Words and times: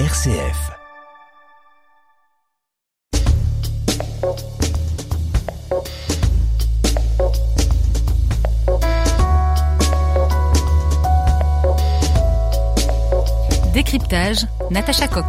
RCF. 0.00 0.72
Décryptage, 13.72 14.46
Natacha 14.70 15.06
Coq. 15.06 15.24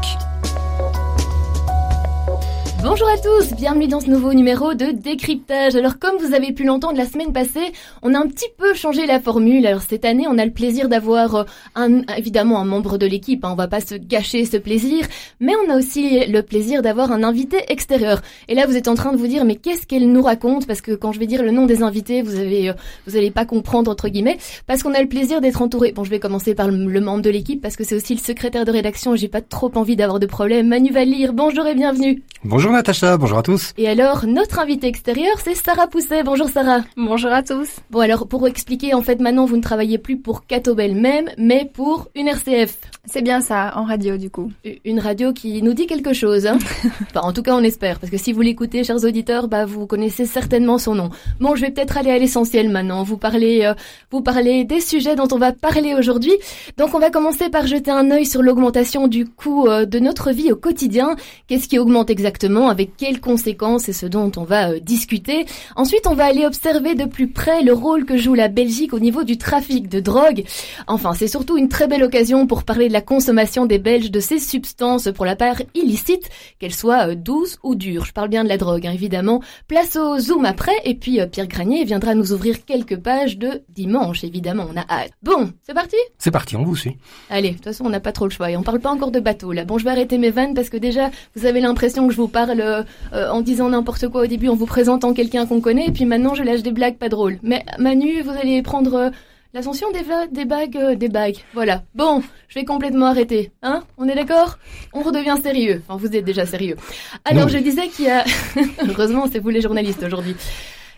Bonjour 2.88 3.10
à 3.10 3.18
tous, 3.18 3.56
bienvenue 3.56 3.88
dans 3.88 4.00
ce 4.00 4.12
nouveau 4.12 4.36
numéro 4.36 4.76
de 4.76 4.92
décryptage. 4.92 5.76
Alors 5.76 5.98
comme 5.98 6.18
vous 6.20 6.36
avez 6.36 6.52
pu 6.54 6.66
l'entendre 6.66 7.00
la 7.00 7.08
semaine 7.08 7.34
passée, 7.34 7.74
on 8.04 8.14
a 8.14 8.20
un 8.20 8.28
petit 8.28 8.46
peu 8.60 8.76
changé 8.76 9.08
la 9.08 9.20
formule. 9.20 9.66
Alors 9.66 9.82
cette 9.82 10.06
année, 10.06 10.28
on 10.30 10.38
a 10.38 10.46
le 10.46 10.52
plaisir 10.52 10.88
d'avoir 10.88 11.34
euh, 11.34 11.44
un, 11.74 12.04
évidemment 12.16 12.60
un 12.60 12.66
membre 12.66 13.00
de 13.00 13.08
l'équipe, 13.08 13.44
hein. 13.44 13.50
on 13.52 13.56
va 13.56 13.68
pas 13.68 13.82
se 13.82 13.96
gâcher 13.96 14.46
ce 14.46 14.58
plaisir, 14.58 15.08
mais 15.40 15.54
on 15.66 15.72
a 15.72 15.78
aussi 15.80 16.28
le 16.28 16.44
plaisir 16.44 16.84
d'avoir 16.84 17.12
un 17.12 17.24
invité 17.24 17.58
extérieur. 17.70 18.22
Et 18.50 18.54
là, 18.54 18.68
vous 18.68 18.78
êtes 18.78 18.88
en 18.88 18.94
train 18.94 19.14
de 19.14 19.18
vous 19.18 19.26
dire 19.26 19.46
mais 19.46 19.56
qu'est-ce 19.56 19.88
qu'elle 19.88 20.12
nous 20.12 20.22
raconte? 20.22 20.68
Parce 20.68 20.82
que 20.82 20.92
quand 20.92 21.12
je 21.12 21.20
vais 21.20 21.26
dire 21.26 21.42
le 21.42 21.50
nom 21.50 21.66
des 21.66 21.82
invités, 21.82 22.22
vous 22.22 22.36
avez 22.36 22.70
euh, 22.70 22.74
vous 23.08 23.18
allez 23.18 23.32
pas 23.32 23.46
comprendre 23.46 23.90
entre 23.90 24.10
guillemets, 24.10 24.38
parce 24.68 24.84
qu'on 24.84 24.94
a 24.94 25.02
le 25.02 25.10
plaisir 25.10 25.42
d'être 25.42 25.64
entouré. 25.64 25.92
Bon, 25.92 26.04
je 26.04 26.12
vais 26.12 26.20
commencer 26.20 26.54
par 26.54 26.68
le, 26.68 27.02
membre 27.02 27.24
de 27.24 27.32
l'équipe 27.32 27.64
parce 27.64 27.78
que 27.78 27.84
c'est 27.84 27.96
aussi 27.96 28.14
le 28.14 28.22
secrétaire 28.22 28.64
de 28.64 28.72
rédaction. 28.72 29.16
J'ai 29.16 29.28
pas 29.28 29.42
trop 29.42 29.72
envie 29.74 29.96
d'avoir 29.96 30.20
de 30.20 30.28
problème. 30.28 30.68
Manu 30.68 30.92
Valir, 30.92 31.34
bonjour 31.34 31.66
et 31.66 31.74
bienvenue. 31.74 32.22
Bonjour 32.44 32.75
Natacha, 32.76 33.16
bonjour 33.16 33.38
à 33.38 33.42
tous. 33.42 33.74
Et 33.78 33.88
alors, 33.88 34.26
notre 34.26 34.60
invité 34.60 34.88
extérieur, 34.88 35.40
c'est 35.42 35.56
Sarah 35.56 35.88
Pousset. 35.88 36.24
Bonjour 36.24 36.50
Sarah. 36.50 36.82
Bonjour 36.98 37.32
à 37.32 37.42
tous. 37.42 37.70
Bon 37.90 38.02
alors, 38.02 38.28
pour 38.28 38.46
expliquer, 38.48 38.94
en 38.94 39.02
fait, 39.02 39.22
maintenant, 39.22 39.46
vous 39.46 39.56
ne 39.56 39.62
travaillez 39.62 39.98
plus 39.98 40.18
pour 40.18 40.46
Catobel 40.46 40.94
même, 40.94 41.30
mais 41.38 41.70
pour 41.74 42.10
une 42.16 42.28
RCF. 42.28 42.78
C'est 43.06 43.22
bien 43.22 43.40
ça, 43.40 43.72
en 43.76 43.86
radio 43.86 44.18
du 44.18 44.30
coup. 44.30 44.52
Une 44.84 45.00
radio 45.00 45.32
qui 45.32 45.62
nous 45.62 45.74
dit 45.74 45.88
quelque 45.88 46.12
chose. 46.12 46.48
Hein 46.48 46.58
enfin, 47.02 47.22
en 47.22 47.32
tout 47.32 47.44
cas, 47.44 47.56
on 47.56 47.64
espère, 47.64 48.00
parce 48.00 48.12
que 48.12 48.18
si 48.18 48.34
vous 48.34 48.42
l'écoutez, 48.42 48.84
chers 48.84 49.04
auditeurs, 49.06 49.48
bah 49.48 49.66
vous 49.66 49.88
connaissez 49.88 50.26
certainement 50.26 50.78
son 50.78 50.96
nom. 50.96 51.12
Bon, 51.40 51.56
je 51.56 51.62
vais 51.62 51.72
peut-être 51.72 51.98
aller 51.98 52.12
à 52.12 52.18
l'essentiel 52.18 52.70
maintenant. 52.70 53.04
Vous 53.04 53.18
parlez, 53.18 53.64
euh, 53.64 53.74
vous 54.12 54.22
parlez 54.22 54.66
des 54.66 54.82
sujets 54.82 55.16
dont 55.16 55.28
on 55.32 55.38
va 55.38 55.54
parler 55.54 55.94
aujourd'hui. 55.94 56.34
Donc, 56.78 56.94
on 56.94 57.00
va 57.00 57.10
commencer 57.10 57.50
par 57.50 57.68
jeter 57.68 57.92
un 57.92 58.12
œil 58.12 58.26
sur 58.26 58.42
l'augmentation 58.42 59.08
du 59.08 59.26
coût 59.26 59.68
euh, 59.68 59.86
de 59.86 60.00
notre 60.00 60.32
vie 60.32 60.52
au 60.52 60.58
quotidien. 60.58 61.16
Qu'est-ce 61.48 61.70
qui 61.70 61.80
augmente 61.80 62.10
exactement, 62.10 62.65
avec 62.70 62.98
quelles 62.98 63.22
conséquences, 63.22 63.84
c'est 63.84 63.94
ce 63.94 64.06
dont 64.06 64.32
on 64.38 64.44
va 64.44 64.72
euh, 64.72 64.80
discuter. 64.80 65.46
Ensuite, 65.76 66.08
on 66.08 66.14
va 66.14 66.26
aller 66.26 66.46
observer 66.46 66.96
de 66.96 67.06
plus 67.06 67.28
près 67.28 67.64
le 67.64 67.74
rôle 67.74 68.06
que 68.06 68.18
joue 68.18 68.34
la 68.34 68.48
Belgique 68.48 68.94
au 68.94 69.00
niveau 69.00 69.24
du 69.24 69.38
trafic 69.38 69.90
de 69.90 70.00
drogue. 70.00 70.44
Enfin, 70.88 71.14
c'est 71.14 71.28
surtout 71.28 71.58
une 71.58 71.70
très 71.70 71.88
belle 71.88 72.04
occasion 72.04 72.48
pour 72.48 72.64
parler 72.64 72.88
de 72.88 72.94
la 72.94 73.02
consommation 73.02 73.66
des 73.66 73.80
Belges 73.80 74.12
de 74.12 74.20
ces 74.20 74.40
substances 74.40 75.10
pour 75.16 75.26
la 75.26 75.36
part 75.36 75.62
illicite, 75.74 76.30
qu'elles 76.60 76.74
soient 76.74 77.10
euh, 77.10 77.16
douces 77.16 77.58
ou 77.64 77.76
dures. 77.76 78.06
Je 78.06 78.14
parle 78.14 78.30
bien 78.30 78.44
de 78.44 78.50
la 78.50 78.58
drogue, 78.58 78.88
hein, 78.88 78.92
évidemment. 78.94 79.42
Place 79.68 79.96
au 79.96 80.20
zoom 80.20 80.46
après, 80.46 80.76
et 80.84 80.96
puis 80.96 81.20
euh, 81.20 81.28
Pierre 81.28 81.48
Granier 81.48 81.84
viendra 81.84 82.16
nous 82.16 82.34
ouvrir 82.34 82.66
quelques 82.66 82.98
pages 82.98 83.38
de 83.38 83.64
dimanche, 83.70 84.24
évidemment, 84.24 84.68
on 84.72 84.78
a 84.78 84.86
hâte. 84.90 85.12
Bon, 85.24 85.52
c'est 85.64 85.74
parti? 85.74 85.98
C'est 86.18 86.32
parti, 86.32 86.56
on 86.56 86.64
vous 86.64 86.76
suit. 86.76 86.98
Allez, 87.30 87.50
de 87.50 87.56
toute 87.56 87.66
façon, 87.66 87.86
on 87.86 87.90
n'a 87.90 88.00
pas 88.00 88.12
trop 88.12 88.26
le 88.26 88.32
choix, 88.32 88.50
et 88.50 88.58
on 88.58 88.64
parle 88.64 88.80
pas 88.80 88.92
encore 88.92 89.12
de 89.12 89.20
bateau, 89.20 89.52
là. 89.52 89.66
Bon, 89.66 89.78
je 89.78 89.84
vais 89.84 89.92
arrêter 89.92 90.18
mes 90.18 90.32
vannes, 90.32 90.54
parce 90.54 90.70
que 90.70 90.78
déjà, 90.78 91.12
vous 91.36 91.46
avez 91.46 91.62
l'impression 91.62 92.08
que 92.08 92.14
je 92.14 92.18
vous 92.18 92.28
parle 92.28 92.45
euh, 92.50 92.84
en 93.30 93.42
disant 93.42 93.70
n'importe 93.70 94.08
quoi 94.08 94.24
au 94.24 94.28
début, 94.28 94.48
en 94.48 94.56
vous 94.56 94.66
présentant 94.66 95.14
quelqu'un 95.14 95.46
qu'on 95.46 95.62
connaît, 95.62 95.88
et 95.88 95.92
puis 95.92 96.06
maintenant, 96.06 96.36
je 96.36 96.44
lâche 96.44 96.64
des 96.64 96.72
blagues 96.72 96.98
pas 96.98 97.10
drôles. 97.10 97.40
Mais 97.44 97.64
Manu, 97.80 98.22
vous 98.22 98.32
allez 98.32 98.62
prendre... 98.62 99.12
L'ascension 99.56 99.88
des, 99.92 100.04
des 100.34 100.44
bagues, 100.44 100.76
euh, 100.76 100.96
des 100.96 101.08
bagues. 101.08 101.38
Voilà. 101.54 101.84
Bon, 101.94 102.22
je 102.50 102.60
vais 102.60 102.66
complètement 102.66 103.06
arrêter. 103.06 103.54
Hein? 103.64 103.84
On 103.98 104.06
est 104.10 104.14
d'accord? 104.14 104.60
On 104.92 105.02
redevient 105.02 105.38
sérieux. 105.42 105.82
Enfin, 105.88 105.98
vous 105.98 106.14
êtes 106.14 106.26
déjà 106.26 106.46
sérieux. 106.46 106.76
Alors, 107.24 107.48
je 107.48 107.60
disais 107.60 107.88
qu'il 107.88 108.04
y 108.04 108.10
a... 108.10 108.26
Heureusement, 108.90 109.28
c'est 109.32 109.40
vous 109.40 109.48
les 109.48 109.62
journalistes 109.62 110.04
aujourd'hui. 110.04 110.36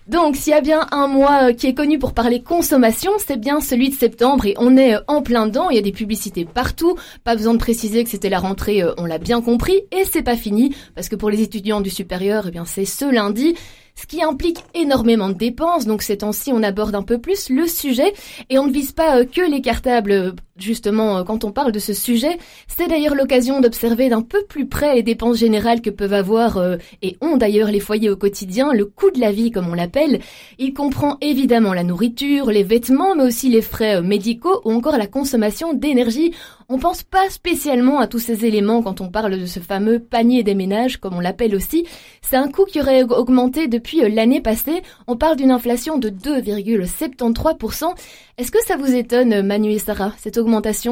Donc, 0.07 0.37
s'il 0.37 0.51
y 0.51 0.55
a 0.55 0.61
bien 0.61 0.87
un 0.91 1.07
mois 1.07 1.51
qui 1.53 1.67
est 1.67 1.73
connu 1.73 1.99
pour 1.99 2.13
parler 2.13 2.41
consommation, 2.41 3.11
c'est 3.17 3.39
bien 3.39 3.59
celui 3.59 3.89
de 3.89 3.95
septembre 3.95 4.45
et 4.45 4.55
on 4.57 4.77
est 4.77 4.95
en 5.07 5.21
plein 5.21 5.47
dedans. 5.47 5.69
Il 5.69 5.75
y 5.75 5.79
a 5.79 5.81
des 5.81 5.91
publicités 5.91 6.45
partout. 6.45 6.95
Pas 7.25 7.35
besoin 7.35 7.53
de 7.53 7.59
préciser 7.59 8.03
que 8.03 8.09
c'était 8.09 8.29
la 8.29 8.39
rentrée, 8.39 8.83
on 8.97 9.05
l'a 9.05 9.17
bien 9.17 9.41
compris. 9.41 9.81
Et 9.91 10.05
c'est 10.09 10.23
pas 10.23 10.37
fini 10.37 10.73
parce 10.95 11.09
que 11.09 11.15
pour 11.15 11.29
les 11.29 11.41
étudiants 11.41 11.81
du 11.81 11.89
supérieur, 11.89 12.45
eh 12.47 12.51
bien, 12.51 12.65
c'est 12.65 12.85
ce 12.85 13.05
lundi 13.05 13.55
ce 13.97 14.05
qui 14.05 14.21
implique 14.23 14.63
énormément 14.75 15.29
de 15.29 15.33
dépenses. 15.33 15.85
Donc 15.85 16.03
ces 16.03 16.19
temps-ci, 16.19 16.51
on 16.53 16.63
aborde 16.63 16.95
un 16.95 17.03
peu 17.03 17.17
plus 17.17 17.49
le 17.49 17.67
sujet 17.67 18.13
et 18.49 18.59
on 18.59 18.67
ne 18.67 18.71
vise 18.71 18.91
pas 18.91 19.25
que 19.25 19.41
les 19.41 19.61
cartables. 19.61 20.35
Justement, 20.57 21.23
quand 21.23 21.43
on 21.43 21.51
parle 21.51 21.71
de 21.71 21.79
ce 21.79 21.93
sujet, 21.93 22.37
c'est 22.67 22.87
d'ailleurs 22.87 23.15
l'occasion 23.15 23.61
d'observer 23.61 24.09
d'un 24.09 24.21
peu 24.21 24.43
plus 24.43 24.67
près 24.67 24.95
les 24.95 25.03
dépenses 25.03 25.37
générales 25.37 25.81
que 25.81 25.89
peuvent 25.89 26.13
avoir 26.13 26.59
et 27.01 27.17
ont 27.21 27.37
d'ailleurs 27.37 27.69
les 27.69 27.79
foyers 27.79 28.09
au 28.09 28.15
quotidien, 28.15 28.73
le 28.73 28.85
coût 28.85 29.11
de 29.11 29.19
la 29.19 29.31
vie 29.31 29.51
comme 29.51 29.69
on 29.69 29.73
l'appelle. 29.73 30.19
Il 30.57 30.73
comprend 30.73 31.17
évidemment 31.21 31.73
la 31.73 31.83
nourriture, 31.83 32.51
les 32.51 32.63
vêtements, 32.63 33.15
mais 33.15 33.23
aussi 33.23 33.49
les 33.49 33.61
frais 33.61 34.01
médicaux 34.01 34.61
ou 34.65 34.71
encore 34.71 34.97
la 34.97 35.07
consommation 35.07 35.73
d'énergie. 35.73 36.33
On 36.69 36.79
pense 36.79 37.03
pas 37.03 37.29
spécialement 37.29 37.99
à 37.99 38.07
tous 38.07 38.19
ces 38.19 38.45
éléments 38.45 38.81
quand 38.81 38.99
on 38.99 39.07
parle 39.07 39.39
de 39.39 39.45
ce 39.45 39.59
fameux 39.59 39.99
panier 39.99 40.43
des 40.43 40.55
ménages, 40.55 40.97
comme 40.97 41.15
on 41.15 41.21
l'appelle 41.21 41.55
aussi. 41.55 41.85
C'est 42.21 42.35
un 42.35 42.49
coût 42.49 42.65
qui 42.65 42.81
aurait 42.81 43.03
augmenté 43.03 43.67
depuis 43.67 44.01
l'année 44.09 44.41
passée. 44.41 44.81
On 45.07 45.15
parle 45.15 45.37
d'une 45.37 45.51
inflation 45.51 45.97
de 45.97 46.09
2,73%. 46.09 47.93
Est-ce 48.37 48.51
que 48.51 48.63
ça 48.65 48.75
vous 48.75 48.93
étonne, 48.93 49.41
Manu 49.41 49.71
et 49.71 49.79
Sarah, 49.79 50.13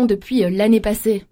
depuis 0.05 0.41
l'année 0.49 0.81
passée 0.81 1.25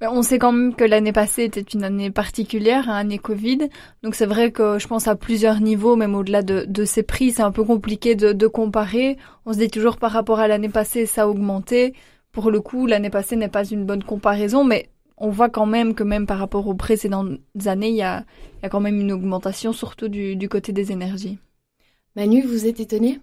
on 0.00 0.22
sait 0.22 0.38
quand 0.38 0.52
même 0.52 0.74
que 0.74 0.84
l'année 0.84 1.12
passée 1.12 1.44
était 1.44 1.60
une 1.60 1.82
année 1.82 2.10
particulière, 2.10 2.84
une 2.84 2.94
année 2.94 3.18
Covid. 3.18 3.68
Donc 4.02 4.14
c'est 4.14 4.26
vrai 4.26 4.52
que 4.52 4.78
je 4.78 4.86
pense 4.86 5.08
à 5.08 5.16
plusieurs 5.16 5.60
niveaux, 5.60 5.96
même 5.96 6.14
au-delà 6.14 6.42
de, 6.42 6.64
de 6.68 6.84
ces 6.84 7.02
prix, 7.02 7.32
c'est 7.32 7.42
un 7.42 7.50
peu 7.50 7.64
compliqué 7.64 8.14
de, 8.14 8.32
de 8.32 8.46
comparer. 8.46 9.16
On 9.44 9.52
se 9.52 9.58
dit 9.58 9.70
toujours 9.70 9.96
par 9.96 10.12
rapport 10.12 10.38
à 10.38 10.46
l'année 10.46 10.68
passée, 10.68 11.06
ça 11.06 11.24
a 11.24 11.26
augmenté 11.26 11.94
pour 12.30 12.50
le 12.50 12.60
coup, 12.60 12.86
l'année 12.86 13.10
passée 13.10 13.34
n'est 13.34 13.48
pas 13.48 13.64
une 13.64 13.84
bonne 13.84 14.04
comparaison, 14.04 14.62
mais 14.62 14.90
on 15.16 15.30
voit 15.30 15.48
quand 15.48 15.66
même 15.66 15.94
que 15.94 16.04
même 16.04 16.26
par 16.26 16.38
rapport 16.38 16.68
aux 16.68 16.74
précédentes 16.74 17.40
années, 17.66 17.88
il 17.88 17.96
y 17.96 18.02
a, 18.02 18.24
il 18.58 18.62
y 18.62 18.66
a 18.66 18.68
quand 18.68 18.80
même 18.80 19.00
une 19.00 19.10
augmentation, 19.10 19.72
surtout 19.72 20.08
du, 20.08 20.36
du 20.36 20.48
côté 20.48 20.72
des 20.72 20.92
énergies. 20.92 21.38
Manu, 22.14 22.42
vous 22.42 22.66
êtes 22.66 22.78
étonné? 22.78 23.20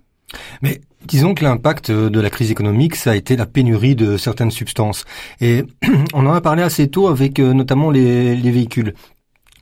Mais 0.61 0.81
disons 1.05 1.33
que 1.33 1.43
l'impact 1.43 1.91
de 1.91 2.19
la 2.19 2.29
crise 2.29 2.51
économique, 2.51 2.95
ça 2.95 3.11
a 3.11 3.15
été 3.15 3.35
la 3.35 3.45
pénurie 3.45 3.95
de 3.95 4.17
certaines 4.17 4.51
substances. 4.51 5.05
Et 5.41 5.63
on 6.13 6.25
en 6.25 6.33
a 6.33 6.41
parlé 6.41 6.63
assez 6.63 6.87
tôt 6.87 7.07
avec 7.07 7.39
notamment 7.39 7.91
les, 7.91 8.35
les 8.35 8.51
véhicules. 8.51 8.93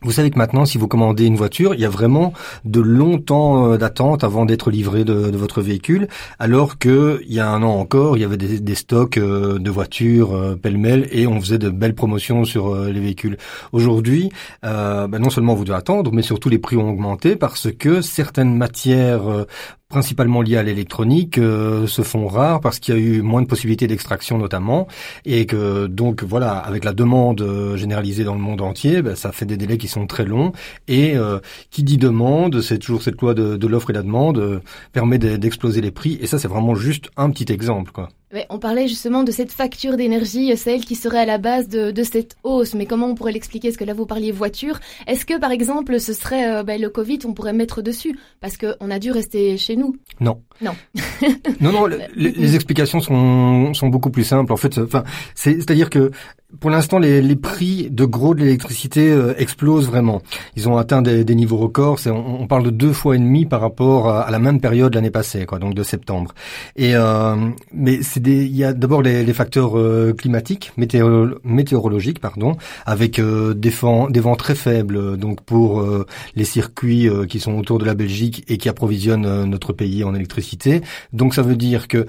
Vous 0.04 0.12
savez 0.12 0.30
que 0.30 0.36
maintenant, 0.36 0.66
si 0.66 0.76
vous 0.76 0.86
commandez 0.86 1.24
une 1.24 1.36
voiture, 1.36 1.72
il 1.74 1.80
y 1.80 1.86
a 1.86 1.88
vraiment 1.88 2.34
de 2.66 2.80
longs 2.80 3.18
temps 3.18 3.78
d'attente 3.78 4.22
avant 4.22 4.44
d'être 4.44 4.70
livré 4.70 5.02
de, 5.02 5.30
de, 5.30 5.36
votre 5.38 5.62
véhicule, 5.62 6.08
alors 6.38 6.78
que 6.78 7.22
il 7.26 7.32
y 7.32 7.40
a 7.40 7.48
un 7.48 7.62
an 7.62 7.70
encore, 7.70 8.18
il 8.18 8.20
y 8.20 8.24
avait 8.24 8.36
des, 8.36 8.60
des 8.60 8.74
stocks 8.74 9.18
de 9.18 9.70
voitures 9.70 10.58
pêle-mêle 10.60 11.08
et 11.10 11.26
on 11.26 11.40
faisait 11.40 11.56
de 11.56 11.70
belles 11.70 11.94
promotions 11.94 12.44
sur 12.44 12.76
les 12.76 13.00
véhicules. 13.00 13.38
Aujourd'hui, 13.72 14.30
euh, 14.62 15.06
ben 15.08 15.20
non 15.20 15.30
seulement 15.30 15.54
vous 15.54 15.64
devez 15.64 15.78
attendre, 15.78 16.12
mais 16.12 16.22
surtout 16.22 16.50
les 16.50 16.58
prix 16.58 16.76
ont 16.76 16.90
augmenté 16.90 17.34
parce 17.34 17.72
que 17.72 18.02
certaines 18.02 18.54
matières 18.54 19.46
principalement 19.94 20.42
liées 20.42 20.56
à 20.56 20.64
l'électronique 20.64 21.38
euh, 21.38 21.86
se 21.86 22.02
font 22.02 22.26
rares 22.26 22.60
parce 22.60 22.80
qu'il 22.80 22.94
y 22.94 22.98
a 22.98 23.00
eu 23.00 23.22
moins 23.22 23.42
de 23.42 23.46
possibilités 23.46 23.86
d'extraction 23.86 24.38
notamment 24.38 24.88
et 25.24 25.46
que 25.46 25.86
donc 25.86 26.24
voilà 26.24 26.58
avec 26.58 26.82
la 26.82 26.92
demande 26.92 27.40
généralisée 27.76 28.24
dans 28.24 28.34
le 28.34 28.40
monde 28.40 28.60
entier 28.60 29.02
ben, 29.02 29.14
ça 29.14 29.30
fait 29.30 29.46
des 29.46 29.56
délais 29.56 29.78
qui 29.78 29.86
sont 29.86 30.08
très 30.08 30.24
longs 30.24 30.50
et 30.88 31.16
euh, 31.16 31.38
qui 31.70 31.84
dit 31.84 31.96
demande 31.96 32.60
c'est 32.60 32.78
toujours 32.78 33.04
cette 33.04 33.20
loi 33.20 33.34
de, 33.34 33.56
de 33.56 33.66
l'offre 33.68 33.90
et 33.90 33.92
la 33.92 34.02
demande 34.02 34.38
euh, 34.38 34.58
permet 34.92 35.18
d'exploser 35.18 35.80
les 35.80 35.92
prix 35.92 36.18
et 36.20 36.26
ça 36.26 36.40
c'est 36.40 36.48
vraiment 36.48 36.74
juste 36.74 37.08
un 37.16 37.30
petit 37.30 37.52
exemple 37.52 37.92
quoi. 37.92 38.08
Ouais, 38.32 38.46
on 38.50 38.58
parlait 38.58 38.88
justement 38.88 39.22
de 39.22 39.30
cette 39.30 39.52
facture 39.52 39.96
d'énergie, 39.96 40.56
celle 40.56 40.84
qui 40.84 40.96
serait 40.96 41.20
à 41.20 41.24
la 41.24 41.38
base 41.38 41.68
de, 41.68 41.90
de 41.90 42.02
cette 42.02 42.36
hausse. 42.42 42.74
Mais 42.74 42.86
comment 42.86 43.06
on 43.06 43.14
pourrait 43.14 43.32
l'expliquer? 43.32 43.68
Est-ce 43.68 43.78
que 43.78 43.84
là 43.84 43.94
vous 43.94 44.06
parliez 44.06 44.32
voiture? 44.32 44.80
Est-ce 45.06 45.24
que 45.24 45.38
par 45.38 45.52
exemple 45.52 46.00
ce 46.00 46.12
serait 46.12 46.50
euh, 46.50 46.62
ben, 46.64 46.80
le 46.80 46.88
Covid, 46.88 47.20
on 47.26 47.34
pourrait 47.34 47.52
mettre 47.52 47.82
dessus? 47.82 48.18
Parce 48.40 48.56
qu'on 48.56 48.90
a 48.90 48.98
dû 48.98 49.12
rester 49.12 49.56
chez 49.56 49.76
nous 49.76 49.94
Non. 50.20 50.42
Non. 50.60 50.74
non, 51.60 51.72
non. 51.72 51.86
les, 52.16 52.32
les, 52.32 52.54
explications 52.54 53.00
sont, 53.00 53.74
sont 53.74 53.88
beaucoup 53.88 54.10
plus 54.10 54.24
simples. 54.24 54.52
En 54.52 54.56
fait, 54.56 54.78
enfin, 54.78 55.04
c'est-à-dire 55.34 55.90
que 55.90 56.10
pour 56.60 56.70
l'instant, 56.70 56.98
les, 56.98 57.22
les, 57.22 57.36
prix 57.36 57.88
de 57.90 58.04
gros 58.04 58.34
de 58.34 58.40
l'électricité 58.40 59.10
euh, 59.10 59.34
explosent 59.38 59.86
vraiment. 59.86 60.22
Ils 60.56 60.68
ont 60.68 60.76
atteint 60.76 61.02
des, 61.02 61.24
des 61.24 61.34
niveaux 61.34 61.56
records. 61.56 62.00
On, 62.06 62.10
on, 62.40 62.46
parle 62.46 62.64
de 62.64 62.70
deux 62.70 62.92
fois 62.92 63.16
et 63.16 63.18
demi 63.18 63.46
par 63.46 63.60
rapport 63.60 64.08
à, 64.08 64.30
la 64.30 64.38
même 64.38 64.60
période 64.60 64.94
l'année 64.94 65.10
passée, 65.10 65.46
quoi, 65.46 65.58
donc 65.58 65.74
de 65.74 65.82
septembre. 65.82 66.34
Et 66.76 66.94
euh, 66.94 67.36
mais 67.72 68.02
c'est 68.02 68.24
il 68.26 68.56
y 68.56 68.64
a 68.64 68.72
d'abord 68.72 69.02
les, 69.02 69.24
les, 69.24 69.32
facteurs 69.32 69.78
euh, 69.78 70.12
climatiques, 70.12 70.72
météo, 70.76 71.34
météorologiques, 71.44 72.20
pardon, 72.20 72.56
avec 72.86 73.18
euh, 73.18 73.54
des, 73.54 73.70
vents, 73.70 74.08
des 74.08 74.20
vents 74.20 74.36
très 74.36 74.54
faibles, 74.54 75.16
donc 75.16 75.42
pour 75.42 75.80
euh, 75.80 76.06
les 76.36 76.44
circuits 76.44 77.08
qui 77.28 77.40
sont 77.40 77.58
autour 77.58 77.78
de 77.78 77.84
la 77.84 77.94
Belgique 77.94 78.44
et 78.48 78.58
qui 78.58 78.68
approvisionnent 78.68 79.44
notre 79.44 79.72
pays 79.72 80.04
en 80.04 80.14
électricité. 80.14 80.82
Donc 81.12 81.34
ça 81.34 81.42
veut 81.42 81.56
dire 81.56 81.88
que 81.88 82.06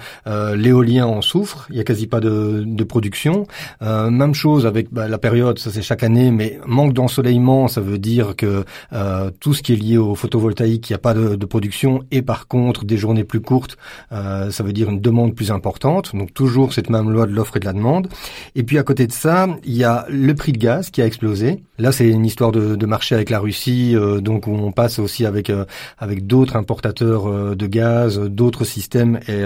l'éolien 0.56 1.06
en 1.06 1.21
souffre. 1.21 1.68
Il 1.69 1.77
y 1.77 1.80
a 1.80 1.83
quasi 1.83 2.07
pas 2.07 2.19
de, 2.19 2.63
de 2.65 2.83
production. 2.83 3.48
même 3.81 4.33
chose 4.36 4.66
avec 4.66 4.94
bah, 4.94 5.08
la 5.08 5.18
période, 5.18 5.58
ça 5.58 5.72
c'est 5.72 5.82
chaque 5.82 6.04
année, 6.04 6.30
mais 6.30 6.60
manque 6.68 6.94
d'ensoleillement, 6.94 7.68
ça 7.68 7.82
veut 7.82 7.98
dire 7.98 8.36
que 8.36 8.64
euh, 8.94 9.32
tout 9.40 9.54
ce 9.54 9.64
qui 9.64 9.74
est 9.74 9.78
lié 9.78 9.98
au 9.98 10.14
photovoltaïque, 10.14 10.90
il 10.90 10.94
n'y 10.94 10.96
a 10.96 11.00
pas 11.00 11.14
de, 11.14 11.36
de, 11.36 11.46
production, 11.46 12.04
et 12.12 12.22
par 12.22 12.48
contre 12.48 12.86
des 12.86 12.98
journées 12.98 13.24
plus 13.24 13.42
courtes, 13.42 13.78
euh, 14.12 14.52
ça 14.52 14.64
veut 14.64 14.74
dire 14.74 14.90
une 14.90 15.02
demande 15.02 15.34
plus 15.34 15.52
importante. 15.52 16.16
Donc 16.16 16.34
toujours 16.34 16.74
cette 16.74 16.90
même 16.90 17.10
loi 17.10 17.26
de 17.26 17.32
l'offre 17.32 17.58
et 17.58 17.60
de 17.60 17.66
la 17.66 17.74
demande. 17.74 18.08
Et 18.56 18.64
puis 18.64 18.78
à 18.78 18.84
côté 18.84 19.08
de 19.08 19.12
ça, 19.12 19.48
il 19.64 19.76
y 19.76 19.84
a 19.84 20.06
le 20.10 20.36
prix 20.36 20.52
de 20.52 20.58
gaz 20.58 20.90
qui 20.90 21.02
a 21.02 21.06
explosé. 21.06 21.64
Là, 21.78 21.92
c'est 21.92 22.08
une 22.08 22.26
histoire 22.26 22.54
de, 22.54 22.76
de, 22.76 22.86
marché 22.86 23.16
avec 23.16 23.30
la 23.30 23.40
Russie, 23.40 23.96
euh, 23.96 24.22
donc 24.22 24.48
où 24.48 24.52
on 24.52 24.72
passe 24.72 24.98
aussi 24.98 25.26
avec 25.26 25.50
euh, 25.50 25.66
avec 25.98 26.26
d'autres 26.26 26.56
importateurs 26.56 27.28
euh, 27.28 27.56
de 27.56 27.68
gaz, 27.68 28.18
d'autres 28.20 28.64
systèmes, 28.64 29.20
et, 29.28 29.44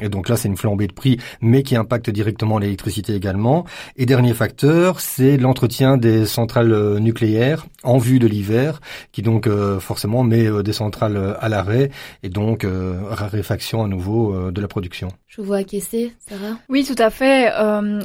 et 0.00 0.08
donc 0.08 0.28
là, 0.28 0.36
c'est 0.36 0.48
une 0.48 0.56
flambée 0.56 0.86
de 0.86 0.92
prix, 0.92 1.18
mais 1.40 1.62
qui 1.62 1.76
impacte 1.76 2.10
directement 2.10 2.58
l'électricité 2.58 3.14
également. 3.14 3.64
Et 3.96 4.06
dernier 4.12 4.34
facteur, 4.34 5.00
c'est 5.00 5.38
l'entretien 5.38 5.96
des 5.96 6.26
centrales 6.26 6.98
nucléaires 6.98 7.64
en 7.82 7.96
vue 7.96 8.18
de 8.18 8.26
l'hiver, 8.26 8.82
qui 9.10 9.22
donc 9.22 9.48
forcément 9.80 10.22
met 10.22 10.62
des 10.62 10.74
centrales 10.74 11.34
à 11.40 11.48
l'arrêt 11.48 11.90
et 12.22 12.28
donc 12.28 12.66
raréfaction 13.08 13.82
à 13.82 13.88
nouveau 13.88 14.50
de 14.50 14.60
la 14.60 14.68
production. 14.68 15.08
Je 15.28 15.40
vous 15.40 15.46
vois 15.46 15.56
acquiescer, 15.58 16.12
Sarah? 16.28 16.58
Oui, 16.68 16.84
tout 16.84 17.00
à 17.02 17.08
fait. 17.08 17.50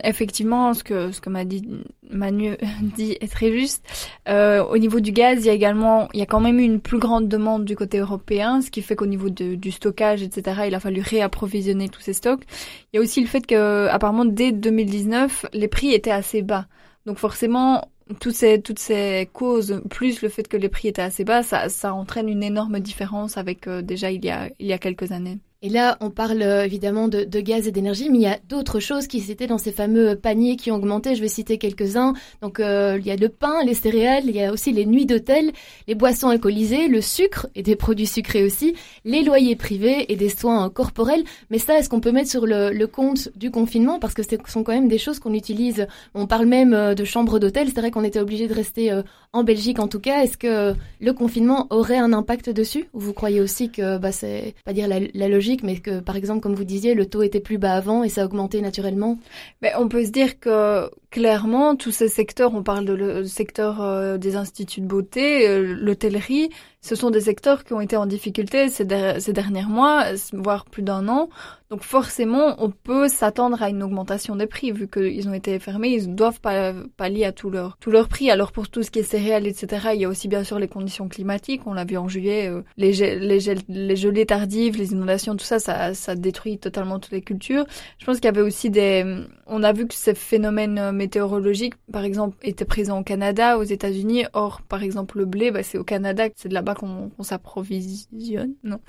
effectivement, 0.06 0.74
ce 0.74 0.86
que 0.86 1.12
ce 1.12 1.20
que 1.20 1.30
m'a 1.30 1.44
dit 1.44 1.68
Manu 2.10 2.58
dit 2.96 3.18
est 3.20 3.32
très 3.32 3.52
juste. 3.52 3.86
Euh, 4.28 4.64
au 4.64 4.78
niveau 4.78 5.00
du 5.00 5.12
gaz, 5.12 5.40
il 5.40 5.48
y 5.48 5.50
a 5.50 5.54
également, 5.54 6.10
il 6.14 6.20
y 6.20 6.24
a 6.24 6.26
quand 6.26 6.40
même 6.40 6.60
eu 6.60 6.64
une 6.64 6.80
plus 6.80 7.00
grande 7.00 7.28
demande 7.28 7.66
du 7.66 7.76
côté 7.76 8.00
européen, 8.00 8.62
ce 8.62 8.72
qui 8.72 8.82
fait 8.82 8.96
qu'au 8.96 9.06
niveau 9.06 9.30
du 9.30 9.72
stockage, 9.72 10.24
etc., 10.24 10.62
il 10.68 10.76
a 10.76 10.80
fallu 10.80 11.02
réapprovisionner 11.02 11.90
tous 11.90 12.02
ces 12.02 12.14
stocks. 12.14 12.44
Il 12.92 12.98
y 12.98 13.00
a 13.00 13.02
aussi 13.02 13.22
le 13.22 13.28
fait 13.28 13.46
que, 13.46 13.88
apparemment, 13.88 14.26
dès 14.26 14.52
2019, 14.52 15.48
les 15.54 15.68
prix 15.68 15.94
étaient 15.94 16.12
assez 16.12 16.42
bas. 16.42 16.68
Donc 17.06 17.18
forcément, 17.18 17.90
toutes 18.20 18.34
ces, 18.34 18.62
toutes 18.62 18.80
ces 18.80 19.30
causes, 19.32 19.82
plus 19.90 20.22
le 20.22 20.30
fait 20.30 20.48
que 20.48 20.58
les 20.58 20.70
prix 20.70 20.88
étaient 20.90 21.02
assez 21.02 21.24
bas, 21.24 21.44
ça, 21.44 21.70
ça 21.70 21.94
entraîne 21.94 22.30
une 22.30 22.44
énorme 22.44 22.80
différence 22.80 23.38
avec 23.38 23.68
euh, 23.68 23.82
déjà 23.82 24.12
il 24.12 24.24
y 24.24 24.30
a, 24.30 24.50
il 24.60 24.68
y 24.68 24.74
a 24.74 24.78
quelques 24.78 25.12
années. 25.12 25.40
Et 25.68 25.70
là, 25.70 25.98
on 26.00 26.12
parle 26.12 26.44
euh, 26.44 26.64
évidemment 26.64 27.10
de, 27.10 27.26
gaz 27.42 27.68
et 27.68 27.74
d'énergie, 27.74 28.10
mais 28.10 28.18
il 28.20 28.22
y 28.22 28.28
a 28.28 28.40
d'autres 28.48 28.80
choses 28.80 29.06
qui 29.06 29.18
étaient 29.30 29.48
dans 29.48 29.58
ces 29.58 29.74
fameux 29.74 30.16
paniers 30.16 30.56
qui 30.56 30.72
ont 30.72 30.76
augmenté. 30.76 31.14
Je 31.14 31.20
vais 31.20 31.28
citer 31.28 31.58
quelques-uns. 31.58 32.14
Donc, 32.42 32.62
euh, 32.62 32.96
il 32.98 33.06
y 33.06 33.12
a 33.12 33.18
le 33.18 33.28
pain, 33.28 33.66
les 33.66 33.74
céréales, 33.74 34.24
il 34.28 34.36
y 34.38 34.42
a 34.42 34.54
aussi 34.54 34.72
les 34.72 34.86
nuits 34.86 35.06
d'hôtel, 35.06 35.52
les 35.90 35.94
boissons 35.94 36.30
alcoolisées, 36.30 36.88
le 36.88 37.02
sucre 37.02 37.48
et 37.54 37.64
des 37.64 37.76
produits 37.76 38.08
sucrés 38.08 38.46
aussi, 38.46 38.76
les 39.04 39.24
loyers 39.24 39.58
privés 39.58 40.06
et 40.10 40.16
des 40.16 40.30
soins 40.30 40.70
corporels. 40.70 41.26
Mais 41.50 41.58
ça, 41.58 41.78
est-ce 41.78 41.90
qu'on 41.90 42.00
peut 42.00 42.14
mettre 42.14 42.30
sur 42.30 42.46
le, 42.46 42.86
compte 42.86 43.28
du 43.36 43.52
confinement? 43.52 44.00
Parce 44.00 44.14
que 44.14 44.24
ce 44.24 44.38
sont 44.48 44.64
quand 44.64 44.72
même 44.72 44.88
des 44.88 44.98
choses 44.98 45.20
qu'on 45.20 45.34
utilise. 45.34 45.86
On 46.14 46.28
parle 46.28 46.46
même 46.46 46.74
euh, 46.74 46.96
de 46.96 47.04
chambres 47.04 47.40
d'hôtel. 47.40 47.68
C'est 47.68 47.82
vrai 47.82 47.92
qu'on 47.92 48.06
était 48.06 48.22
obligé 48.22 48.48
de 48.48 48.54
rester 48.54 49.02
en 49.34 49.44
Belgique 49.44 49.80
en 49.80 49.90
tout 49.90 50.00
cas. 50.00 50.24
Est-ce 50.24 50.38
que 50.38 50.74
le 51.02 51.12
confinement 51.12 51.68
aurait 51.72 51.98
un 51.98 52.14
impact 52.14 52.50
dessus? 52.50 52.88
Ou 52.94 53.02
vous 53.02 53.14
croyez 53.14 53.42
aussi 53.42 53.70
que 53.70 53.98
bah, 53.98 54.14
c'est 54.14 54.56
pas 54.64 54.72
dire 54.72 54.88
la 54.88 55.28
logique 55.28 55.57
mais 55.64 55.78
que 55.78 56.00
par 56.00 56.16
exemple, 56.16 56.42
comme 56.42 56.56
vous 56.56 56.64
disiez, 56.64 56.94
le 56.94 57.06
taux 57.06 57.24
était 57.24 57.40
plus 57.40 57.58
bas 57.58 57.74
avant 57.74 58.04
et 58.04 58.10
ça 58.10 58.22
a 58.22 58.26
augmenté 58.26 58.62
naturellement? 58.62 59.18
Mais 59.62 59.72
On 59.78 59.88
peut 59.88 60.06
se 60.06 60.12
dire 60.12 60.40
que 60.40 60.90
clairement, 61.10 61.76
tous 61.76 61.92
ces 61.92 62.10
secteurs, 62.10 62.54
on 62.54 62.64
parle 62.64 62.86
de 62.86 62.94
le 62.94 63.26
secteur 63.26 63.82
euh, 63.82 64.18
des 64.18 64.36
instituts 64.36 64.82
de 64.82 64.88
beauté, 64.88 65.48
euh, 65.48 65.76
l'hôtellerie, 65.80 66.50
ce 66.88 66.96
sont 66.96 67.10
des 67.10 67.22
secteurs 67.22 67.66
qui 67.66 67.74
ont 67.74 67.82
été 67.82 67.98
en 67.98 68.06
difficulté 68.06 68.70
ces, 68.70 68.86
derniers 68.86 69.66
mois, 69.66 70.06
voire 70.32 70.64
plus 70.64 70.84
d'un 70.84 71.10
an. 71.10 71.28
Donc 71.70 71.84
forcément, 71.84 72.56
on 72.60 72.70
peut 72.70 73.10
s'attendre 73.10 73.62
à 73.62 73.70
une 73.70 73.84
augmentation 73.84 74.38
des 74.38 74.48
prix 74.48 74.72
vu 74.72 74.88
qu'ils 74.88 75.28
ont 75.28 75.34
été 75.34 75.60
fermés, 75.60 75.90
ils 75.90 76.16
doivent 76.16 76.40
pas 76.40 76.72
pallier 76.96 77.26
à 77.26 77.34
tout 77.34 77.50
leur 77.50 77.76
tout 77.78 77.92
leur 77.92 78.08
prix. 78.08 78.32
Alors 78.32 78.54
pour 78.54 78.70
tout 78.70 78.84
ce 78.84 78.92
qui 78.92 79.00
est 79.00 79.04
céréales, 79.04 79.48
etc., 79.48 79.90
il 79.96 80.00
y 80.00 80.06
a 80.06 80.08
aussi 80.08 80.30
bien 80.30 80.46
sûr 80.46 80.60
les 80.60 80.70
conditions 80.70 81.10
climatiques. 81.10 81.64
On 81.66 81.74
l'a 81.74 81.84
vu 81.84 81.98
en 81.98 82.08
juillet, 82.08 82.48
euh, 82.48 82.62
les, 82.78 82.94
les, 82.94 83.56
les 83.68 83.96
gelées 83.98 84.26
tardives, 84.26 84.78
les 84.78 84.94
inondations, 84.94 85.36
tout 85.36 85.44
ça, 85.44 85.60
ça, 85.60 85.94
ça 85.94 86.16
détruit 86.16 86.58
totalement 86.58 87.00
toutes 87.00 87.12
les 87.12 87.22
cultures. 87.22 87.66
Je 87.98 88.06
pense 88.06 88.18
qu'il 88.18 88.26
y 88.26 88.30
avait 88.30 88.42
aussi 88.42 88.70
des, 88.70 89.26
on 89.46 89.62
a 89.62 89.74
vu 89.74 89.88
que 89.88 89.94
ces 89.94 90.16
phénomènes 90.16 90.94
météorologiques, 90.98 91.76
par 91.92 92.04
exemple, 92.04 92.36
étaient 92.42 92.66
présents 92.66 93.00
au 93.00 93.04
Canada, 93.04 93.58
aux 93.58 93.64
États-Unis. 93.64 94.26
Or, 94.34 94.62
par 94.62 94.84
exemple, 94.84 95.18
le 95.18 95.26
blé, 95.26 95.52
bah, 95.52 95.64
c'est 95.64 95.78
au 95.78 95.84
Canada, 95.84 96.26
c'est 96.36 96.50
de 96.50 96.54
là-bas 96.54 96.76
qu'on 96.76 97.12
s'approvisionne. 97.22 98.54
Non? 98.64 98.80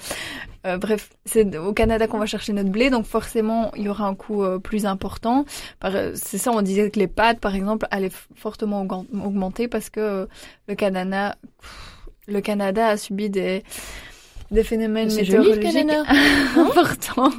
Euh, 0.67 0.79
bref, 0.79 1.11
c'est 1.25 1.57
au 1.57 1.73
Canada 1.73 2.09
qu'on 2.09 2.19
va 2.19 2.27
chercher 2.27 2.53
notre 2.53 2.71
blé, 2.71 2.91
donc 2.91 3.07
forcément, 3.07 3.71
il 3.77 3.85
y 3.85 3.89
aura 3.89 4.07
un 4.07 4.15
coût 4.15 4.43
euh, 4.43 4.59
plus 4.59 4.87
important. 4.87 5.45
C'est 6.15 6.39
ça, 6.39 6.51
on 6.53 6.63
disait 6.63 6.91
que 6.91 6.99
les 6.99 7.07
pâtes, 7.07 7.41
par 7.41 7.55
exemple, 7.55 7.87
allaient 7.91 8.13
fortement 8.35 8.81
augmenter 8.81 9.69
parce 9.69 9.91
que 9.91 10.01
euh, 10.01 10.27
le 10.67 10.75
Canada, 10.75 11.37
le 12.27 12.41
Canada 12.41 12.89
a 12.89 12.97
subi 12.97 13.31
des 13.31 13.63
des 14.51 14.65
phénomènes 14.65 15.13
météorologiques 15.15 15.65
importants. 16.57 17.33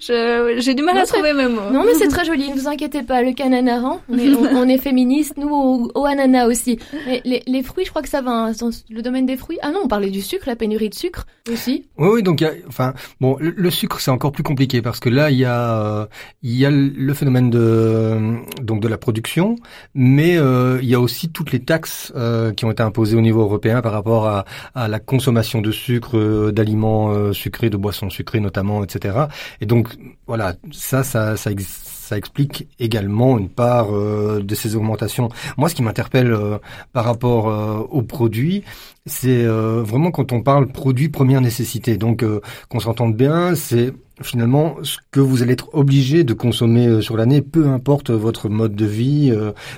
J'ai 0.00 0.74
du 0.74 0.82
mal 0.82 0.98
à 0.98 1.04
trouver 1.04 1.32
mes 1.32 1.48
mots. 1.48 1.70
Non, 1.72 1.84
mais 1.84 1.94
c'est 1.94 2.08
très 2.08 2.24
joli. 2.28 2.50
Ne 2.50 2.54
vous 2.54 2.68
inquiétez 2.68 3.02
pas, 3.02 3.22
le 3.22 3.32
canana, 3.32 3.76
hein, 3.76 4.00
on, 4.08 4.18
est, 4.18 4.34
on, 4.34 4.68
est 4.68 4.78
féministe, 4.78 5.34
nous 5.36 5.48
au, 5.48 5.90
au, 5.94 6.04
ananas 6.04 6.46
aussi. 6.46 6.78
Mais 7.06 7.20
les, 7.24 7.42
les, 7.46 7.62
fruits, 7.62 7.84
je 7.84 7.90
crois 7.90 8.02
que 8.02 8.08
ça 8.08 8.22
va 8.22 8.30
hein, 8.30 8.52
dans 8.58 8.70
le 8.90 9.02
domaine 9.02 9.26
des 9.26 9.36
fruits. 9.36 9.58
Ah 9.62 9.70
non, 9.70 9.80
on 9.84 9.88
parlait 9.88 10.10
du 10.10 10.20
sucre, 10.20 10.44
la 10.48 10.56
pénurie 10.56 10.88
de 10.88 10.94
sucre 10.94 11.26
aussi. 11.50 11.86
Oui, 11.96 12.08
oui. 12.14 12.22
Donc, 12.22 12.40
y 12.40 12.44
a, 12.44 12.52
enfin, 12.66 12.94
bon, 13.20 13.36
le, 13.40 13.70
sucre 13.70 14.00
c'est 14.00 14.10
encore 14.10 14.32
plus 14.32 14.42
compliqué 14.42 14.82
parce 14.82 15.00
que 15.00 15.08
là, 15.08 15.30
il 15.30 15.38
y 15.38 15.44
a, 15.44 16.08
il 16.42 16.56
y 16.56 16.66
a 16.66 16.70
le 16.70 17.14
phénomène 17.14 17.50
de 17.50 18.38
donc 18.62 18.80
de 18.80 18.88
la 18.88 18.98
production, 18.98 19.56
mais 19.94 20.36
euh, 20.36 20.78
il 20.82 20.88
y 20.88 20.94
a 20.94 21.00
aussi 21.00 21.28
toutes 21.30 21.52
les 21.52 21.60
taxes 21.60 22.12
euh, 22.16 22.52
qui 22.52 22.64
ont 22.64 22.70
été 22.70 22.82
imposées 22.82 23.16
au 23.16 23.20
niveau 23.20 23.42
européen 23.42 23.80
par 23.82 23.92
rapport 23.92 24.26
à, 24.26 24.44
à 24.74 24.88
la 24.88 24.98
consommation 24.98 25.60
de 25.60 25.70
sucre 25.70 26.16
euh, 26.16 26.47
d'aliments 26.50 27.10
euh, 27.10 27.32
sucrés, 27.32 27.70
de 27.70 27.76
boissons 27.76 28.10
sucrées 28.10 28.40
notamment, 28.40 28.82
etc. 28.84 29.26
Et 29.60 29.66
donc 29.66 29.88
voilà, 30.26 30.54
ça, 30.72 31.02
ça, 31.02 31.36
ça, 31.36 31.50
ça 31.58 32.16
explique 32.16 32.68
également 32.78 33.38
une 33.38 33.48
part 33.48 33.94
euh, 33.94 34.40
de 34.42 34.54
ces 34.54 34.76
augmentations. 34.76 35.28
Moi, 35.56 35.68
ce 35.68 35.74
qui 35.74 35.82
m'interpelle 35.82 36.32
euh, 36.32 36.58
par 36.92 37.04
rapport 37.04 37.46
aux 37.90 38.02
produits, 38.02 38.64
c'est 39.06 39.46
vraiment 39.46 40.10
quand 40.10 40.32
on 40.32 40.42
parle 40.42 40.68
produits 40.68 41.08
première 41.08 41.40
nécessité. 41.40 41.96
Donc, 41.96 42.24
qu'on 42.68 42.80
s'entende 42.80 43.16
bien, 43.16 43.54
c'est 43.54 43.92
finalement 44.20 44.76
ce 44.82 44.98
que 45.10 45.20
vous 45.20 45.42
allez 45.42 45.52
être 45.52 45.74
obligé 45.74 46.24
de 46.24 46.34
consommer 46.34 47.00
sur 47.00 47.16
l'année, 47.16 47.40
peu 47.40 47.68
importe 47.68 48.10
votre 48.10 48.48
mode 48.48 48.74
de 48.74 48.84
vie, 48.84 49.32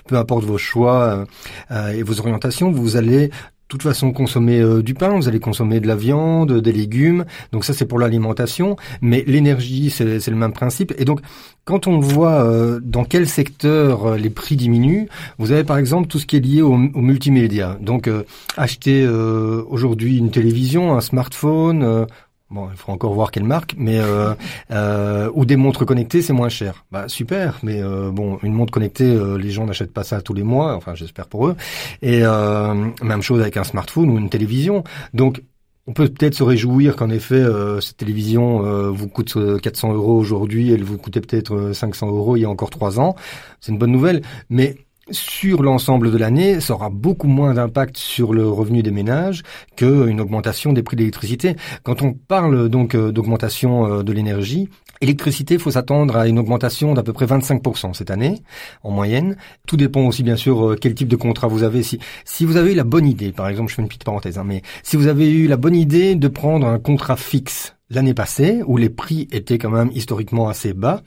peu 0.07 0.17
importe 0.17 0.45
vos 0.45 0.59
choix 0.59 1.27
et 1.71 2.03
vos 2.03 2.19
orientations, 2.19 2.73
vous 2.73 2.97
allez 2.97 3.31
toute 3.71 3.83
façon 3.83 4.13
consommer 4.13 4.61
euh, 4.61 4.83
du 4.83 4.95
pain, 4.95 5.11
vous 5.11 5.29
allez 5.29 5.39
consommer 5.39 5.81
de 5.81 5.87
la 5.87 5.95
viande, 5.95 6.61
des 6.61 6.73
légumes. 6.73 7.25
Donc 7.53 7.65
ça 7.65 7.73
c'est 7.73 7.87
pour 7.87 7.99
l'alimentation, 7.99 8.77
mais 9.01 9.25
l'énergie 9.27 9.91
c'est 9.91 10.05
le 10.05 10.37
même 10.37 10.53
principe. 10.53 10.93
Et 10.99 11.05
donc 11.05 11.21
quand 11.65 11.87
on 11.87 12.01
voit 12.01 12.45
euh, 12.45 12.81
dans 12.83 13.05
quel 13.05 13.29
secteur 13.29 14.07
euh, 14.07 14.17
les 14.17 14.29
prix 14.31 14.57
diminuent, 14.57 15.07
vous 15.39 15.53
avez 15.53 15.63
par 15.63 15.79
exemple 15.79 16.09
tout 16.09 16.19
ce 16.19 16.27
qui 16.27 16.37
est 16.37 16.41
lié 16.41 16.63
au, 16.63 16.73
au 16.73 17.01
multimédia. 17.01 17.79
Donc 17.81 18.11
acheter 18.57 19.07
aujourd'hui 19.07 20.19
une 20.19 20.31
télévision, 20.31 20.97
un 20.97 21.01
smartphone, 21.01 22.07
Bon, 22.51 22.69
il 22.73 22.77
faut 22.77 22.91
encore 22.91 23.15
voir 23.15 23.31
quelle 23.31 23.45
marque, 23.45 23.77
mais 23.79 24.01
euh, 24.01 24.35
euh, 24.73 25.31
ou 25.35 25.45
des 25.45 25.55
montres 25.55 25.87
connectées, 25.87 26.21
c'est 26.21 26.33
moins 26.33 26.49
cher. 26.49 26.85
Bah 26.91 27.09
super, 27.09 27.61
mais 27.63 27.81
euh, 27.81 28.11
bon, 28.11 28.41
une 28.43 28.55
montre 28.55 28.73
connectée, 28.73 29.05
euh, 29.05 29.39
les 29.39 29.51
gens 29.51 29.67
n'achètent 29.67 29.93
pas 29.93 30.03
ça 30.03 30.21
tous 30.21 30.35
les 30.35 30.43
mois. 30.43 30.75
Enfin, 30.75 30.97
j'espère 30.97 31.29
pour 31.29 31.47
eux. 31.47 31.57
Et 32.03 32.25
euh, 32.25 32.75
même 33.03 33.23
chose 33.23 33.41
avec 33.41 33.57
un 33.57 33.63
smartphone 33.63 34.11
ou 34.11 34.19
une 34.19 34.31
télévision. 34.31 34.83
Donc 35.15 35.43
on 35.87 35.93
peut 35.93 36.09
peut-être 36.09 36.35
se 36.35 36.43
réjouir 36.43 36.97
qu'en 36.97 37.11
effet, 37.11 37.37
euh, 37.37 37.81
cette 37.81 37.99
télévision 37.99 38.67
euh, 38.67 38.91
vous 38.91 39.07
coûte 39.09 39.39
400 39.63 39.95
euros 39.95 40.17
aujourd'hui, 40.19 40.73
elle 40.73 40.83
vous 40.83 40.99
coûtait 40.99 41.21
peut-être 41.21 41.73
500 41.73 42.09
euros 42.09 42.37
il 42.37 42.41
y 42.41 42.45
a 42.45 42.51
encore 42.51 42.71
trois 42.71 42.99
ans. 42.99 43.15
C'est 43.61 43.71
une 43.71 43.79
bonne 43.79 43.93
nouvelle, 43.93 44.23
mais 44.49 44.77
sur 45.11 45.63
l'ensemble 45.63 46.11
de 46.11 46.17
l'année, 46.19 46.61
ça 46.61 46.75
aura 46.75 46.91
beaucoup 46.91 47.27
moins 47.27 47.55
d'impact 47.55 47.97
sur 47.97 48.33
le 48.33 48.49
revenu 48.49 48.83
des 48.83 48.91
ménages 48.91 49.43
qu'une 49.77 50.21
augmentation 50.21 50.73
des 50.73 50.83
prix 50.83 50.97
de 50.97 51.01
l'électricité. 51.01 51.57
Quand 51.83 52.03
on 52.03 52.13
parle 52.13 52.69
donc 52.69 52.95
euh, 52.95 53.13
d'augmentation 53.13 53.87
euh, 53.87 54.03
de 54.03 54.13
l'énergie, 54.13 54.69
électricité, 55.01 55.55
il 55.55 55.61
faut 55.61 55.71
s'attendre 55.71 56.17
à 56.17 56.29
une 56.29 56.39
augmentation 56.39 56.95
d'à 56.95 57.03
peu 57.03 57.13
près 57.13 57.27
25% 57.27 57.95
cette 57.95 58.11
année, 58.11 58.43
en 58.83 58.91
moyenne. 58.91 59.37
Tout 59.67 59.77
dépend 59.77 60.03
aussi 60.03 60.23
bien 60.23 60.37
sûr 60.37 60.71
euh, 60.71 60.77
quel 60.81 60.95
type 60.95 61.09
de 61.09 61.17
contrat 61.17 61.49
vous 61.49 61.63
avez. 61.63 61.83
Si, 61.83 61.99
si 62.25 62.45
vous 62.45 62.57
avez 62.57 62.73
eu 62.73 62.75
la 62.75 62.85
bonne 62.85 63.07
idée, 63.07 63.33
par 63.33 63.49
exemple, 63.49 63.71
je 63.71 63.77
fais 63.77 63.83
une 63.83 63.89
petite 63.89 64.05
parenthèse, 64.05 64.39
hein, 64.39 64.45
mais 64.47 64.63
si 64.83 64.97
vous 64.97 65.07
avez 65.07 65.31
eu 65.31 65.47
la 65.47 65.57
bonne 65.57 65.77
idée 65.77 66.15
de 66.15 66.29
prendre 66.29 66.67
un 66.67 66.79
contrat 66.79 67.17
fixe 67.17 67.75
l'année 67.91 68.15
passée, 68.15 68.63
où 68.67 68.77
les 68.77 68.89
prix 68.89 69.29
étaient 69.33 69.59
quand 69.59 69.71
même 69.71 69.91
historiquement 69.93 70.49
assez 70.49 70.73
bas, 70.73 71.03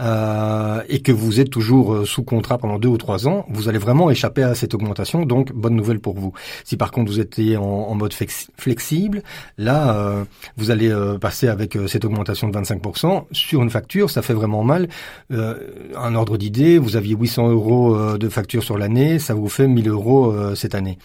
euh, 0.00 0.82
et 0.88 1.00
que 1.02 1.12
vous 1.12 1.40
êtes 1.40 1.50
toujours 1.50 1.92
euh, 1.92 2.04
sous 2.04 2.22
contrat 2.22 2.58
pendant 2.58 2.78
deux 2.78 2.88
ou 2.88 2.96
trois 2.96 3.28
ans, 3.28 3.44
vous 3.50 3.68
allez 3.68 3.78
vraiment 3.78 4.10
échapper 4.10 4.42
à 4.42 4.54
cette 4.54 4.74
augmentation. 4.74 5.24
Donc, 5.26 5.52
bonne 5.52 5.74
nouvelle 5.74 6.00
pour 6.00 6.18
vous. 6.18 6.32
Si 6.64 6.76
par 6.76 6.90
contre 6.90 7.10
vous 7.10 7.20
étiez 7.20 7.56
en, 7.56 7.94
mode 7.94 8.14
flexible, 8.56 9.22
là, 9.58 9.94
euh, 9.94 10.24
vous 10.56 10.70
allez 10.70 10.90
passer 11.20 11.48
avec 11.48 11.76
cette 11.86 12.04
augmentation 12.04 12.48
de 12.48 12.56
25% 12.56 13.24
sur 13.32 13.62
une 13.62 13.70
facture. 13.70 14.08
Ça 14.08 14.22
fait 14.22 14.32
vraiment 14.32 14.64
mal. 14.64 14.88
un 15.30 16.14
ordre 16.14 16.38
d'idée, 16.38 16.78
vous 16.78 16.96
aviez 16.96 17.14
800 17.14 17.50
euros 17.50 18.16
de 18.16 18.28
facture 18.28 18.62
sur 18.62 18.78
l'année, 18.78 19.18
ça 19.18 19.34
vous 19.34 19.48
fait 19.48 19.68
1000 19.68 19.88
euros 19.88 20.34
cette 20.54 20.74
année. 20.74 20.98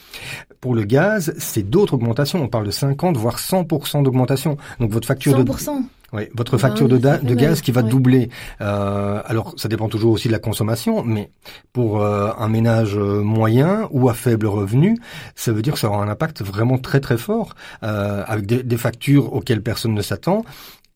Pour 0.62 0.74
le 0.74 0.84
gaz, 0.84 1.34
c'est 1.38 1.64
d'autres 1.70 1.96
augmentations. 1.96 2.42
On 2.42 2.48
parle 2.48 2.66
de 2.66 2.72
50 2.72 3.18
voire 3.18 3.38
100% 3.38 4.04
d'augmentation. 4.04 4.58
Donc 4.80 4.92
votre 4.92 5.08
facture 5.08 5.34
100%. 5.34 5.44
de 5.44 5.84
oui, 6.16 6.30
votre 6.34 6.58
facture 6.58 6.88
de, 6.88 6.98
de 6.98 7.36
gaz 7.36 7.62
qui 7.62 7.72
va 7.72 7.82
doubler. 7.82 8.30
Euh, 8.62 9.22
alors, 9.26 9.54
ça 9.58 9.68
dépend 9.68 9.90
toujours 9.90 10.14
aussi 10.14 10.28
de 10.28 10.34
la 10.34 10.40
consommation, 10.40 11.04
mais 11.04 11.30
pour 11.74 12.02
euh, 12.02 12.32
un 12.38 12.48
ménage 12.48 12.98
euh, 12.98 13.22
moyen 13.22 13.88
ou 13.92 14.08
à 14.10 14.14
faible 14.14 14.48
revenu, 14.48 14.98
ça 15.36 15.52
veut 15.52 15.62
dire 15.62 15.74
que 15.74 15.80
ça 15.80 15.90
aura 15.90 16.04
un 16.04 16.08
impact 16.08 16.42
vraiment 16.42 16.78
très 16.78 17.02
très 17.02 17.18
fort, 17.18 17.56
euh, 17.84 18.24
avec 18.28 18.46
des, 18.46 18.64
des, 18.64 18.78
factures 18.78 19.34
auxquelles 19.34 19.62
personne 19.62 19.94
ne 19.94 20.02
s'attend. 20.02 20.46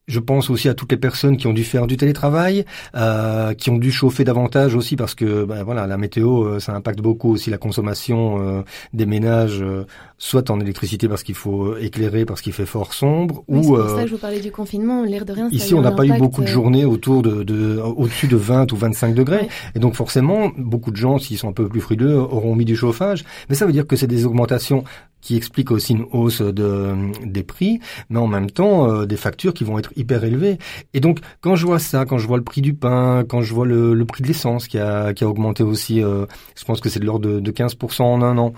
Je 0.10 0.20
pense 0.20 0.50
aussi 0.50 0.68
à 0.68 0.74
toutes 0.74 0.92
les 0.92 0.98
personnes 0.98 1.38
qui 1.38 1.46
ont 1.46 1.54
dû 1.54 1.64
faire 1.64 1.86
du 1.86 1.96
télétravail, 1.96 2.66
euh, 2.96 3.54
qui 3.54 3.70
ont 3.70 3.78
dû 3.78 3.92
chauffer 3.92 4.24
davantage 4.24 4.74
aussi 4.74 4.96
parce 4.96 5.14
que 5.14 5.46
ben 5.46 5.64
voilà 5.64 5.86
la 5.86 5.98
météo 5.98 6.44
euh, 6.44 6.60
ça 6.60 6.74
impacte 6.74 7.00
beaucoup 7.00 7.32
aussi 7.32 7.52
la 7.52 7.60
consommation 7.60 8.42
euh, 8.42 8.62
des 8.94 9.06
ménages, 9.06 9.62
euh, 9.62 9.86
soit 10.18 10.50
en 10.50 10.60
électricité 10.60 11.08
parce 11.08 11.22
qu'il 11.22 11.36
faut 11.36 11.78
éclairer 11.78 12.26
parce 12.26 12.42
qu'il 12.42 12.54
fait 12.54 12.66
fort 12.66 12.94
sombre 12.94 13.44
ou 13.48 13.62
c'est 13.62 13.70
pour 13.70 13.90
ça 13.90 14.02
que 14.02 14.08
je 14.08 14.14
vous 14.14 14.20
parlais 14.20 14.40
du 14.40 14.52
confinement, 14.52 15.04
l'air 15.04 15.26
de 15.26 15.34
rien. 15.34 15.48
Ici 15.52 15.76
on 15.76 15.82
n'a 15.82 15.92
pas 15.92 16.06
eu 16.06 16.18
beaucoup 16.18 16.42
de 16.42 16.48
journées 16.48 16.86
autour 16.86 17.22
de, 17.22 17.44
de 17.44 17.80
au-dessus 17.80 18.28
de 18.28 18.36
20 18.36 18.72
ou 18.72 18.76
25 18.76 19.14
degrés 19.14 19.48
et 19.76 19.80
donc 19.80 19.94
forcément 19.94 20.52
beaucoup 20.58 20.90
de 20.90 20.98
gens 20.98 21.20
s'ils 21.20 21.38
sont 21.38 21.50
un 21.50 21.54
peu 21.54 21.68
plus 21.68 21.82
frileux 21.82 22.18
auront 22.18 22.56
mis 22.56 22.66
du 22.66 22.76
chauffage, 22.76 23.24
mais 23.48 23.56
ça 23.56 23.68
veut 23.68 23.74
dire 23.74 23.86
que 23.86 23.96
c'est 23.96 24.08
des 24.08 24.26
augmentations 24.26 24.84
qui 25.22 25.36
explique 25.36 25.72
aussi 25.72 25.94
une 25.94 26.06
hausse 26.12 26.42
de, 26.42 26.96
des 27.26 27.44
prix, 27.44 27.80
mais 28.10 28.20
en 28.20 28.28
même 28.28 28.50
temps 28.50 28.90
euh, 28.90 29.06
des 29.06 29.18
factures 29.18 29.54
qui 29.54 29.64
vont 29.64 29.80
être 29.80 29.92
hyper 29.96 30.24
élevées. 30.24 30.58
Et 30.94 31.00
donc 31.00 31.20
quand 31.42 31.56
je 31.56 31.66
vois 31.66 31.80
ça, 31.80 32.06
quand 32.06 32.18
je 32.18 32.28
vois 32.28 32.38
le 32.38 32.44
prix 32.44 32.62
du 32.62 32.74
pain, 32.74 33.24
quand 33.28 33.42
je 33.42 33.54
vois 33.54 33.66
le, 33.66 34.06
prix 34.06 34.24
de 34.24 34.28
l'essence 34.28 34.68
qui 34.68 34.80
a, 34.80 35.14
qui 35.14 35.24
a 35.24 35.28
augmenté 35.28 35.64
aussi, 35.64 36.02
euh, 36.02 36.26
je 36.56 36.66
pense 36.66 36.80
que 36.80 36.90
c'est 36.90 37.00
de 37.00 37.06
l'ordre 37.06 37.28
de, 37.28 37.40
de 37.40 37.52
15% 37.52 38.02
en 38.02 38.22
un 38.22 38.38
an. 38.38 38.54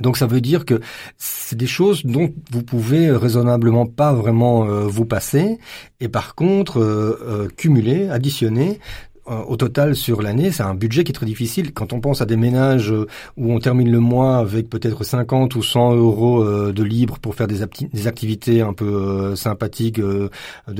Donc 0.00 0.16
ça 0.16 0.26
veut 0.28 0.40
dire 0.40 0.64
que 0.64 0.80
c'est 1.18 1.56
des 1.56 1.66
choses 1.66 2.06
dont 2.06 2.32
vous 2.52 2.62
pouvez 2.62 3.10
raisonnablement 3.10 3.86
pas 3.86 4.12
vraiment 4.12 4.64
euh, 4.64 4.86
vous 4.86 5.04
passer 5.04 5.58
et 5.98 6.08
par 6.08 6.36
contre 6.36 7.48
cumuler, 7.56 8.08
additionner 8.08 8.78
euh, 8.78 9.09
au 9.30 9.56
total 9.56 9.94
sur 9.94 10.22
l'année, 10.22 10.50
c'est 10.50 10.62
un 10.62 10.74
budget 10.74 11.04
qui 11.04 11.12
est 11.12 11.14
très 11.14 11.26
difficile. 11.26 11.72
Quand 11.72 11.92
on 11.92 12.00
pense 12.00 12.20
à 12.20 12.26
des 12.26 12.36
ménages 12.36 12.92
euh, 12.92 13.06
où 13.36 13.52
on 13.52 13.60
termine 13.60 13.90
le 13.90 14.00
mois 14.00 14.38
avec 14.38 14.68
peut-être 14.68 15.04
50 15.04 15.54
ou 15.54 15.62
100 15.62 15.94
euros 15.94 16.42
euh, 16.42 16.72
de 16.72 16.82
libre 16.82 17.18
pour 17.18 17.34
faire 17.34 17.46
des, 17.46 17.60
des 17.92 18.06
activités 18.06 18.60
un 18.60 18.72
peu 18.72 19.36
sympathiques 19.36 20.00
de 20.00 20.30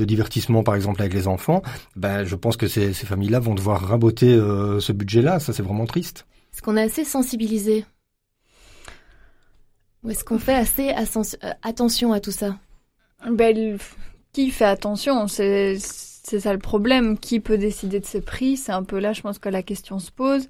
divertissement, 0.05 0.63
par 0.63 0.75
exemple 0.75 1.01
avec 1.01 1.13
les 1.13 1.27
enfants, 1.27 1.61
ben 1.95 2.23
je 2.23 2.35
pense 2.35 2.57
que 2.57 2.67
ces, 2.67 2.93
ces 2.93 3.05
familles-là 3.05 3.39
vont 3.39 3.55
devoir 3.55 3.81
raboter 3.81 4.35
ce 4.79 4.91
budget-là. 4.91 5.39
Ça, 5.39 5.53
c'est 5.53 5.63
vraiment 5.63 5.85
triste. 5.85 6.25
Est-ce 6.53 6.61
qu'on 6.61 6.77
est 6.77 6.83
assez 6.83 7.05
sensibilisé? 7.05 7.85
Ou 10.03 10.09
est-ce 10.09 10.23
qu'on 10.23 10.39
fait 10.39 10.55
assez 10.55 10.93
attention 11.61 12.11
à 12.13 12.19
tout 12.19 12.31
ça? 12.31 12.57
Ben, 13.29 13.77
Qui 14.33 14.49
fait 14.49 14.65
attention 14.65 15.27
C'est 15.27 15.77
c'est 16.23 16.39
ça 16.39 16.53
le 16.53 16.59
problème. 16.59 17.17
Qui 17.17 17.39
peut 17.39 17.57
décider 17.57 17.99
de 17.99 18.05
ces 18.05 18.21
prix? 18.21 18.57
C'est 18.57 18.71
un 18.71 18.83
peu 18.83 18.99
là, 18.99 19.13
je 19.13 19.21
pense 19.21 19.39
que 19.39 19.49
la 19.49 19.63
question 19.63 19.99
se 19.99 20.11
pose. 20.11 20.47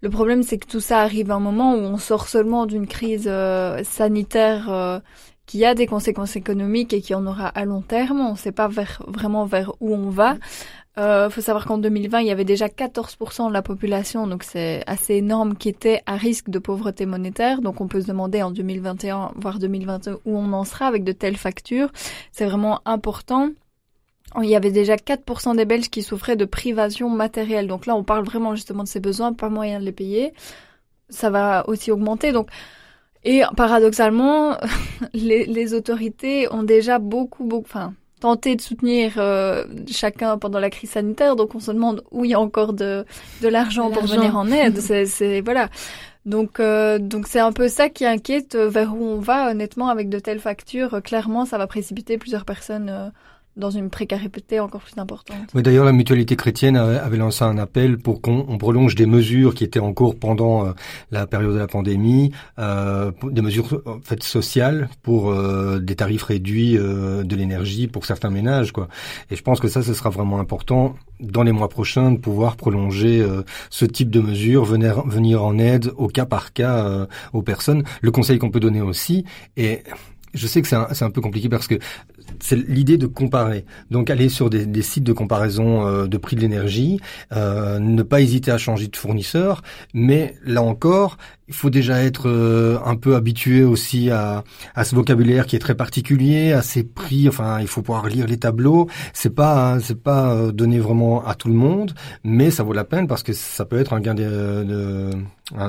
Le 0.00 0.10
problème, 0.10 0.42
c'est 0.42 0.58
que 0.58 0.66
tout 0.66 0.80
ça 0.80 1.00
arrive 1.00 1.30
à 1.30 1.34
un 1.34 1.40
moment 1.40 1.74
où 1.74 1.78
on 1.78 1.98
sort 1.98 2.28
seulement 2.28 2.66
d'une 2.66 2.86
crise 2.86 3.26
euh, 3.26 3.82
sanitaire 3.82 4.70
euh, 4.70 5.00
qui 5.46 5.64
a 5.64 5.74
des 5.74 5.86
conséquences 5.86 6.36
économiques 6.36 6.92
et 6.92 7.00
qui 7.00 7.14
en 7.14 7.26
aura 7.26 7.48
à 7.48 7.64
long 7.64 7.80
terme. 7.80 8.20
On 8.20 8.32
ne 8.32 8.36
sait 8.36 8.52
pas 8.52 8.68
vers, 8.68 9.02
vraiment 9.08 9.44
vers 9.44 9.72
où 9.80 9.94
on 9.94 10.10
va. 10.10 10.36
Il 10.96 11.02
euh, 11.02 11.30
faut 11.30 11.40
savoir 11.40 11.64
qu'en 11.64 11.78
2020, 11.78 12.20
il 12.20 12.26
y 12.26 12.30
avait 12.30 12.44
déjà 12.44 12.66
14% 12.66 13.48
de 13.48 13.52
la 13.52 13.62
population, 13.62 14.26
donc 14.26 14.42
c'est 14.42 14.82
assez 14.88 15.14
énorme, 15.14 15.56
qui 15.56 15.68
était 15.68 16.02
à 16.06 16.16
risque 16.16 16.50
de 16.50 16.58
pauvreté 16.58 17.06
monétaire. 17.06 17.60
Donc 17.60 17.80
on 17.80 17.86
peut 17.86 18.00
se 18.00 18.08
demander 18.08 18.42
en 18.42 18.50
2021, 18.50 19.32
voire 19.36 19.58
2022, 19.60 20.18
où 20.24 20.36
on 20.36 20.52
en 20.52 20.64
sera 20.64 20.86
avec 20.86 21.04
de 21.04 21.12
telles 21.12 21.36
factures. 21.36 21.90
C'est 22.32 22.46
vraiment 22.46 22.80
important. 22.84 23.50
Il 24.42 24.48
y 24.48 24.56
avait 24.56 24.70
déjà 24.70 24.96
4% 24.96 25.56
des 25.56 25.64
Belges 25.64 25.88
qui 25.88 26.02
souffraient 26.02 26.36
de 26.36 26.44
privation 26.44 27.08
matérielle. 27.08 27.66
Donc 27.66 27.86
là, 27.86 27.94
on 27.94 28.04
parle 28.04 28.24
vraiment 28.24 28.54
justement 28.54 28.82
de 28.82 28.88
ces 28.88 29.00
besoins, 29.00 29.32
pas 29.32 29.48
moyen 29.48 29.80
de 29.80 29.84
les 29.84 29.92
payer. 29.92 30.32
Ça 31.08 31.30
va 31.30 31.68
aussi 31.68 31.90
augmenter. 31.90 32.32
Donc, 32.32 32.48
et 33.24 33.42
paradoxalement, 33.56 34.56
les, 35.14 35.46
les 35.46 35.74
autorités 35.74 36.52
ont 36.52 36.62
déjà 36.62 36.98
beaucoup, 36.98 37.44
beaucoup, 37.44 37.66
enfin, 37.66 37.94
tenté 38.20 38.56
de 38.56 38.60
soutenir 38.60 39.14
euh, 39.16 39.64
chacun 39.90 40.38
pendant 40.38 40.58
la 40.58 40.70
crise 40.70 40.90
sanitaire. 40.90 41.34
Donc, 41.34 41.54
on 41.54 41.60
se 41.60 41.70
demande 41.70 42.04
où 42.10 42.24
il 42.24 42.30
y 42.30 42.34
a 42.34 42.40
encore 42.40 42.74
de, 42.74 43.04
de 43.42 43.48
l'argent 43.48 43.90
pour 43.90 44.04
venir 44.04 44.36
en 44.36 44.50
aide. 44.50 44.78
c'est, 45.06 45.40
voilà. 45.40 45.68
Donc, 46.26 46.60
euh, 46.60 46.98
donc 46.98 47.26
c'est 47.26 47.40
un 47.40 47.52
peu 47.52 47.68
ça 47.68 47.88
qui 47.88 48.04
inquiète 48.04 48.54
vers 48.56 48.94
où 48.94 49.02
on 49.02 49.20
va. 49.20 49.50
Honnêtement, 49.50 49.88
avec 49.88 50.10
de 50.10 50.18
telles 50.18 50.40
factures, 50.40 51.00
clairement, 51.02 51.46
ça 51.46 51.56
va 51.56 51.66
précipiter 51.66 52.18
plusieurs 52.18 52.44
personnes. 52.44 52.90
Euh, 52.90 53.08
dans 53.58 53.70
une 53.70 53.90
précarité 53.90 54.60
encore 54.60 54.80
plus 54.80 54.98
importante. 54.98 55.36
D'ailleurs, 55.54 55.84
la 55.84 55.92
mutualité 55.92 56.36
chrétienne 56.36 56.76
avait 56.76 57.16
lancé 57.16 57.44
un 57.44 57.58
appel 57.58 57.98
pour 57.98 58.22
qu'on 58.22 58.56
prolonge 58.58 58.94
des 58.94 59.06
mesures 59.06 59.54
qui 59.54 59.64
étaient 59.64 59.80
en 59.80 59.92
cours 59.92 60.18
pendant 60.18 60.66
euh, 60.66 60.72
la 61.10 61.26
période 61.26 61.52
de 61.52 61.58
la 61.58 61.66
pandémie, 61.66 62.32
euh, 62.58 63.10
des 63.24 63.42
mesures 63.42 63.82
en 63.86 64.00
fait 64.00 64.22
sociales 64.22 64.88
pour 65.02 65.30
euh, 65.30 65.78
des 65.78 65.96
tarifs 65.96 66.22
réduits 66.22 66.76
euh, 66.76 67.22
de 67.24 67.36
l'énergie 67.36 67.88
pour 67.88 68.06
certains 68.06 68.30
ménages, 68.30 68.72
quoi. 68.72 68.88
Et 69.30 69.36
je 69.36 69.42
pense 69.42 69.60
que 69.60 69.68
ça, 69.68 69.82
ce 69.82 69.94
sera 69.94 70.10
vraiment 70.10 70.38
important 70.38 70.94
dans 71.20 71.42
les 71.42 71.52
mois 71.52 71.68
prochains 71.68 72.12
de 72.12 72.18
pouvoir 72.18 72.56
prolonger 72.56 73.26
ce 73.70 73.84
type 73.84 74.08
de 74.08 74.20
mesures, 74.20 74.64
venir 74.64 75.04
venir 75.06 75.42
en 75.42 75.58
aide 75.58 75.90
au 75.96 76.06
cas 76.06 76.26
par 76.26 76.52
cas 76.52 77.08
aux 77.32 77.42
personnes. 77.42 77.82
Le 78.02 78.12
conseil 78.12 78.38
qu'on 78.38 78.50
peut 78.50 78.60
donner 78.60 78.80
aussi 78.80 79.24
est 79.56 79.82
je 80.34 80.46
sais 80.46 80.62
que 80.62 80.68
c'est 80.68 80.76
un, 80.76 80.88
un, 81.00 81.10
peu 81.10 81.20
compliqué 81.20 81.48
parce 81.48 81.66
que 81.66 81.78
c'est 82.40 82.56
l'idée 82.56 82.96
de 82.96 83.06
comparer. 83.06 83.64
Donc 83.90 84.10
aller 84.10 84.28
sur 84.28 84.50
des, 84.50 84.82
sites 84.82 85.04
de 85.04 85.12
comparaison 85.12 85.86
euh, 85.86 86.06
de 86.06 86.16
prix 86.16 86.36
de 86.36 86.40
l'énergie, 86.40 87.00
euh, 87.32 87.78
ne 87.78 88.02
pas 88.02 88.20
hésiter 88.20 88.50
à 88.50 88.58
changer 88.58 88.88
de 88.88 88.96
fournisseur, 88.96 89.62
mais 89.94 90.36
là 90.44 90.62
encore, 90.62 91.18
il 91.48 91.54
faut 91.54 91.70
déjà 91.70 92.02
être 92.02 92.28
euh, 92.28 92.78
un 92.84 92.96
peu 92.96 93.16
habitué 93.16 93.64
aussi 93.64 94.10
à, 94.10 94.44
à 94.74 94.84
ce 94.84 94.94
vocabulaire 94.94 95.46
qui 95.46 95.56
est 95.56 95.58
très 95.58 95.74
particulier, 95.74 96.52
à 96.52 96.62
ces 96.62 96.84
prix. 96.84 97.28
Enfin, 97.28 97.60
il 97.60 97.66
faut 97.66 97.80
pouvoir 97.82 98.06
lire 98.06 98.26
les 98.26 98.36
tableaux. 98.36 98.88
C'est 99.14 99.34
pas 99.34 99.78
c'est 99.80 100.00
pas 100.00 100.32
euh, 100.32 100.52
donné 100.52 100.78
vraiment 100.78 101.24
à 101.24 101.34
tout 101.34 101.48
le 101.48 101.54
monde, 101.54 101.94
mais 102.22 102.50
ça 102.50 102.62
vaut 102.62 102.74
la 102.74 102.84
peine 102.84 103.06
parce 103.06 103.22
que 103.22 103.32
ça 103.32 103.64
peut 103.64 103.78
être 103.78 103.94
un 103.94 104.00
gain 104.00 104.14
de, 104.14 105.10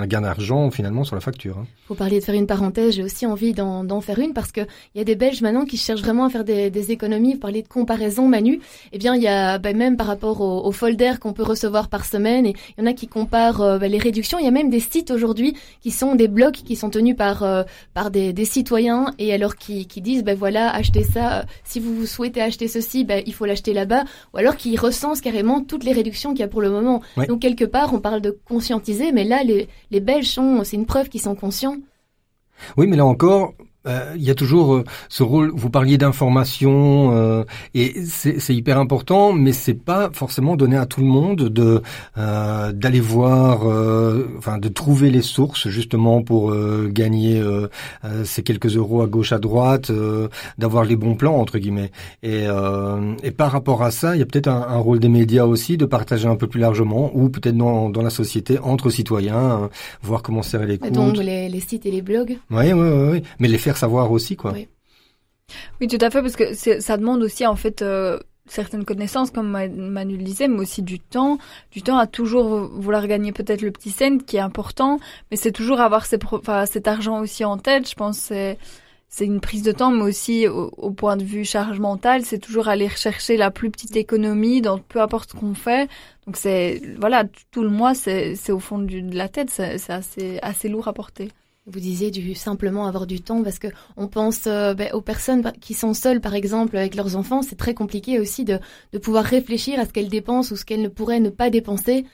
gain 0.05 0.21
d'argent 0.21 0.69
finalement 0.69 1.03
sur 1.05 1.15
la 1.15 1.21
facture. 1.21 1.57
Hein. 1.59 1.65
Vous 1.87 1.95
parliez 1.95 2.19
de 2.19 2.25
faire 2.25 2.35
une 2.35 2.47
parenthèse, 2.47 2.95
j'ai 2.95 3.03
aussi 3.03 3.25
envie 3.25 3.53
d'en 3.53 4.01
faire 4.01 4.19
une 4.19 4.33
parce 4.33 4.51
que 4.51 4.61
il 4.93 4.97
y 4.97 5.01
a 5.01 5.05
des 5.05 5.15
Belges 5.15 5.41
maintenant 5.41 5.65
qui 5.65 5.77
cherchent 5.77 6.01
vraiment 6.01 6.25
à 6.25 6.29
faire 6.29 6.43
des, 6.43 6.91
économies. 6.91 7.33
Vous 7.33 7.39
parliez 7.39 7.61
de 7.61 7.67
comparaison, 7.67 8.27
Manu. 8.27 8.59
Eh 8.91 8.97
bien, 8.97 9.15
il 9.15 9.21
y 9.21 9.27
a 9.27 9.59
ben, 9.59 9.77
même 9.77 9.95
par 9.95 10.07
rapport 10.07 10.41
au, 10.41 10.65
au 10.65 10.71
folder 10.71 11.13
qu'on 11.19 11.33
peut 11.33 11.43
recevoir 11.43 11.87
par 11.87 12.05
semaine, 12.05 12.45
et 12.45 12.55
il 12.77 12.83
y 12.83 12.87
en 12.87 12.89
a 12.89 12.93
qui 12.93 13.07
comparent 13.07 13.61
euh, 13.61 13.77
ben, 13.77 13.91
les 13.91 13.97
réductions. 13.97 14.39
Il 14.39 14.45
y 14.45 14.47
a 14.47 14.51
même 14.51 14.69
des 14.69 14.79
sites 14.79 15.11
aujourd'hui 15.11 15.55
qui 15.81 15.91
sont 15.91 16.15
des 16.15 16.27
blocs 16.27 16.53
qui 16.53 16.75
sont 16.75 16.89
tenus 16.89 17.15
par 17.15 17.43
euh, 17.43 17.63
par 17.93 18.11
des, 18.11 18.33
des, 18.33 18.45
citoyens 18.45 19.13
et 19.17 19.33
alors 19.33 19.55
qui, 19.55 19.87
qui 19.87 20.01
disent 20.01 20.23
ben 20.23 20.37
voilà 20.37 20.73
achetez 20.73 21.03
ça 21.03 21.45
si 21.63 21.79
vous, 21.79 22.05
souhaitez 22.05 22.41
acheter 22.41 22.67
ceci 22.67 23.03
ben 23.03 23.23
il 23.25 23.33
faut 23.33 23.45
l'acheter 23.45 23.73
là-bas. 23.73 24.03
Ou 24.33 24.37
alors 24.37 24.55
qui 24.55 24.75
recensent 24.77 25.21
carrément 25.21 25.63
toutes 25.63 25.83
les 25.83 25.93
réductions 25.93 26.31
qu'il 26.31 26.41
y 26.41 26.43
a 26.43 26.47
pour 26.47 26.61
le 26.61 26.69
moment. 26.69 27.01
Donc 27.27 27.41
quelque 27.41 27.65
part 27.65 27.93
on 27.93 27.99
parle 27.99 28.21
de 28.21 28.37
conscientiser 28.45 29.11
mais 29.11 29.23
là 29.23 29.43
les 29.43 29.67
les 29.91 29.99
Belges 29.99 30.27
sont 30.27 30.63
c'est 30.63 30.75
une 30.75 30.85
preuve 30.85 31.09
qu'ils 31.09 31.21
sont 31.21 31.35
conscients. 31.35 31.77
Oui 32.77 32.87
mais 32.87 32.97
là 32.97 33.05
encore 33.05 33.53
euh, 33.89 34.13
il 34.15 34.23
y 34.23 34.29
a 34.29 34.35
toujours 34.35 34.75
euh, 34.75 34.83
ce 35.09 35.23
rôle. 35.23 35.51
Vous 35.53 35.69
parliez 35.69 35.97
d'information 35.97 37.11
euh, 37.13 37.43
et 37.73 37.95
c'est 38.05 38.55
hyper 38.55 38.77
important, 38.77 39.33
mais 39.33 39.51
c'est 39.51 39.73
pas 39.73 40.09
forcément 40.13 40.55
donné 40.55 40.77
à 40.77 40.85
tout 40.85 41.01
le 41.01 41.07
monde 41.07 41.49
de 41.49 41.81
d'aller 42.15 42.99
voir, 42.99 43.61
enfin 44.37 44.57
de 44.57 44.67
trouver 44.67 45.09
les 45.09 45.21
sources 45.21 45.67
justement 45.69 46.21
pour 46.21 46.53
gagner 46.89 47.41
ces 48.23 48.43
quelques 48.43 48.75
euros 48.75 49.01
à 49.01 49.07
gauche 49.07 49.31
à 49.31 49.39
droite, 49.39 49.91
d'avoir 50.57 50.83
les 50.83 50.95
bons 50.95 51.15
plans 51.15 51.35
entre 51.35 51.57
guillemets. 51.57 51.91
Et, 52.23 52.45
et 53.23 53.31
par 53.31 53.51
rapport 53.51 53.83
à 53.83 53.91
ça, 53.91 54.15
il 54.15 54.19
y 54.19 54.21
a 54.21 54.25
peut-être 54.25 54.47
un, 54.47 54.67
un, 54.69 54.77
rôle 54.77 54.99
des 54.99 55.09
médias 55.09 55.45
aussi 55.45 55.77
de 55.77 55.85
partager 55.85 56.27
un 56.27 56.35
peu 56.35 56.47
plus 56.47 56.59
largement, 56.59 57.11
ou 57.13 57.29
peut-être 57.29 57.57
dans, 57.57 57.89
dans 57.89 58.01
la 58.01 58.09
société 58.09 58.59
entre 58.59 58.89
citoyens, 58.89 59.69
voir 60.01 60.21
comment 60.21 60.43
serrer 60.43 60.67
les 60.67 60.77
comptes. 60.77 60.91
Donc 60.91 61.17
les, 61.17 61.49
les 61.49 61.59
sites 61.61 61.85
et 61.85 61.91
les 61.91 62.01
blogs. 62.01 62.37
Oui, 62.51 62.73
oui, 62.73 62.73
oui, 62.73 63.09
oui. 63.11 63.23
mais 63.39 63.47
les 63.47 63.57
faire 63.57 63.77
savoir 63.79 64.11
aussi, 64.11 64.35
quoi. 64.35 64.53
Oui, 65.81 65.87
tout 65.87 65.97
à 66.01 66.09
fait, 66.09 66.21
parce 66.21 66.35
que 66.35 66.53
ça 66.53 66.97
demande 66.97 67.23
aussi 67.23 67.45
en 67.45 67.55
fait 67.55 67.81
euh, 67.81 68.19
certaines 68.45 68.85
connaissances, 68.85 69.31
comme 69.31 69.49
Manu 69.49 70.17
disait, 70.17 70.47
mais 70.47 70.59
aussi 70.59 70.81
du 70.81 70.99
temps. 70.99 71.37
Du 71.71 71.81
temps 71.81 71.97
à 71.97 72.07
toujours 72.07 72.69
vouloir 72.71 73.07
gagner 73.07 73.31
peut-être 73.31 73.61
le 73.61 73.71
petit 73.71 73.91
cent 73.91 74.17
qui 74.19 74.37
est 74.37 74.41
important, 74.41 74.99
mais 75.31 75.37
c'est 75.37 75.51
toujours 75.51 75.79
avoir 75.79 76.05
cet 76.05 76.87
argent 76.87 77.19
aussi 77.19 77.45
en 77.45 77.57
tête. 77.57 77.89
Je 77.89 77.95
pense 77.95 78.17
c'est 78.17 78.57
c'est 79.11 79.25
une 79.25 79.41
prise 79.41 79.63
de 79.63 79.71
temps, 79.71 79.89
mais 79.89 80.03
aussi 80.03 80.47
au, 80.47 80.91
point 80.91 81.17
de 81.17 81.23
vue 81.23 81.43
charge 81.43 81.79
mentale, 81.79 82.23
c'est 82.25 82.37
toujours 82.37 82.67
aller 82.67 82.87
rechercher 82.87 83.37
la 83.37 83.49
plus 83.49 83.71
petite 83.71 83.95
économie 83.95 84.61
dans 84.61 84.77
peu 84.77 85.01
importe 85.01 85.31
ce 85.31 85.35
qu'on 85.35 85.55
fait. 85.55 85.89
Donc 86.27 86.37
c'est 86.37 86.81
voilà, 86.99 87.23
tout 87.51 87.63
le 87.63 87.69
mois, 87.69 87.95
c'est 87.95 88.51
au 88.51 88.59
fond 88.59 88.77
de 88.77 89.15
la 89.15 89.27
tête, 89.27 89.49
c'est 89.49 89.89
assez 89.89 90.39
assez 90.43 90.69
lourd 90.69 90.87
à 90.87 90.93
porter. 90.93 91.29
Vous 91.71 91.79
disiez 91.79 92.11
du 92.11 92.35
simplement 92.35 92.85
avoir 92.87 93.05
du 93.05 93.21
temps 93.21 93.43
parce 93.43 93.59
que 93.59 93.67
on 93.97 94.07
pense 94.07 94.47
euh, 94.47 94.73
ben, 94.73 94.91
aux 94.93 95.01
personnes 95.01 95.51
qui 95.61 95.73
sont 95.73 95.93
seules, 95.93 96.21
par 96.21 96.35
exemple, 96.35 96.77
avec 96.77 96.95
leurs 96.95 97.15
enfants. 97.15 97.41
C'est 97.41 97.57
très 97.57 97.73
compliqué 97.73 98.19
aussi 98.19 98.43
de, 98.43 98.59
de 98.93 98.97
pouvoir 98.97 99.23
réfléchir 99.23 99.79
à 99.79 99.85
ce 99.85 99.93
qu'elles 99.93 100.09
dépensent 100.09 100.53
ou 100.53 100.57
ce 100.57 100.65
qu'elles 100.65 100.81
ne 100.81 100.87
pourraient 100.87 101.19
ne 101.19 101.29
pas 101.29 101.49
dépenser. 101.49 102.05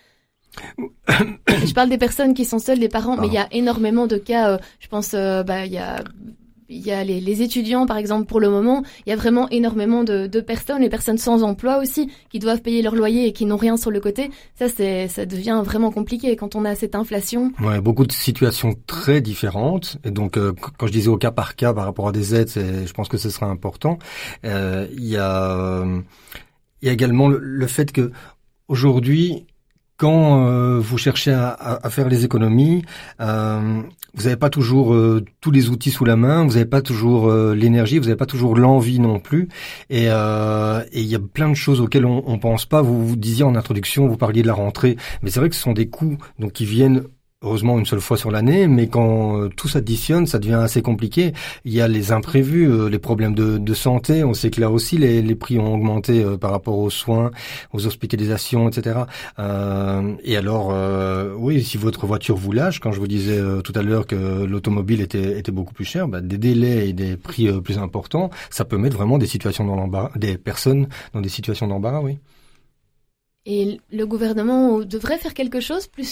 je 1.08 1.74
parle 1.74 1.90
des 1.90 1.98
personnes 1.98 2.34
qui 2.34 2.46
sont 2.46 2.60
seules, 2.60 2.80
des 2.80 2.90
parents, 2.90 3.18
mais 3.18 3.28
il 3.28 3.34
y 3.34 3.38
a 3.38 3.48
énormément 3.52 4.08
de 4.08 4.18
cas. 4.18 4.52
Euh, 4.52 4.58
je 4.80 4.88
pense, 4.88 5.14
euh, 5.14 5.44
bah, 5.44 5.66
il 5.66 5.72
y 5.72 5.78
a 5.78 6.04
il 6.70 6.86
y 6.86 6.92
a 6.92 7.04
les, 7.04 7.20
les, 7.20 7.42
étudiants, 7.42 7.86
par 7.86 7.98
exemple, 7.98 8.26
pour 8.26 8.40
le 8.40 8.50
moment, 8.50 8.84
il 9.06 9.10
y 9.10 9.14
a 9.14 9.16
vraiment 9.16 9.50
énormément 9.50 10.04
de, 10.04 10.28
de, 10.28 10.40
personnes, 10.42 10.82
les 10.82 10.90
personnes 10.90 11.18
sans 11.18 11.44
emploi 11.44 11.78
aussi, 11.78 12.10
qui 12.30 12.40
doivent 12.40 12.62
payer 12.62 12.82
leur 12.82 12.96
loyer 12.96 13.28
et 13.28 13.34
qui 13.34 13.46
n'ont 13.46 13.58
rien 13.58 13.78
sur 13.78 13.92
le 13.92 14.00
côté. 14.00 14.32
Ça, 14.56 14.68
c'est, 14.70 15.08
ça 15.08 15.26
devient 15.26 15.62
vraiment 15.64 15.92
compliqué 15.92 16.36
quand 16.36 16.56
on 16.56 16.66
a 16.66 16.76
cette 16.76 16.96
inflation. 16.96 17.52
Ouais, 17.62 17.82
beaucoup 17.82 18.06
de 18.06 18.12
situations 18.12 18.76
très 18.88 19.22
différentes. 19.22 19.98
Et 20.04 20.12
donc, 20.12 20.38
euh, 20.38 20.54
quand 20.78 20.88
je 20.88 20.92
disais 20.92 21.10
au 21.10 21.18
cas 21.18 21.32
par 21.32 21.56
cas 21.56 21.74
par 21.74 21.86
rapport 21.86 22.08
à 22.08 22.12
des 22.12 22.36
aides, 22.36 22.50
je 22.50 22.94
pense 22.94 23.10
que 23.10 23.18
ce 23.18 23.30
sera 23.30 23.48
important. 23.48 24.00
Euh, 24.46 24.88
il 24.92 25.06
y 25.06 25.18
a, 25.18 25.84
il 26.82 26.88
y 26.88 26.90
a 26.90 26.94
également 26.94 27.28
le, 27.28 27.38
le 27.40 27.68
fait 27.68 27.92
que 27.92 28.12
aujourd'hui, 28.68 29.46
quand 29.98 30.48
euh, 30.48 30.80
vous 30.80 30.98
cherchez 30.98 31.32
à, 31.32 31.54
à, 31.54 31.90
faire 31.90 32.10
les 32.10 32.26
économies, 32.26 32.84
euh, 33.22 33.82
vous 34.14 34.24
n'avez 34.24 34.36
pas 34.36 34.50
toujours 34.50 34.94
euh, 34.94 35.24
tous 35.42 35.52
les 35.52 35.70
outils 35.70 35.92
sous 35.92 36.06
la 36.06 36.16
main, 36.16 36.44
vous 36.44 36.54
n'avez 36.54 36.66
pas 36.66 36.82
toujours 36.82 37.32
l'énergie, 37.32 37.98
vous 37.98 38.06
n'avez 38.06 38.18
pas 38.18 38.26
toujours 38.26 38.56
l'envie 38.58 39.00
non 39.00 39.20
plus. 39.20 39.48
Et 39.90 40.06
il 40.06 41.06
y 41.08 41.16
a 41.16 41.20
plein 41.20 41.50
de 41.50 41.56
choses 41.56 41.82
auxquelles 41.82 42.06
on, 42.06 42.24
on 42.28 42.38
pense 42.40 42.66
pas. 42.66 42.82
Vous 42.82 43.06
vous 43.08 43.16
disiez 43.16 43.44
en 43.44 43.56
introduction, 43.56 44.08
vous 44.08 44.18
parliez 44.18 44.42
de 44.42 44.48
la 44.48 44.54
rentrée, 44.54 44.98
mais 45.22 45.30
c'est 45.30 45.40
vrai 45.40 45.50
que 45.50 45.56
ce 45.56 45.62
sont 45.62 45.74
des 45.74 45.88
coûts 45.88 46.18
donc 46.40 46.54
qui 46.54 46.66
viennent 46.66 47.04
heureusement 47.46 47.78
une 47.78 47.86
seule 47.86 48.02
fois 48.02 48.18
sur 48.18 48.32
l'année, 48.32 48.68
mais 48.68 48.88
quand 48.88 49.40
euh, 49.40 49.50
tout 49.50 49.68
s'additionne, 49.68 50.26
ça 50.26 50.40
devient 50.40 50.56
assez 50.56 50.82
compliqué. 50.82 51.34
Il 51.64 51.74
y 51.74 51.80
a 51.80 51.88
les 51.88 52.12
imprévus, 52.12 52.70
euh, 52.70 52.90
les 52.90 53.00
problèmes 53.00 53.36
de, 53.36 53.58
de, 53.58 53.74
santé. 53.74 54.24
On 54.24 54.34
sait 54.34 54.50
que 54.50 54.60
là 54.60 54.72
aussi, 54.72 54.98
les, 54.98 55.22
les 55.22 55.36
prix 55.36 55.60
ont 55.60 55.74
augmenté 55.74 56.24
euh, 56.24 56.38
par 56.38 56.52
rapport 56.52 56.78
aux 56.78 56.90
soins, 56.90 57.32
aux 57.74 57.86
hospitalisations, 57.86 58.70
etc. 58.70 59.00
et 60.24 60.38
alors, 60.38 60.74
oui, 61.38 61.64
si 61.64 61.78
votre 61.78 62.06
voiture 62.06 62.36
vous 62.36 62.52
lâche, 62.52 62.80
quand 62.80 62.92
je 62.92 63.00
vous 63.00 63.08
disais 63.08 63.40
tout 63.64 63.74
à 63.76 63.82
l'heure 63.82 64.08
que 64.08 64.46
l'automobile 64.46 65.02
était, 65.02 65.38
était 65.38 65.52
beaucoup 65.52 65.74
plus 65.74 65.86
cher, 65.86 66.08
bah, 66.08 66.22
des 66.22 66.38
délais 66.38 66.90
et 66.90 66.94
des 66.94 67.18
prix 67.18 67.52
plus 67.62 67.78
importants, 67.78 68.30
ça 68.50 68.66
peut 68.66 68.78
mettre 68.78 68.98
vraiment 68.98 69.18
des 69.18 69.28
situations 69.28 69.66
dans 69.66 69.76
l'embarras, 69.76 70.12
des 70.16 70.38
personnes 70.38 70.88
dans 71.14 71.22
des 71.22 71.30
situations 71.30 71.68
d'embarras, 71.68 72.02
oui. 72.02 72.18
Et 73.48 73.80
le 73.92 74.08
gouvernement 74.08 74.80
devrait 74.80 75.20
faire 75.20 75.36
quelque 75.36 75.60
chose, 75.60 75.86
plus 75.86 76.10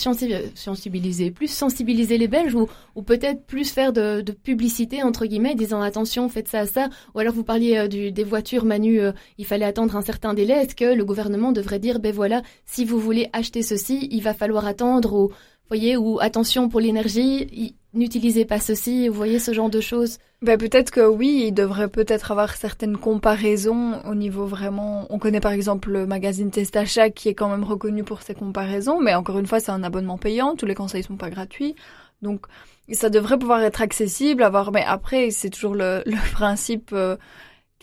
sensibiliser, 0.55 1.31
plus 1.31 1.47
sensibiliser 1.47 2.19
les 2.19 2.27
Belges, 2.27 2.53
ou, 2.53 2.67
ou 2.93 3.01
peut-être 3.01 3.45
plus 3.45 3.71
faire 3.71 3.91
de, 3.91 4.21
publicité 4.43 5.01
entre 5.01 5.25
guillemets, 5.25 5.55
disant 5.55 5.81
attention, 5.81 6.29
faites 6.29 6.47
ça 6.47 6.67
ça. 6.67 6.89
Ou 7.15 7.19
alors 7.19 7.33
vous 7.33 7.43
parliez 7.43 7.77
euh, 7.77 7.87
du, 7.87 8.11
des 8.11 8.23
voitures, 8.23 8.65
Manu, 8.65 8.99
euh, 8.99 9.13
il 9.39 9.45
fallait 9.45 9.65
attendre 9.65 9.95
un 9.95 10.03
certain 10.03 10.35
délai. 10.35 10.53
Est-ce 10.53 10.75
que 10.75 10.93
le 10.93 11.05
gouvernement 11.05 11.51
devrait 11.51 11.79
dire, 11.79 11.99
ben 11.99 12.13
voilà, 12.13 12.43
si 12.65 12.85
vous 12.85 12.99
voulez 12.99 13.29
acheter 13.33 13.63
ceci, 13.63 14.07
il 14.11 14.21
va 14.21 14.35
falloir 14.35 14.67
attendre, 14.67 15.13
ou 15.13 15.31
voyez, 15.69 15.97
ou 15.97 16.19
attention 16.19 16.69
pour 16.69 16.81
l'énergie, 16.81 17.75
n'utilisez 17.93 18.45
pas 18.45 18.59
ceci, 18.59 19.07
vous 19.07 19.15
voyez 19.15 19.39
ce 19.39 19.53
genre 19.53 19.69
de 19.69 19.81
choses. 19.81 20.17
Ben 20.41 20.57
peut-être 20.57 20.91
que 20.91 21.07
oui, 21.07 21.45
il 21.47 21.51
devrait 21.53 21.88
peut-être 21.88 22.31
avoir 22.31 22.55
certaines 22.55 22.97
comparaisons 22.97 24.01
au 24.05 24.15
niveau 24.15 24.45
vraiment. 24.45 25.05
On 25.09 25.19
connaît 25.19 25.39
par 25.39 25.51
exemple 25.51 25.91
le 25.91 26.05
magazine 26.05 26.51
Testachat 26.51 27.12
qui 27.12 27.29
est 27.29 27.33
quand 27.33 27.50
même 27.50 27.63
reconnu 27.63 28.03
pour 28.03 28.21
ses 28.21 28.33
comparaisons, 28.33 29.00
mais 29.00 29.15
encore 29.15 29.39
une 29.39 29.45
fois 29.45 29.59
c'est 29.59 29.71
un 29.71 29.83
abonnement 29.83 30.17
payant, 30.17 30.55
tous 30.55 30.65
les 30.65 30.75
conseils 30.75 31.03
sont 31.03 31.15
pas 31.15 31.29
gratuits, 31.29 31.75
donc 32.21 32.45
ça 32.91 33.09
devrait 33.09 33.38
pouvoir 33.38 33.62
être 33.62 33.81
accessible, 33.81 34.43
avoir. 34.43 34.72
Mais 34.72 34.83
après 34.83 35.29
c'est 35.31 35.50
toujours 35.50 35.75
le, 35.75 36.03
le 36.05 36.31
principe. 36.33 36.89
Euh, 36.94 37.15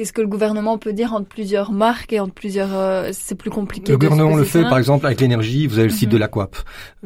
Qu'est-ce 0.01 0.15
que 0.15 0.23
le 0.23 0.29
gouvernement 0.29 0.79
peut 0.79 0.95
dire 0.95 1.13
entre 1.13 1.27
plusieurs 1.27 1.73
marques 1.73 2.15
et 2.15 2.21
entre 2.21 2.33
plusieurs... 2.33 2.71
Euh, 2.73 3.11
c'est 3.13 3.35
plus 3.35 3.51
compliqué. 3.51 3.93
Le 3.93 3.99
gouvernement 3.99 4.35
le 4.35 4.45
fait, 4.45 4.63
par 4.63 4.79
exemple, 4.79 5.05
avec 5.05 5.21
l'énergie. 5.21 5.67
Vous 5.67 5.79
avez 5.79 5.89
le 5.89 5.95
site 5.95 6.09
de 6.09 6.15
mhm. 6.15 6.21
l'Aquap 6.21 6.57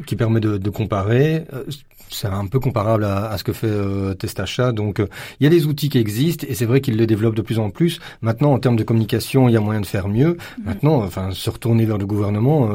qui 0.05 0.15
permet 0.15 0.39
de, 0.39 0.57
de 0.57 0.69
comparer. 0.69 1.43
Euh, 1.53 1.65
c'est 2.09 2.27
un 2.27 2.47
peu 2.47 2.61
comparable 2.61 3.03
à, 3.03 3.25
à 3.25 3.37
ce 3.37 3.43
que 3.43 3.51
fait 3.51 3.67
euh, 3.67 4.13
Testachat. 4.13 4.71
Donc, 4.71 5.01
euh, 5.01 5.07
il 5.41 5.43
y 5.43 5.47
a 5.47 5.49
des 5.49 5.65
outils 5.65 5.89
qui 5.89 5.97
existent 5.97 6.45
et 6.47 6.55
c'est 6.55 6.63
vrai 6.63 6.79
qu'ils 6.79 6.95
le 6.95 7.05
développent 7.05 7.35
de 7.35 7.41
plus 7.41 7.59
en 7.59 7.69
plus. 7.69 7.99
Maintenant, 8.21 8.53
en 8.53 8.59
termes 8.59 8.77
de 8.77 8.83
communication, 8.83 9.49
il 9.49 9.51
y 9.51 9.57
a 9.57 9.59
moyen 9.59 9.81
de 9.81 9.85
faire 9.85 10.07
mieux. 10.07 10.37
Mhm. 10.59 10.63
Maintenant, 10.63 11.03
enfin, 11.03 11.31
se 11.31 11.49
retourner 11.49 11.83
vers 11.85 11.97
le 11.97 12.05
gouvernement, 12.05 12.69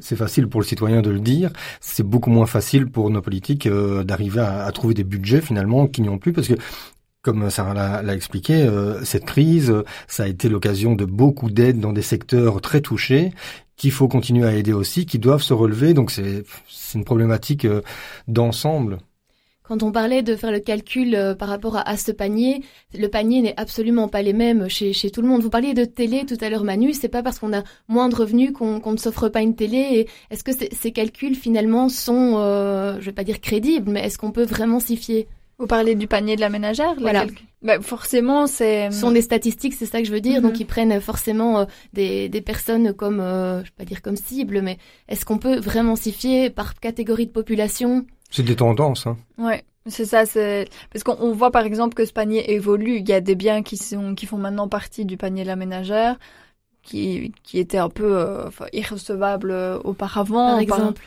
c'est 0.00 0.16
facile 0.16 0.48
pour 0.48 0.62
le 0.62 0.66
citoyen 0.66 1.02
de 1.02 1.10
le 1.10 1.20
dire. 1.20 1.50
C'est 1.82 2.02
beaucoup 2.02 2.30
moins 2.30 2.46
facile 2.46 2.86
pour 2.86 3.10
nos 3.10 3.20
politiques 3.20 3.68
d'arriver 3.68 4.40
à, 4.40 4.64
à, 4.64 4.72
trouver 4.72 4.94
des 4.94 5.04
budgets 5.04 5.42
finalement 5.42 5.86
qui 5.86 6.00
n'y 6.00 6.08
ont 6.08 6.16
plus 6.16 6.32
parce 6.32 6.48
que 6.48 6.54
comme 7.26 7.50
Sarah 7.50 8.02
l'a 8.02 8.14
expliqué, 8.14 8.54
euh, 8.54 9.02
cette 9.02 9.24
crise, 9.24 9.74
ça 10.06 10.22
a 10.22 10.28
été 10.28 10.48
l'occasion 10.48 10.94
de 10.94 11.04
beaucoup 11.04 11.50
d'aides 11.50 11.80
dans 11.80 11.92
des 11.92 12.00
secteurs 12.00 12.60
très 12.60 12.80
touchés 12.80 13.32
qu'il 13.74 13.90
faut 13.90 14.06
continuer 14.06 14.46
à 14.46 14.54
aider 14.54 14.72
aussi, 14.72 15.06
qui 15.06 15.18
doivent 15.18 15.42
se 15.42 15.52
relever. 15.52 15.92
Donc 15.92 16.12
c'est 16.12 16.44
une 16.94 17.04
problématique 17.04 17.64
euh, 17.64 17.82
d'ensemble. 18.28 18.98
Quand 19.64 19.82
on 19.82 19.90
parlait 19.90 20.22
de 20.22 20.36
faire 20.36 20.52
le 20.52 20.60
calcul 20.60 21.16
euh, 21.16 21.34
par 21.34 21.48
rapport 21.48 21.76
à, 21.84 21.96
ce 21.96 22.12
panier, 22.12 22.62
le 22.96 23.08
panier 23.08 23.42
n'est 23.42 23.58
absolument 23.60 24.06
pas 24.06 24.22
les 24.22 24.32
mêmes 24.32 24.68
chez, 24.68 24.92
tout 25.10 25.20
le 25.20 25.26
monde. 25.26 25.42
Vous 25.42 25.50
parliez 25.50 25.74
de 25.74 25.84
télé 25.84 26.26
tout 26.26 26.38
à 26.40 26.48
l'heure, 26.48 26.62
Manu. 26.62 26.92
C'est 26.92 27.08
pas 27.08 27.24
parce 27.24 27.40
qu'on 27.40 27.52
a 27.52 27.64
moins 27.88 28.08
de 28.08 28.14
revenus 28.14 28.52
qu'on 28.52 28.92
ne 28.92 28.98
s'offre 28.98 29.28
pas 29.30 29.42
une 29.42 29.56
télé. 29.56 30.06
Est-ce 30.30 30.44
que 30.44 30.52
ces 30.52 30.92
calculs 30.92 31.34
finalement 31.34 31.88
sont, 31.88 32.36
je 33.00 33.04
vais 33.04 33.10
pas 33.10 33.24
dire 33.24 33.40
crédibles, 33.40 33.90
mais 33.90 34.04
est-ce 34.04 34.16
qu'on 34.16 34.30
peut 34.30 34.44
vraiment 34.44 34.78
s'y 34.78 34.96
fier? 34.96 35.26
Vous 35.58 35.66
parlez 35.66 35.94
du 35.94 36.06
panier 36.06 36.36
de 36.36 36.40
la 36.40 36.50
ménagère 36.50 36.94
Voilà. 36.98 37.26
Bah, 37.62 37.80
forcément, 37.80 38.46
c'est... 38.46 38.90
Ce 38.90 39.00
sont 39.00 39.10
des 39.10 39.22
statistiques, 39.22 39.72
c'est 39.72 39.86
ça 39.86 40.00
que 40.00 40.06
je 40.06 40.12
veux 40.12 40.20
dire. 40.20 40.42
Donc, 40.42 40.54
mhm. 40.54 40.60
ils 40.60 40.66
prennent 40.66 41.00
forcément 41.00 41.60
euh, 41.60 41.64
des, 41.94 42.28
des 42.28 42.40
personnes 42.42 42.92
comme, 42.92 43.20
euh, 43.20 43.60
je 43.60 43.64
vais 43.64 43.76
pas 43.78 43.84
dire 43.84 44.02
comme 44.02 44.16
cible, 44.16 44.60
mais 44.60 44.78
est-ce 45.08 45.24
qu'on 45.24 45.38
peut 45.38 45.58
vraiment 45.58 45.96
s'y 45.96 46.12
fier 46.12 46.50
par 46.50 46.74
catégorie 46.74 47.26
de 47.26 47.32
population? 47.32 48.06
C'est 48.30 48.42
des 48.42 48.56
tendances. 48.56 49.06
Hein. 49.06 49.16
Ouais. 49.38 49.64
C'est 49.88 50.04
ça, 50.04 50.26
c'est 50.26 50.68
parce 50.92 51.04
qu'on 51.04 51.32
voit 51.32 51.52
par 51.52 51.64
exemple 51.64 51.94
que 51.94 52.04
ce 52.04 52.12
panier 52.12 52.52
évolue. 52.52 52.96
Il 52.98 53.08
y 53.08 53.12
a 53.12 53.20
des 53.20 53.36
biens 53.36 53.62
qui 53.62 53.76
sont 53.76 54.16
qui 54.16 54.26
font 54.26 54.36
maintenant 54.36 54.66
partie 54.66 55.04
du 55.04 55.16
panier 55.16 55.44
de 55.44 55.46
la 55.46 55.54
ménagère, 55.54 56.18
qui 56.82 57.32
qui 57.44 57.60
étaient 57.60 57.78
un 57.78 57.88
peu 57.88 58.18
euh, 58.18 58.50
irrecevables 58.72 59.54
auparavant. 59.84 60.48
Par 60.48 60.58
exemple 60.58 61.00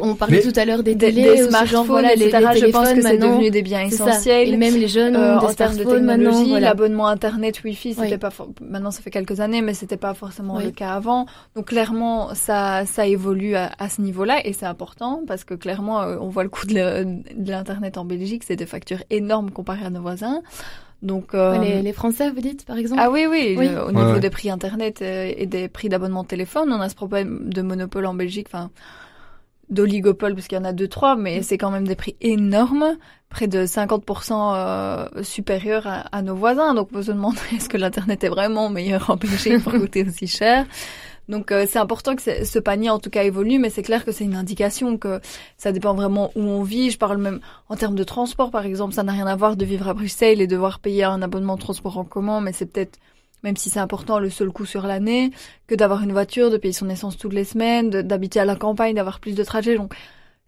on 0.00 0.14
parlait 0.14 0.42
tout 0.42 0.52
à 0.56 0.64
l'heure 0.64 0.82
des 0.82 0.96
télés, 0.96 1.22
des, 1.22 1.42
smartphones, 1.44 1.86
voilà, 1.86 2.14
les, 2.14 2.30
je 2.30 2.70
pense 2.70 2.92
que 2.92 3.00
c'est 3.00 3.18
devenu 3.18 3.50
des 3.50 3.62
biens 3.62 3.82
essentiels. 3.86 4.48
Et 4.48 4.56
même 4.56 4.74
les 4.74 4.88
jeunes 4.88 5.16
euh, 5.16 5.38
en 5.38 5.52
termes 5.54 5.76
de 5.76 5.84
technologie, 5.84 6.60
l'abonnement 6.60 7.08
internet, 7.08 7.62
wifi, 7.64 7.94
c'était 7.94 8.18
pas 8.18 8.30
maintenant 8.60 8.90
ça 8.90 9.02
fait 9.02 9.10
quelques 9.10 9.40
années, 9.40 9.62
mais 9.62 9.74
c'était 9.74 9.96
pas 9.96 10.14
forcément 10.14 10.58
le 10.58 10.70
cas 10.70 10.92
avant. 10.92 11.26
Donc 11.54 11.66
clairement, 11.66 12.34
ça 12.34 12.84
ça 12.86 13.06
évolue 13.06 13.54
à, 13.54 13.88
ce 13.88 14.00
niveau-là 14.02 14.46
et 14.46 14.52
c'est 14.52 14.66
important 14.66 15.22
parce 15.26 15.44
que 15.44 15.54
clairement, 15.54 16.02
euh, 16.02 16.16
on 16.20 16.28
voit 16.28 16.42
le 16.42 16.48
coût 16.50 16.66
de 16.66 17.50
l'internet 17.50 17.98
en 17.98 18.04
Belgique, 18.04 18.42
c'est 18.44 18.56
des 18.56 18.66
factures 18.66 19.02
énormes 19.10 19.50
comparées 19.50 19.86
à 19.86 19.90
nos 19.90 20.02
voisins. 20.02 20.42
Donc 21.02 21.34
euh, 21.34 21.58
les, 21.58 21.82
les, 21.82 21.92
Français, 21.92 22.30
vous 22.30 22.40
dites 22.40 22.64
par 22.64 22.78
exemple? 22.78 23.00
Ah 23.04 23.10
oui, 23.10 23.26
oui. 23.28 23.56
au 23.58 23.92
niveau 23.92 24.18
des 24.18 24.30
prix 24.30 24.50
internet 24.50 25.02
euh, 25.02 25.32
et 25.36 25.46
des 25.46 25.68
prix 25.68 25.88
d'abonnement 25.88 26.24
téléphone, 26.24 26.72
on 26.72 26.80
a 26.80 26.88
ce 26.88 26.94
problème 26.94 27.48
de 27.50 27.62
monopole 27.62 28.06
en 28.06 28.14
Belgique. 28.14 28.48
Enfin, 28.48 28.70
d'oligopole 29.70 30.34
parce 30.34 30.46
qu'il 30.46 30.56
y 30.56 30.60
en 30.60 30.64
a 30.64 30.72
deux 30.72 30.88
trois 30.88 31.16
mais 31.16 31.40
mm. 31.40 31.42
c'est 31.42 31.58
quand 31.58 31.70
même 31.70 31.86
des 31.86 31.96
prix 31.96 32.16
énormes 32.20 32.96
près 33.28 33.48
de 33.48 33.66
50% 33.66 34.54
euh, 34.54 35.22
supérieurs 35.22 35.86
à, 36.12 36.22
nos 36.22 36.36
voisins. 36.36 36.74
Donc 36.74 36.88
on 36.92 36.94
peut 36.94 37.02
se 37.02 37.12
demander 37.12 37.38
est-ce 37.56 37.68
que 37.68 37.76
l'internet 37.76 38.22
est 38.24 38.28
vraiment 38.28 38.68
meilleur 38.70 39.10
en 39.10 39.16
Belgique 39.16 39.62
pour 39.62 39.72
coûter 39.72 40.04
aussi 40.08 40.26
cher? 40.26 40.66
Donc 41.28 41.50
euh, 41.50 41.66
c'est 41.68 41.80
important 41.80 42.14
que 42.14 42.22
ce 42.22 42.58
panier 42.60 42.88
en 42.88 43.00
tout 43.00 43.10
cas 43.10 43.24
évolue 43.24 43.58
mais 43.58 43.68
c'est 43.68 43.82
clair 43.82 44.04
que 44.04 44.12
c'est 44.12 44.22
une 44.22 44.36
indication 44.36 44.96
que 44.96 45.20
ça 45.56 45.72
dépend 45.72 45.94
vraiment 45.94 46.30
où 46.36 46.42
on 46.42 46.62
vit. 46.62 46.90
Je 46.90 46.98
parle 46.98 47.18
même 47.18 47.40
en 47.68 47.76
termes 47.76 47.96
de 47.96 48.04
transport 48.04 48.52
par 48.52 48.64
exemple. 48.64 48.94
Ça 48.94 49.02
n'a 49.02 49.12
rien 49.12 49.26
à 49.26 49.34
voir 49.34 49.56
de 49.56 49.64
vivre 49.64 49.88
à 49.88 49.94
Bruxelles 49.94 50.40
et 50.40 50.46
devoir 50.46 50.78
payer 50.78 51.04
un 51.04 51.22
abonnement 51.22 51.56
de 51.56 51.60
transport 51.60 51.98
en 51.98 52.04
commun 52.04 52.40
mais 52.40 52.52
c'est 52.52 52.66
peut-être 52.66 52.98
même 53.46 53.56
si 53.56 53.70
c'est 53.70 53.78
important 53.78 54.18
le 54.18 54.28
seul 54.28 54.50
coup 54.50 54.66
sur 54.66 54.88
l'année, 54.88 55.30
que 55.68 55.76
d'avoir 55.76 56.02
une 56.02 56.10
voiture, 56.10 56.50
de 56.50 56.56
payer 56.56 56.72
son 56.72 56.90
essence 56.90 57.16
toutes 57.16 57.32
les 57.32 57.44
semaines, 57.44 57.90
d'habiter 57.90 58.40
à 58.40 58.44
la 58.44 58.56
campagne, 58.56 58.96
d'avoir 58.96 59.20
plus 59.20 59.36
de 59.36 59.44
trajets. 59.44 59.76
Donc 59.76 59.94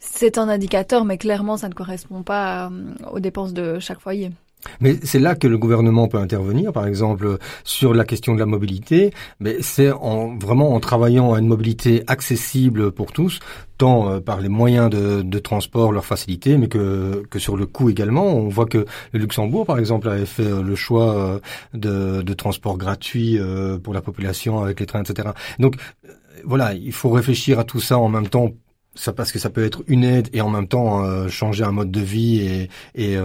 c'est 0.00 0.36
un 0.36 0.48
indicateur, 0.48 1.04
mais 1.04 1.16
clairement 1.16 1.56
ça 1.56 1.68
ne 1.68 1.74
correspond 1.74 2.24
pas 2.24 2.66
euh, 2.66 2.94
aux 3.12 3.20
dépenses 3.20 3.52
de 3.52 3.78
chaque 3.78 4.00
foyer. 4.00 4.32
Mais 4.80 4.96
c'est 5.02 5.18
là 5.18 5.34
que 5.34 5.46
le 5.46 5.58
gouvernement 5.58 6.08
peut 6.08 6.18
intervenir, 6.18 6.72
par 6.72 6.86
exemple 6.86 7.38
sur 7.64 7.94
la 7.94 8.04
question 8.04 8.34
de 8.34 8.40
la 8.40 8.46
mobilité. 8.46 9.12
Mais 9.40 9.56
c'est 9.60 9.90
en 9.90 10.36
vraiment 10.36 10.74
en 10.74 10.80
travaillant 10.80 11.32
à 11.34 11.38
une 11.38 11.46
mobilité 11.46 12.02
accessible 12.06 12.92
pour 12.92 13.12
tous, 13.12 13.40
tant 13.76 14.10
euh, 14.10 14.20
par 14.20 14.40
les 14.40 14.48
moyens 14.48 14.90
de, 14.90 15.22
de, 15.22 15.38
transport, 15.38 15.92
leur 15.92 16.04
facilité, 16.04 16.58
mais 16.58 16.68
que, 16.68 17.22
que 17.30 17.38
sur 17.38 17.56
le 17.56 17.66
coût 17.66 17.90
également. 17.90 18.26
On 18.26 18.48
voit 18.48 18.66
que 18.66 18.84
le 19.12 19.18
Luxembourg, 19.18 19.64
par 19.64 19.78
exemple, 19.78 20.08
avait 20.08 20.26
fait 20.26 20.42
euh, 20.42 20.62
le 20.62 20.74
choix 20.74 21.14
euh, 21.16 21.40
de, 21.74 22.22
de 22.22 22.34
transport 22.34 22.76
gratuit 22.76 23.38
pour 23.82 23.94
la 23.94 24.00
population 24.00 24.60
avec 24.62 24.80
les 24.80 24.86
trains, 24.86 25.02
etc. 25.02 25.30
Donc 25.58 25.76
voilà, 26.44 26.74
il 26.74 26.92
faut 26.92 27.10
réfléchir 27.10 27.58
à 27.58 27.64
tout 27.64 27.80
ça 27.80 27.98
en 27.98 28.08
même 28.08 28.28
temps 28.28 28.52
ça 28.98 29.12
parce 29.12 29.32
que 29.32 29.38
ça 29.38 29.50
peut 29.50 29.64
être 29.64 29.82
une 29.86 30.04
aide 30.04 30.28
et 30.32 30.40
en 30.40 30.50
même 30.50 30.68
temps 30.68 31.28
changer 31.28 31.64
un 31.64 31.72
mode 31.72 31.90
de 31.90 32.00
vie 32.00 32.40
et, 32.40 32.70
et 32.94 33.16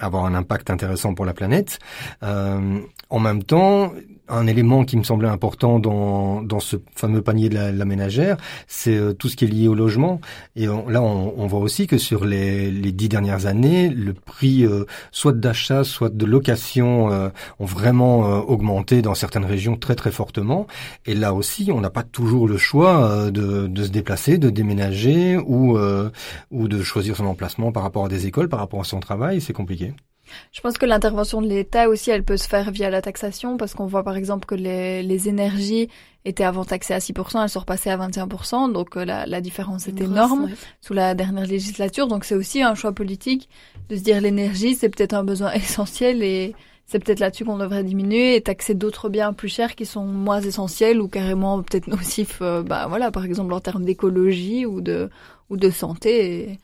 avoir 0.00 0.24
un 0.24 0.34
impact 0.34 0.70
intéressant 0.70 1.14
pour 1.14 1.24
la 1.24 1.34
planète. 1.34 1.78
Euh, 2.22 2.80
en 3.10 3.20
même 3.20 3.42
temps, 3.42 3.92
un 4.28 4.46
élément 4.46 4.84
qui 4.84 4.96
me 4.96 5.02
semblait 5.02 5.28
important 5.28 5.78
dans, 5.78 6.42
dans 6.42 6.60
ce 6.60 6.76
fameux 6.94 7.22
panier 7.22 7.48
de 7.48 7.54
la, 7.54 7.84
ménagère, 7.84 8.36
c'est 8.66 8.96
euh, 8.96 9.12
tout 9.12 9.28
ce 9.28 9.36
qui 9.36 9.44
est 9.44 9.48
lié 9.48 9.68
au 9.68 9.74
logement. 9.74 10.20
Et 10.56 10.66
là, 10.66 11.02
on, 11.02 11.34
on, 11.36 11.46
voit 11.46 11.60
aussi 11.60 11.86
que 11.86 11.98
sur 11.98 12.24
les, 12.24 12.70
dix 12.92 13.08
dernières 13.08 13.46
années, 13.46 13.88
le 13.88 14.12
prix 14.12 14.64
euh, 14.64 14.84
soit 15.12 15.32
d'achat, 15.32 15.84
soit 15.84 16.14
de 16.14 16.26
location 16.26 17.10
euh, 17.10 17.28
ont 17.58 17.64
vraiment 17.64 18.20
augmenté 18.48 19.02
dans 19.02 19.14
certaines 19.14 19.44
régions 19.44 19.76
très 19.76 19.94
très 19.94 20.10
fortement. 20.10 20.66
Et 21.06 21.14
là 21.14 21.34
aussi, 21.34 21.70
on 21.72 21.80
n'a 21.80 21.90
pas 21.90 22.02
toujours 22.02 22.48
le 22.48 22.58
choix 22.58 23.30
de, 23.30 23.66
de, 23.66 23.84
se 23.84 23.90
déplacer, 23.90 24.38
de 24.38 24.50
déménager 24.50 25.36
ou, 25.36 25.78
ou 26.50 26.68
de 26.68 26.82
choisir 26.82 27.16
son 27.16 27.26
emplacement 27.26 27.72
par 27.72 27.82
rapport 27.82 28.06
à 28.06 28.08
des 28.08 28.26
écoles, 28.26 28.48
par 28.48 28.60
rapport 28.60 28.80
à 28.80 28.84
son 28.84 29.00
travail. 29.00 29.40
C'est 29.40 29.52
compliqué. 29.52 29.94
Je 30.52 30.60
pense 30.60 30.78
que 30.78 30.86
l'intervention 30.86 31.42
de 31.42 31.48
l'État 31.48 31.88
aussi, 31.88 32.10
elle 32.10 32.24
peut 32.24 32.36
se 32.36 32.48
faire 32.48 32.70
via 32.70 32.90
la 32.90 33.02
taxation, 33.02 33.56
parce 33.56 33.74
qu'on 33.74 33.86
voit 33.86 34.02
par 34.02 34.16
exemple 34.16 34.46
que 34.46 34.54
les, 34.54 35.02
les 35.02 35.28
énergies 35.28 35.88
étaient 36.24 36.44
avant 36.44 36.64
taxées 36.64 36.94
à 36.94 36.98
6%, 36.98 37.42
elles 37.42 37.48
sont 37.48 37.60
repassées 37.60 37.90
à 37.90 37.96
21%, 37.96 38.72
donc 38.72 38.96
euh, 38.96 39.04
la, 39.04 39.26
la 39.26 39.40
différence 39.40 39.88
est 39.88 40.00
énorme 40.00 40.50
sous 40.80 40.92
la 40.92 41.14
dernière 41.14 41.46
législature. 41.46 42.06
Donc 42.06 42.24
c'est 42.24 42.34
aussi 42.34 42.62
un 42.62 42.74
choix 42.74 42.92
politique 42.92 43.48
de 43.88 43.96
se 43.96 44.02
dire 44.02 44.20
l'énergie, 44.20 44.74
c'est 44.74 44.88
peut-être 44.88 45.14
un 45.14 45.24
besoin 45.24 45.52
essentiel 45.54 46.22
et 46.22 46.54
c'est 46.86 46.98
peut-être 46.98 47.20
là-dessus 47.20 47.44
qu'on 47.44 47.58
devrait 47.58 47.84
diminuer 47.84 48.34
et 48.34 48.40
taxer 48.40 48.74
d'autres 48.74 49.10
biens 49.10 49.34
plus 49.34 49.48
chers 49.50 49.74
qui 49.76 49.84
sont 49.84 50.06
moins 50.06 50.40
essentiels 50.40 51.00
ou 51.00 51.08
carrément 51.08 51.62
peut-être 51.62 51.86
nocifs, 51.88 52.38
euh, 52.40 52.62
bah 52.62 52.86
voilà, 52.88 53.10
par 53.10 53.24
exemple 53.24 53.52
en 53.52 53.60
termes 53.60 53.84
d'écologie 53.84 54.66
ou 54.66 54.80
de 54.80 55.10
ou 55.50 55.56
de 55.56 55.70
santé. 55.70 56.34
Et 56.34 56.58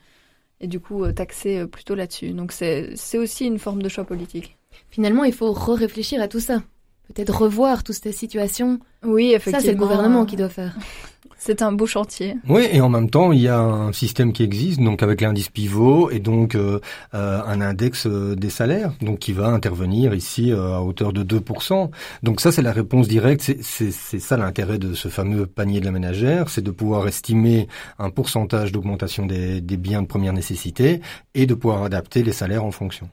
et 0.61 0.67
du 0.67 0.79
coup 0.79 1.03
euh, 1.03 1.11
taxer 1.11 1.59
euh, 1.59 1.67
plutôt 1.67 1.95
là-dessus. 1.95 2.31
Donc 2.31 2.51
c'est 2.51 3.17
aussi 3.17 3.45
une 3.45 3.59
forme 3.59 3.81
de 3.81 3.89
choix 3.89 4.03
politique. 4.03 4.57
Finalement, 4.89 5.23
il 5.23 5.33
faut 5.33 5.51
re-réfléchir 5.51 6.21
à 6.21 6.27
tout 6.27 6.39
ça. 6.39 6.61
Peut-être 7.07 7.37
revoir 7.41 7.83
toute 7.83 7.95
cette 7.95 8.13
situation. 8.13 8.79
Oui, 9.03 9.31
effectivement. 9.33 9.59
Ça, 9.59 9.65
c'est 9.65 9.73
le 9.73 9.77
gouvernement 9.77 10.25
qui 10.25 10.35
doit 10.35 10.49
faire. 10.49 10.75
C'est 11.45 11.61
un 11.61 11.71
beau 11.71 11.85
chantier. 11.85 12.37
Oui, 12.49 12.67
et 12.71 12.81
en 12.81 12.89
même 12.89 13.11
temps, 13.11 13.31
il 13.31 13.39
y 13.39 13.47
a 13.49 13.59
un 13.59 13.93
système 13.93 14.33
qui 14.33 14.41
existe, 14.41 14.79
donc 14.79 15.03
avec 15.03 15.21
l'indice 15.21 15.49
pivot 15.49 16.09
et 16.09 16.17
donc 16.17 16.55
euh, 16.55 16.79
euh 17.13 17.39
un 17.45 17.61
index 17.61 18.07
euh, 18.07 18.35
des 18.35 18.49
salaires, 18.49 18.93
donc 18.99 19.19
qui 19.19 19.31
va 19.31 19.49
intervenir 19.49 20.15
ici 20.15 20.51
à 20.51 20.81
hauteur 20.81 21.13
de 21.13 21.23
2%. 21.23 21.91
Donc 22.23 22.41
ça, 22.41 22.51
c'est 22.51 22.63
la 22.63 22.71
réponse 22.71 23.07
directe. 23.07 23.43
C'est 23.61 23.91
ça 23.91 24.37
l'intérêt 24.37 24.79
de 24.79 24.95
ce 24.95 25.07
fameux 25.07 25.45
panier 25.45 25.81
de 25.81 25.85
la 25.85 25.91
ménagère, 25.91 26.49
c'est 26.49 26.63
de 26.63 26.71
pouvoir 26.71 27.07
estimer 27.07 27.67
un 27.99 28.09
pourcentage 28.09 28.71
d'augmentation 28.71 29.27
des, 29.27 29.61
des 29.61 29.77
biens 29.77 30.01
de 30.01 30.07
première 30.07 30.33
nécessité 30.33 30.99
et 31.35 31.45
de 31.45 31.53
pouvoir 31.53 31.83
adapter 31.83 32.23
les 32.23 32.33
salaires 32.33 32.65
en 32.65 32.71
fonction. 32.71 33.07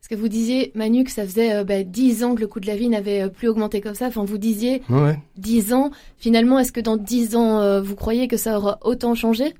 Parce 0.00 0.08
que 0.08 0.14
vous 0.14 0.28
disiez, 0.28 0.72
Manu, 0.74 1.04
que 1.04 1.10
ça 1.10 1.24
faisait 1.24 1.52
euh, 1.54 1.64
bah, 1.64 1.82
10 1.82 2.24
ans 2.24 2.34
que 2.34 2.40
le 2.40 2.46
coût 2.46 2.60
de 2.60 2.66
la 2.66 2.76
vie 2.76 2.88
n'avait 2.88 3.22
euh, 3.22 3.28
plus 3.28 3.48
augmenté 3.48 3.80
comme 3.80 3.94
ça. 3.94 4.06
Enfin, 4.06 4.24
vous 4.24 4.38
disiez 4.38 4.82
ouais. 4.88 5.18
10 5.36 5.72
ans. 5.74 5.90
Finalement, 6.16 6.58
est-ce 6.58 6.72
que 6.72 6.80
dans 6.80 6.96
10 6.96 7.36
ans, 7.36 7.60
euh, 7.60 7.82
vous 7.82 7.96
croyez 7.96 8.28
que 8.28 8.36
ça 8.36 8.56
aura 8.56 8.78
autant 8.82 9.14
changé? 9.14 9.54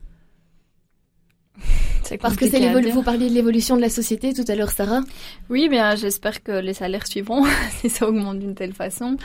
Parce 2.20 2.36
que 2.36 2.48
c'est 2.48 2.90
vous 2.90 3.02
parliez 3.02 3.28
de 3.28 3.34
l'évolution 3.34 3.76
de 3.76 3.82
la 3.82 3.90
société 3.90 4.32
tout 4.32 4.44
à 4.48 4.54
l'heure, 4.54 4.70
Sarah. 4.70 5.02
Oui, 5.50 5.68
bien, 5.68 5.94
j'espère 5.96 6.42
que 6.42 6.52
les 6.52 6.72
salaires 6.72 7.06
suivront 7.06 7.44
si 7.80 7.90
ça 7.90 8.08
augmente 8.08 8.38
d'une 8.38 8.54
telle 8.54 8.72
façon. 8.72 9.16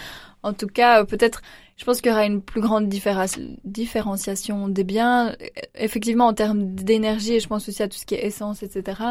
En 0.41 0.51
tout 0.51 0.67
cas, 0.67 1.05
peut-être, 1.05 1.41
je 1.77 1.85
pense 1.85 2.01
qu'il 2.01 2.11
y 2.11 2.13
aura 2.13 2.25
une 2.25 2.41
plus 2.41 2.59
grande 2.59 2.89
différenciation 2.89 4.67
des 4.67 4.83
biens. 4.83 5.33
Effectivement, 5.75 6.27
en 6.27 6.33
termes 6.33 6.75
d'énergie, 6.75 7.35
et 7.35 7.39
je 7.39 7.47
pense 7.47 7.69
aussi 7.69 7.81
à 7.81 7.87
tout 7.87 7.97
ce 7.97 8.05
qui 8.05 8.15
est 8.15 8.25
essence, 8.25 8.61
etc. 8.61 9.01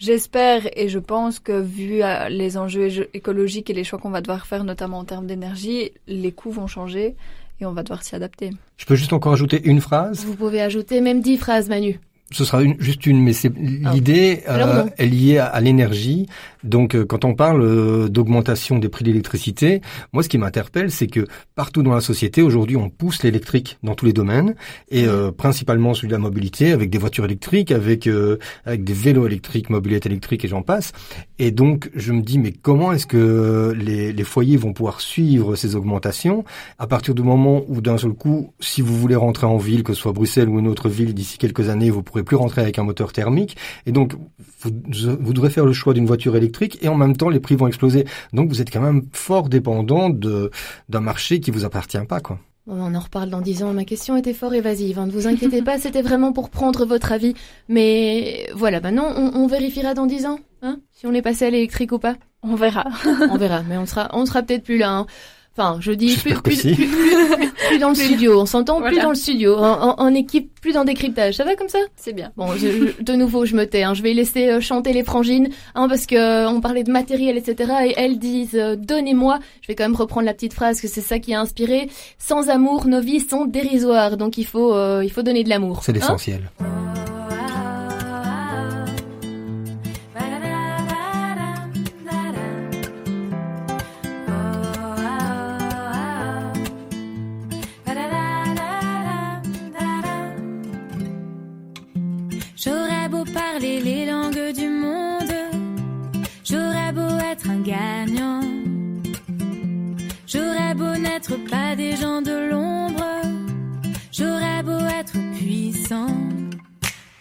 J'espère 0.00 0.66
et 0.78 0.88
je 0.88 0.98
pense 0.98 1.40
que 1.40 1.60
vu 1.60 2.02
euh, 2.02 2.30
les 2.30 2.56
enjeux 2.56 3.10
écologiques 3.12 3.68
et 3.68 3.74
les 3.74 3.84
choix 3.84 3.98
qu'on 3.98 4.08
va 4.08 4.22
devoir 4.22 4.46
faire, 4.46 4.64
notamment 4.64 4.98
en 4.98 5.04
termes 5.04 5.26
d'énergie, 5.26 5.92
les 6.08 6.32
coûts 6.32 6.52
vont 6.52 6.66
changer 6.66 7.16
et 7.60 7.66
on 7.66 7.72
va 7.72 7.82
devoir 7.82 8.02
s'y 8.02 8.14
adapter. 8.14 8.48
Je 8.78 8.86
peux 8.86 8.94
juste 8.94 9.12
encore 9.12 9.34
ajouter 9.34 9.60
une 9.62 9.82
phrase? 9.82 10.24
Vous 10.24 10.36
pouvez 10.36 10.62
ajouter 10.62 11.02
même 11.02 11.20
dix 11.20 11.36
phrases, 11.36 11.68
Manu 11.68 12.00
ce 12.32 12.44
sera 12.44 12.62
une, 12.62 12.80
juste 12.80 13.06
une, 13.06 13.22
mais 13.22 13.32
c'est 13.32 13.52
ah. 13.84 13.92
l'idée 13.92 14.42
euh, 14.48 14.86
est 14.98 15.06
liée 15.06 15.38
à, 15.38 15.60
l'énergie. 15.60 16.26
Donc, 16.62 16.94
euh, 16.94 17.04
quand 17.04 17.24
on 17.24 17.34
parle 17.34 17.62
euh, 17.62 18.08
d'augmentation 18.08 18.78
des 18.78 18.88
prix 18.88 19.04
de 19.04 19.10
l'électricité, 19.10 19.80
moi, 20.12 20.22
ce 20.22 20.28
qui 20.28 20.38
m'interpelle, 20.38 20.90
c'est 20.90 21.06
que 21.06 21.26
partout 21.54 21.82
dans 21.82 21.94
la 21.94 22.00
société 22.00 22.42
aujourd'hui, 22.42 22.76
on 22.76 22.88
pousse 22.88 23.22
l'électrique 23.22 23.78
dans 23.82 23.94
tous 23.94 24.06
les 24.06 24.12
domaines, 24.12 24.54
et 24.90 25.06
euh, 25.06 25.32
principalement 25.32 25.94
celui 25.94 26.08
de 26.08 26.12
la 26.12 26.18
mobilité, 26.18 26.72
avec 26.72 26.90
des 26.90 26.98
voitures 26.98 27.24
électriques, 27.24 27.72
avec 27.72 28.08
avec 28.64 28.84
des 28.84 28.92
vélos 28.92 29.26
électriques, 29.26 29.70
mobilettes 29.70 30.06
électriques, 30.06 30.44
et 30.44 30.48
j'en 30.48 30.62
passe. 30.62 30.92
Et 31.38 31.50
donc, 31.50 31.90
je 31.94 32.12
me 32.12 32.22
dis, 32.22 32.38
mais 32.38 32.52
comment 32.52 32.92
est-ce 32.92 33.06
que 33.06 33.74
les, 33.76 34.12
les 34.12 34.24
foyers 34.24 34.56
vont 34.56 34.72
pouvoir 34.72 35.00
suivre 35.00 35.56
ces 35.56 35.76
augmentations 35.76 36.44
à 36.78 36.86
partir 36.86 37.14
du 37.14 37.22
moment 37.22 37.62
où, 37.68 37.80
d'un 37.80 37.98
seul 37.98 38.12
coup, 38.12 38.52
si 38.60 38.82
vous 38.82 38.96
voulez 38.96 39.16
rentrer 39.16 39.46
en 39.46 39.56
ville, 39.56 39.82
que 39.82 39.94
ce 39.94 40.00
soit 40.00 40.12
Bruxelles 40.12 40.48
ou 40.48 40.58
une 40.58 40.68
autre 40.68 40.88
ville, 40.88 41.14
d'ici 41.14 41.38
quelques 41.38 41.68
années, 41.68 41.90
vous 41.90 42.02
pourrez 42.02 42.19
plus 42.22 42.36
rentrer 42.36 42.62
avec 42.62 42.78
un 42.78 42.84
moteur 42.84 43.12
thermique. 43.12 43.56
Et 43.86 43.92
donc, 43.92 44.14
vous, 44.60 44.70
vous 45.20 45.32
devrez 45.32 45.50
faire 45.50 45.66
le 45.66 45.72
choix 45.72 45.94
d'une 45.94 46.06
voiture 46.06 46.36
électrique 46.36 46.78
et 46.82 46.88
en 46.88 46.96
même 46.96 47.16
temps, 47.16 47.28
les 47.28 47.40
prix 47.40 47.56
vont 47.56 47.66
exploser. 47.66 48.04
Donc, 48.32 48.48
vous 48.48 48.60
êtes 48.60 48.70
quand 48.70 48.80
même 48.80 49.02
fort 49.12 49.48
dépendant 49.48 50.10
de 50.10 50.50
d'un 50.88 51.00
marché 51.00 51.40
qui 51.40 51.50
vous 51.50 51.64
appartient 51.64 52.04
pas, 52.08 52.20
quoi. 52.20 52.38
On 52.66 52.94
en 52.94 53.00
reparle 53.00 53.30
dans 53.30 53.40
dix 53.40 53.62
ans. 53.62 53.72
Ma 53.72 53.84
question 53.84 54.16
était 54.16 54.34
fort 54.34 54.54
évasive. 54.54 54.98
Hein. 54.98 55.06
Ne 55.06 55.12
vous 55.12 55.26
inquiétez 55.26 55.62
pas, 55.62 55.78
c'était 55.78 56.02
vraiment 56.02 56.32
pour 56.32 56.50
prendre 56.50 56.84
votre 56.84 57.10
avis. 57.10 57.34
Mais 57.68 58.48
voilà, 58.54 58.80
maintenant, 58.80 59.12
on, 59.16 59.32
on 59.34 59.46
vérifiera 59.46 59.94
dans 59.94 60.06
dix 60.06 60.26
ans, 60.26 60.38
hein, 60.62 60.78
si 60.92 61.06
on 61.06 61.12
est 61.12 61.22
passé 61.22 61.46
à 61.46 61.50
l'électrique 61.50 61.92
ou 61.92 61.98
pas. 61.98 62.16
On 62.42 62.54
verra. 62.54 62.84
on 63.30 63.36
verra, 63.36 63.62
mais 63.62 63.76
on 63.76 63.86
sera, 63.86 64.08
on 64.12 64.24
sera 64.24 64.42
peut-être 64.42 64.62
plus 64.62 64.78
là. 64.78 64.90
Hein. 64.92 65.06
Enfin, 65.60 65.78
je 65.78 65.92
dis 65.92 66.16
plus, 66.16 66.34
plus, 66.40 66.62
plus, 66.62 66.88
plus, 67.68 67.78
dans 67.78 67.90
le 67.90 67.94
studio. 67.94 68.40
On 68.40 68.46
s'entend 68.46 68.80
plus 68.80 68.98
dans 68.98 69.10
le 69.10 69.14
studio. 69.14 69.56
En, 69.56 69.94
en, 69.98 70.14
équipe, 70.14 70.58
plus 70.60 70.72
dans 70.72 70.84
décryptage. 70.84 71.34
Ça 71.34 71.44
va 71.44 71.54
comme 71.54 71.68
ça? 71.68 71.80
C'est 71.96 72.14
bien. 72.14 72.32
Bon, 72.36 72.54
je, 72.56 73.02
de 73.02 73.12
nouveau, 73.12 73.44
je 73.44 73.54
me 73.54 73.66
tais. 73.66 73.82
Hein. 73.82 73.92
Je 73.92 74.02
vais 74.02 74.14
laisser 74.14 74.48
euh, 74.48 74.60
chanter 74.60 74.94
les 74.94 75.04
frangines, 75.04 75.50
hein, 75.74 75.86
parce 75.86 76.06
que 76.06 76.16
euh, 76.16 76.48
on 76.48 76.62
parlait 76.62 76.82
de 76.82 76.90
matériel, 76.90 77.36
etc. 77.36 77.72
Et 77.88 77.94
elles 77.98 78.18
disent 78.18 78.54
euh, 78.54 78.74
donnez-moi. 78.74 79.38
Je 79.60 79.68
vais 79.68 79.74
quand 79.74 79.84
même 79.84 79.96
reprendre 79.96 80.24
la 80.24 80.32
petite 80.32 80.54
phrase 80.54 80.80
que 80.80 80.88
c'est 80.88 81.02
ça 81.02 81.18
qui 81.18 81.34
a 81.34 81.40
inspiré. 81.40 81.90
Sans 82.18 82.48
amour, 82.48 82.86
nos 82.86 83.02
vies 83.02 83.20
sont 83.20 83.44
dérisoires. 83.44 84.16
Donc 84.16 84.38
il 84.38 84.46
faut, 84.46 84.74
il 85.02 85.10
faut 85.10 85.22
donner 85.22 85.44
de 85.44 85.50
l'amour. 85.50 85.80
C'est 85.82 85.92
l'essentiel. 85.92 86.50
Hein 86.60 87.19
J'aurais 110.26 110.74
beau 110.74 110.96
n'être 110.96 111.36
pas 111.48 111.76
des 111.76 111.96
gens 111.96 112.22
de 112.22 112.50
l'ombre. 112.50 113.04
J'aurais 114.12 114.62
beau 114.62 114.80
être 115.00 115.16
puissant. 115.36 116.16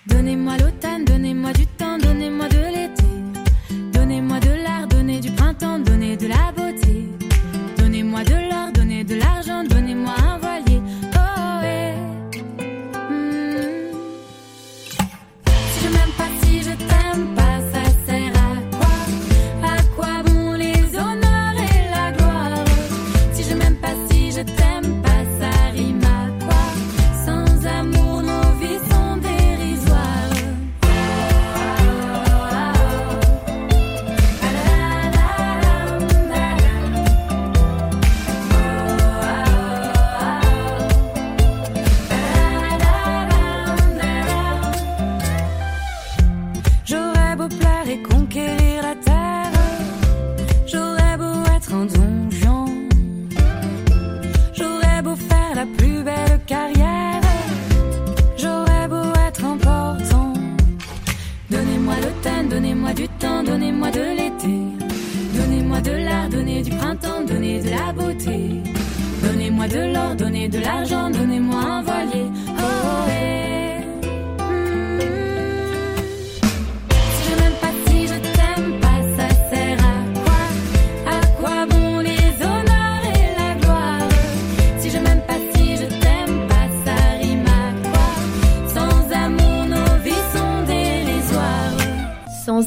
Donnez-moi 0.07 0.57
l'automne, 0.57 1.05
donnez-moi 1.05 1.51
du 1.53 1.65
temps, 1.65 1.97
donnez-moi 1.97 2.47
de 2.49 2.63
l'été. 2.75 3.09
Donnez-moi 3.93 4.39
de 4.39 4.63
l'art, 4.63 4.87
donnez 4.87 5.19
du 5.19 5.31
printemps, 5.31 5.79
donnez 5.79 6.15
de 6.17 6.27
la 6.27 6.51
beauté. 6.55 7.09
Donnez-moi 7.77 8.23
de 8.23 8.35
l'or, 8.49 8.58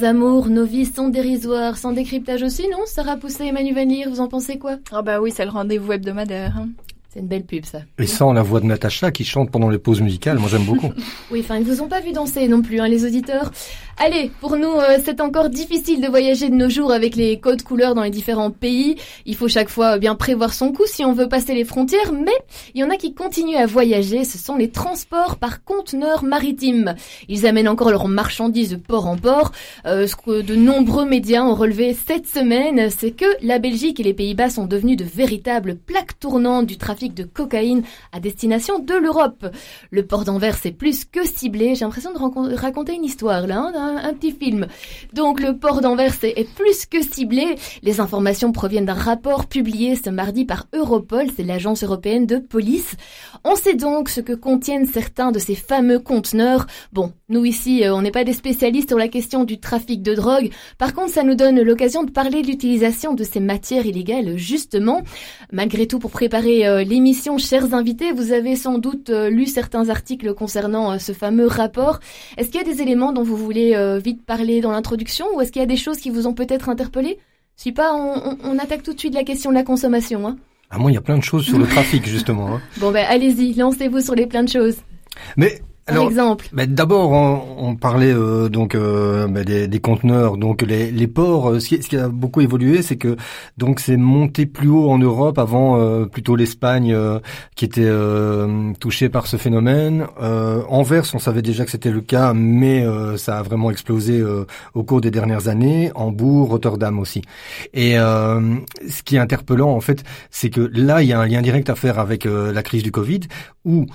Sans 0.03 0.09
amour, 0.09 0.49
nos 0.49 0.65
vies 0.65 0.87
sont 0.87 1.09
dérisoires. 1.11 1.77
Sans 1.77 1.93
décryptage 1.93 2.43
aussi, 2.43 2.65
non? 2.73 2.79
Sarah 2.87 3.17
Pousset 3.17 3.47
et 3.47 3.53
Manu 3.53 3.73
Van 3.73 3.85
Leer, 3.85 4.07
vous 4.09 4.19
en 4.19 4.27
pensez 4.27 4.59
quoi? 4.59 4.79
Ah 4.91 5.01
bah 5.01 5.21
oui, 5.21 5.33
c'est 5.33 5.45
le 5.45 5.53
rendez-vous 5.53 5.93
hebdomadaire. 5.93 6.57
hein. 6.59 6.71
C'est 7.11 7.21
une 7.21 7.29
belle 7.29 7.45
pub, 7.45 7.65
ça. 7.67 7.81
Et 7.99 8.07
sans 8.07 8.33
la 8.33 8.43
voix 8.43 8.59
de 8.61 8.65
Natacha 8.67 9.13
qui 9.13 9.23
chante 9.23 9.51
pendant 9.53 9.69
les 9.69 9.79
pauses 9.79 10.01
musicales, 10.01 10.39
moi 10.41 10.49
j'aime 10.51 10.65
beaucoup. 10.65 10.91
Oui, 11.31 11.41
enfin, 11.45 11.59
ils 11.59 11.65
vous 11.65 11.83
ont 11.83 11.89
pas 11.89 12.01
vu 12.01 12.11
danser 12.13 12.49
non 12.49 12.63
plus, 12.63 12.81
hein, 12.81 12.89
les 12.89 13.05
auditeurs. 13.05 13.53
Allez, 13.99 14.31
pour 14.41 14.57
nous, 14.57 14.73
euh, 14.73 14.99
c'est 15.05 15.21
encore 15.21 15.49
difficile 15.51 16.01
de 16.01 16.09
voyager 16.09 16.49
de 16.49 16.55
nos 16.55 16.69
jours 16.69 16.93
avec 16.93 17.15
les 17.15 17.39
codes 17.39 17.63
couleurs 17.63 17.95
dans 17.95 18.03
les 18.03 18.11
différents 18.11 18.51
pays. 18.51 18.97
Il 19.27 19.37
faut 19.37 19.49
chaque 19.49 19.69
fois 19.69 19.99
bien 19.99 20.15
prévoir 20.15 20.55
son 20.55 20.73
coup 20.73 20.87
si 20.87 21.05
on 21.05 21.13
veut 21.13 21.29
passer 21.29 21.55
les 21.55 21.65
frontières, 21.65 22.13
mais 22.13 22.33
il 22.75 22.81
y 22.81 22.85
en 22.85 22.91
a 22.91 22.97
qui 22.97 23.15
continuent 23.15 23.59
à 23.59 23.67
voyager. 23.67 24.25
Ce 24.25 24.39
sont 24.39 24.57
les 24.57 24.71
transports 24.71 25.37
par 25.37 25.63
conteneurs 25.63 26.25
maritimes. 26.25 26.95
Ils 27.29 27.47
amènent 27.47 27.69
encore 27.69 27.91
leurs 27.91 28.09
marchandises 28.09 28.81
port 28.89 29.07
en 29.07 29.17
port. 29.17 29.53
Euh, 29.87 30.07
ce 30.07 30.17
que 30.17 30.41
de 30.41 30.57
nombreux 30.57 31.05
médias 31.05 31.43
ont 31.43 31.55
relevé 31.55 31.95
cette 31.95 32.27
semaine, 32.27 32.89
c'est 32.91 33.13
que 33.13 33.27
la 33.43 33.59
Belgique 33.59 34.01
et 34.01 34.05
les 34.05 34.15
Pays-Bas 34.15 34.51
sont 34.51 34.67
devenus 34.67 34.97
de 34.97 35.05
véritables 35.05 35.77
plaques 35.77 36.19
tournantes 36.19 36.67
du 36.67 36.79
trafic 36.79 37.15
de 37.15 37.25
cocaïne 37.25 37.83
à 38.11 38.21
destination 38.21 38.79
de 38.79 38.95
l'Europe. 38.95 39.47
Le 39.91 40.07
port 40.07 40.25
d'Anvers 40.25 40.59
est 40.65 40.73
plus 40.73 41.05
que 41.05 41.27
ciblé. 41.27 41.75
J'ai 41.75 41.85
l'impression 41.85 42.13
de 42.13 42.55
raconter 42.57 42.95
une 42.95 43.05
histoire 43.05 43.47
là, 43.47 43.71
hein, 43.75 43.82
un 43.83 44.15
petit 44.15 44.33
film. 44.33 44.67
Donc 45.13 45.41
le 45.41 45.57
port 45.57 45.81
d'Anvers 45.81 46.15
est, 46.23 46.49
plus 46.55 46.87
que 46.87 47.03
ciblé. 47.03 47.57
Les 47.83 48.01
informations 48.01 48.53
proviennent 48.53 48.87
d'un 48.87 48.95
rapport 48.95 49.47
publié 49.47 49.97
ce 49.97 50.11
mardi 50.11 50.45
par 50.45 50.67
Europol, 50.73 51.27
c'est 51.35 51.43
l'agence 51.43 51.83
européenne 51.85 52.27
de 52.27 52.39
police. 52.39 52.97
On 53.45 53.57
sait 53.57 53.75
donc 53.75 54.09
ce 54.09 54.21
que 54.21 54.33
contiennent 54.33 54.87
certains 54.87 55.33
de 55.33 55.39
ces 55.39 55.55
fameux 55.55 55.99
conteneurs. 55.99 56.67
Bon, 56.93 57.13
nous 57.29 57.45
ici, 57.45 57.85
euh, 57.85 57.95
on 57.95 58.03
n'est 58.03 58.11
pas 58.11 58.25
des 58.25 58.33
spécialistes 58.33 58.89
sur 58.89 58.99
la 58.99 59.09
question 59.09 59.45
du 59.45 59.59
trafic 59.59 60.03
de 60.03 60.15
drogue. 60.15 60.51
Par 60.79 60.95
contre, 60.95 61.11
ça 61.11 61.23
nous 61.23 61.35
donne 61.35 61.61
l'occasion 61.61 62.05
de 62.05 62.11
parler 62.11 62.43
de 62.43 62.47
l'utilisation 62.47 63.15
de 63.15 63.25
ces 63.25 63.41
matières 63.41 63.87
illégales, 63.87 64.37
justement. 64.37 65.03
Malgré 65.51 65.87
tout, 65.87 65.99
pour 65.99 66.11
préparer 66.11 66.67
euh, 66.67 66.85
l'émission, 66.85 67.39
chers 67.39 67.75
invités, 67.75 68.13
vous 68.13 68.33
avez 68.33 68.57
sans 68.57 68.79
doute 68.79 69.11
euh, 69.11 69.31
lu 69.31 69.47
certains 69.47 69.89
articles 69.89 70.35
concernant 70.35 70.99
ce 70.99 71.13
fameux 71.13 71.47
rapport. 71.47 72.01
Est-ce 72.37 72.51
qu'il 72.51 72.61
y 72.61 72.65
a 72.65 72.71
des 72.71 72.83
éléments 72.83 73.13
dont 73.13 73.23
vous 73.23 73.37
voulez 73.37 73.72
euh, 73.75 73.99
vite 73.99 74.25
parler 74.25 74.61
dans 74.61 74.71
l'introduction 74.73 75.27
ou 75.35 75.41
est-ce 75.41 75.53
qu'il 75.53 75.61
y 75.61 75.63
a 75.65 75.67
des 75.69 75.77
choses 75.77 75.99
qui 75.99 76.11
vous 76.11 76.27
ont 76.27 76.35
peut-être 76.35 76.69
interpellé? 76.69 77.19
Si 77.57 77.73
pas, 77.73 77.93
on, 77.95 78.15
on- 78.33 78.39
on 78.45 78.59
attaque 78.59 78.83
tout 78.83 78.95
de 78.95 78.99
suite 78.99 79.15
la 79.15 79.25
question 79.25 79.51
de 79.51 79.55
la 79.55 79.63
consommation. 79.63 80.27
Hein. 80.27 80.37
Ah, 80.71 80.79
moi, 80.79 80.91
il 80.91 80.95
y 80.95 80.97
a 80.97 81.03
plein 81.03 81.19
de 81.19 81.23
choses 81.23 81.45
sur 81.45 81.59
le 81.59 81.67
trafic, 81.75 82.07
justement. 82.07 82.55
hein. 82.57 82.61
Bon 82.79 82.91
ben 82.93 83.05
allez-y, 83.09 83.53
lancez-vous 83.55 84.01
sur 84.01 84.15
les 84.15 84.27
plein 84.27 84.43
de 84.43 84.49
choses. 84.49 84.77
Mais, 85.37 85.61
Alors, 85.89 86.09
exemple. 86.11 86.47
Ben, 86.53 86.73
D'abord, 86.73 87.11
on, 87.11 87.43
on 87.59 87.75
parlait 87.77 88.13
euh, 88.15 88.49
donc 88.49 88.75
euh, 88.77 89.27
ben, 89.27 89.45
des, 89.45 89.67
des 89.67 89.81
conteneurs, 89.81 90.37
donc 90.37 90.63
les, 90.63 90.93
les 90.93 91.07
ports. 91.09 91.51
euh, 91.51 91.59
Ce 91.61 91.67
qui, 91.69 91.83
ce 91.83 91.89
qui 91.89 91.97
a 91.97 92.09
beaucoup 92.09 92.41
évolué, 92.41 92.83
c'est 92.83 92.97
que 92.97 93.17
donc 93.59 93.81
c'est 93.81 93.97
monté 93.97 94.47
plus 94.47 94.69
haut 94.69 94.91
en 94.91 94.99
Europe 94.99 95.39
avant 95.39 95.81
euh, 95.81 96.05
plutôt 96.07 96.37
l'Espagne 96.37 96.93
euh, 96.93 97.19
qui 97.57 97.65
était 97.65 97.83
euh, 97.85 98.73
touchée 98.79 99.09
par 99.09 99.27
ce 99.27 99.37
phénomène. 99.37 100.07
Anvers, 100.69 101.05
on 101.15 101.19
savait 101.19 101.43
déjà 101.43 101.65
que 101.65 101.71
c'était 101.71 101.91
le 101.91 102.01
cas, 102.01 102.33
mais 102.33 102.87
ça 103.17 103.39
a 103.39 103.43
vraiment 103.43 103.71
explosé 103.71 104.23
au 104.75 104.83
cours 104.85 105.01
des 105.01 105.11
dernières 105.11 105.49
années. 105.49 105.91
Hambourg, 105.95 106.49
Rotterdam 106.51 106.99
aussi. 106.99 107.23
Et 107.75 107.95
ce 107.95 109.03
qui 109.05 109.17
est 109.17 109.19
interpellant 109.19 109.71
en 109.71 109.81
fait, 109.81 110.05
c'est 110.31 110.51
que 110.51 110.61
là, 110.73 111.03
il 111.03 111.09
y 111.09 111.13
a 111.13 111.21
un 111.21 111.27
lien 111.27 111.43
direct 111.43 111.71
à 111.71 111.75
faire 111.75 111.99
avec 111.99 112.25
la 112.25 112.63
crise 112.63 112.83
du 112.83 112.93
Covid, 112.93 113.21
où 113.65 113.87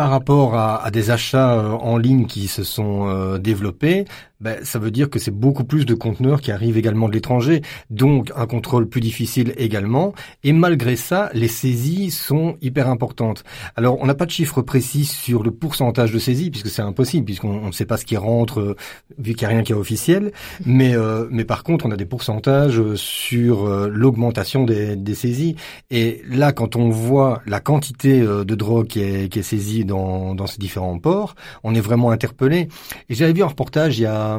par 0.00 0.08
rapport 0.08 0.54
à, 0.54 0.90
des 0.90 1.10
achats 1.10 1.52
euh, 1.58 1.72
en 1.72 1.98
ligne 1.98 2.24
qui 2.24 2.48
se 2.48 2.64
sont 2.64 3.06
euh, 3.06 3.36
développés, 3.36 4.06
ben, 4.40 4.64
ça 4.64 4.78
veut 4.78 4.90
dire 4.90 5.10
que 5.10 5.18
c'est 5.18 5.30
beaucoup 5.30 5.64
plus 5.64 5.84
de 5.84 5.94
conteneurs 5.94 6.40
qui 6.40 6.52
arrivent 6.52 6.78
également 6.78 7.08
de 7.08 7.14
l'étranger, 7.14 7.62
donc 7.90 8.32
un 8.36 8.46
contrôle 8.46 8.88
plus 8.88 9.00
difficile 9.00 9.52
également. 9.56 10.14
Et 10.44 10.52
malgré 10.52 10.96
ça, 10.96 11.30
les 11.34 11.48
saisies 11.48 12.10
sont 12.10 12.56
hyper 12.62 12.88
importantes. 12.88 13.44
Alors, 13.76 13.98
on 14.00 14.06
n'a 14.06 14.14
pas 14.14 14.26
de 14.26 14.30
chiffre 14.30 14.62
précis 14.62 15.04
sur 15.04 15.42
le 15.42 15.50
pourcentage 15.50 16.12
de 16.12 16.18
saisies, 16.18 16.50
puisque 16.50 16.68
c'est 16.68 16.82
impossible, 16.82 17.24
puisqu'on 17.24 17.50
on 17.50 17.66
ne 17.66 17.72
sait 17.72 17.84
pas 17.84 17.96
ce 17.96 18.04
qui 18.04 18.16
rentre, 18.16 18.60
euh, 18.60 18.76
vu 19.18 19.34
qu'il 19.34 19.46
n'y 19.46 19.52
a 19.52 19.56
rien 19.56 19.62
qui 19.62 19.72
est 19.72 19.76
officiel. 19.76 20.32
Mais, 20.64 20.96
euh, 20.96 21.26
mais 21.30 21.44
par 21.44 21.62
contre, 21.62 21.86
on 21.86 21.90
a 21.90 21.96
des 21.96 22.06
pourcentages 22.06 22.78
euh, 22.78 22.96
sur 22.96 23.66
euh, 23.66 23.88
l'augmentation 23.88 24.64
des, 24.64 25.14
saisies. 25.14 25.56
Et 25.90 26.22
là, 26.28 26.52
quand 26.52 26.76
on 26.76 26.88
voit 26.88 27.42
la 27.46 27.60
quantité 27.60 28.20
de 28.20 28.54
drogue 28.54 28.86
qui 28.86 29.00
est, 29.00 29.28
qui 29.28 29.40
est 29.40 29.42
saisie 29.42 29.84
dans, 29.84 30.34
dans 30.34 30.46
ces 30.46 30.58
différents 30.58 30.98
ports, 30.98 31.34
on 31.64 31.74
est 31.74 31.80
vraiment 31.80 32.12
interpellé. 32.12 32.68
Et 33.08 33.14
j'avais 33.14 33.32
vu 33.32 33.42
un 33.42 33.48
reportage 33.48 33.98
il 33.98 34.02
y 34.02 34.06
a 34.06 34.29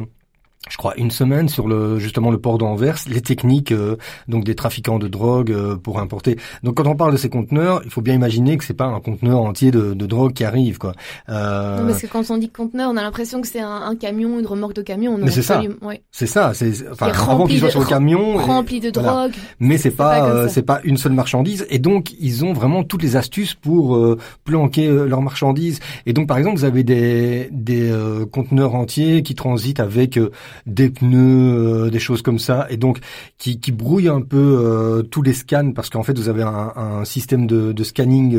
je 0.70 0.76
crois 0.76 0.94
une 0.96 1.10
semaine 1.10 1.48
sur 1.48 1.66
le 1.68 1.98
justement 1.98 2.30
le 2.30 2.38
port 2.38 2.56
d'Anvers, 2.56 2.96
les 3.08 3.20
techniques 3.20 3.72
euh, 3.72 3.96
donc 4.28 4.44
des 4.44 4.54
trafiquants 4.54 4.98
de 4.98 5.08
drogue 5.08 5.50
euh, 5.50 5.76
pour 5.76 5.98
importer. 5.98 6.36
Donc 6.62 6.76
quand 6.76 6.86
on 6.86 6.94
parle 6.94 7.12
de 7.12 7.16
ces 7.16 7.28
conteneurs, 7.28 7.82
il 7.84 7.90
faut 7.90 8.00
bien 8.00 8.14
imaginer 8.14 8.56
que 8.56 8.64
c'est 8.64 8.72
pas 8.72 8.84
un 8.86 9.00
conteneur 9.00 9.40
entier 9.40 9.70
de, 9.70 9.92
de 9.92 10.06
drogue 10.06 10.32
qui 10.32 10.44
arrive 10.44 10.78
quoi. 10.78 10.92
Euh, 11.28 11.80
Non, 11.80 11.88
parce 11.88 12.00
que 12.02 12.06
quand 12.06 12.30
on 12.30 12.38
dit 12.38 12.48
conteneur, 12.48 12.90
on 12.92 12.96
a 12.96 13.02
l'impression 13.02 13.40
que 13.40 13.48
c'est 13.48 13.60
un, 13.60 13.68
un 13.82 13.96
camion, 13.96 14.38
une 14.38 14.46
remorque 14.46 14.74
de 14.74 14.82
camion. 14.82 15.18
Non, 15.18 15.24
Mais 15.24 15.30
c'est 15.32 15.42
ça. 15.42 15.60
ouais. 15.82 16.02
c'est 16.12 16.26
ça, 16.26 16.52
c'est 16.54 16.72
enfin 16.90 17.08
avant 17.28 17.46
qu'ils 17.46 17.58
soient 17.58 17.70
sur 17.70 17.80
le 17.80 17.86
camion, 17.86 18.40
et- 18.40 18.44
Rempli 18.44 18.80
de 18.80 18.90
voilà. 18.94 19.12
drogue. 19.28 19.32
mais 19.60 19.76
c'est 19.78 19.90
C'est 19.90 19.96
pas 19.96 20.24
euh, 20.28 20.48
c'est 20.48 20.62
pas 20.62 20.80
une 20.84 20.96
seule 20.96 21.12
marchandise 21.12 21.66
et 21.70 21.78
donc 21.80 22.14
ils 22.20 22.44
ont 22.44 22.52
vraiment 22.52 22.82
toutes 22.84 23.02
les 23.02 23.16
astuces 23.16 23.54
pour 23.54 23.96
euh, 23.96 24.16
planquer 24.44 24.86
euh, 24.86 25.06
leurs 25.06 25.20
marchandises 25.22 25.80
et 26.06 26.12
donc 26.12 26.28
par 26.28 26.38
exemple 26.38 26.56
vous 26.56 26.64
avez 26.64 26.82
des 26.84 27.48
des 27.50 27.90
euh, 27.90 28.24
conteneurs 28.26 28.74
entiers 28.74 29.22
qui 29.22 29.34
transitent 29.34 29.80
avec 29.80 30.16
euh, 30.18 30.30
des 30.66 30.90
pneus 30.90 31.86
euh, 31.86 31.90
des 31.90 31.98
choses 31.98 32.22
comme 32.22 32.38
ça 32.38 32.66
et 32.70 32.76
donc 32.76 32.98
qui 33.38 33.60
qui 33.60 33.72
brouillent 33.72 34.08
un 34.08 34.20
peu 34.20 34.58
euh, 34.60 35.02
tous 35.02 35.22
les 35.22 35.32
scans 35.32 35.72
parce 35.72 35.90
qu'en 35.90 36.02
fait 36.02 36.18
vous 36.18 36.28
avez 36.28 36.42
un, 36.42 36.72
un 36.76 37.04
système 37.04 37.46
de, 37.46 37.72
de 37.72 37.84
scanning 37.84 38.38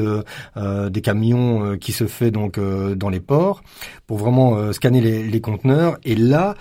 euh, 0.58 0.90
des 0.90 1.02
camions 1.02 1.78
qui 1.78 1.92
se 1.92 2.06
fait 2.06 2.32
donc 2.32 2.60
dans 2.96 3.10
les 3.10 3.20
ports 3.20 3.64
pour 4.08 4.18
vraiment 4.18 4.72
scanner 4.74 5.02
les, 5.02 5.24
les 5.24 5.42
conteneurs 5.42 5.98
et 6.04 6.16
là 6.16 6.56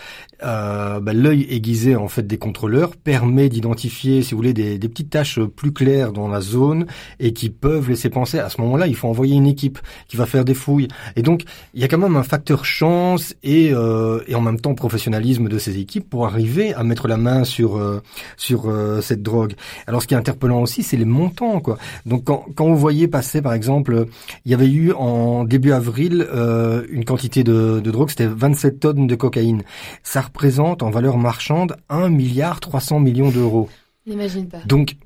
euh, 0.44 0.98
bah, 0.98 1.12
l'œil 1.12 1.46
aiguisé 1.50 1.94
en 1.94 2.08
fait 2.08 2.26
des 2.26 2.38
contrôleurs 2.38 2.96
permet 2.96 3.48
d'identifier, 3.48 4.22
si 4.22 4.32
vous 4.32 4.38
voulez, 4.38 4.52
des, 4.52 4.78
des 4.78 4.88
petites 4.88 5.10
tâches 5.10 5.40
plus 5.40 5.72
claires 5.72 6.12
dans 6.12 6.28
la 6.28 6.40
zone 6.40 6.86
et 7.20 7.32
qui 7.32 7.48
peuvent 7.48 7.88
laisser 7.88 8.10
penser. 8.10 8.38
À 8.38 8.48
ce 8.48 8.60
moment-là, 8.62 8.86
il 8.86 8.96
faut 8.96 9.08
envoyer 9.08 9.36
une 9.36 9.46
équipe 9.46 9.78
qui 10.08 10.16
va 10.16 10.26
faire 10.26 10.44
des 10.44 10.54
fouilles. 10.54 10.88
Et 11.16 11.22
donc, 11.22 11.44
il 11.74 11.80
y 11.80 11.84
a 11.84 11.88
quand 11.88 11.98
même 11.98 12.16
un 12.16 12.22
facteur 12.22 12.64
chance 12.64 13.34
et, 13.42 13.70
euh, 13.72 14.20
et 14.26 14.34
en 14.34 14.40
même 14.40 14.60
temps 14.60 14.74
professionnalisme 14.74 15.41
de 15.48 15.58
ces 15.58 15.78
équipes 15.78 16.08
pour 16.08 16.26
arriver 16.26 16.74
à 16.74 16.82
mettre 16.82 17.08
la 17.08 17.16
main 17.16 17.44
sur 17.44 17.76
euh, 17.76 18.02
sur 18.36 18.68
euh, 18.68 19.00
cette 19.00 19.22
drogue. 19.22 19.54
Alors, 19.86 20.02
ce 20.02 20.06
qui 20.06 20.14
est 20.14 20.16
interpellant 20.16 20.60
aussi, 20.60 20.82
c'est 20.82 20.96
les 20.96 21.04
montants, 21.04 21.60
quoi. 21.60 21.78
Donc, 22.06 22.24
quand, 22.24 22.46
quand 22.54 22.66
vous 22.66 22.76
voyez 22.76 23.08
passer, 23.08 23.42
par 23.42 23.52
exemple, 23.52 24.06
il 24.44 24.50
y 24.50 24.54
avait 24.54 24.70
eu 24.70 24.92
en 24.92 25.44
début 25.44 25.72
avril 25.72 26.26
euh, 26.32 26.84
une 26.90 27.04
quantité 27.04 27.44
de, 27.44 27.80
de 27.80 27.90
drogue, 27.90 28.10
c'était 28.10 28.26
27 28.26 28.80
tonnes 28.80 29.06
de 29.06 29.14
cocaïne. 29.14 29.62
Ça 30.02 30.20
représente 30.20 30.82
en 30.82 30.90
valeur 30.90 31.18
marchande 31.18 31.76
1 31.88 32.08
milliard 32.08 32.60
300 32.60 33.00
millions 33.00 33.30
d'euros. 33.30 33.68
N'imagine 34.06 34.48
pas. 34.48 34.58
Donc, 34.66 34.96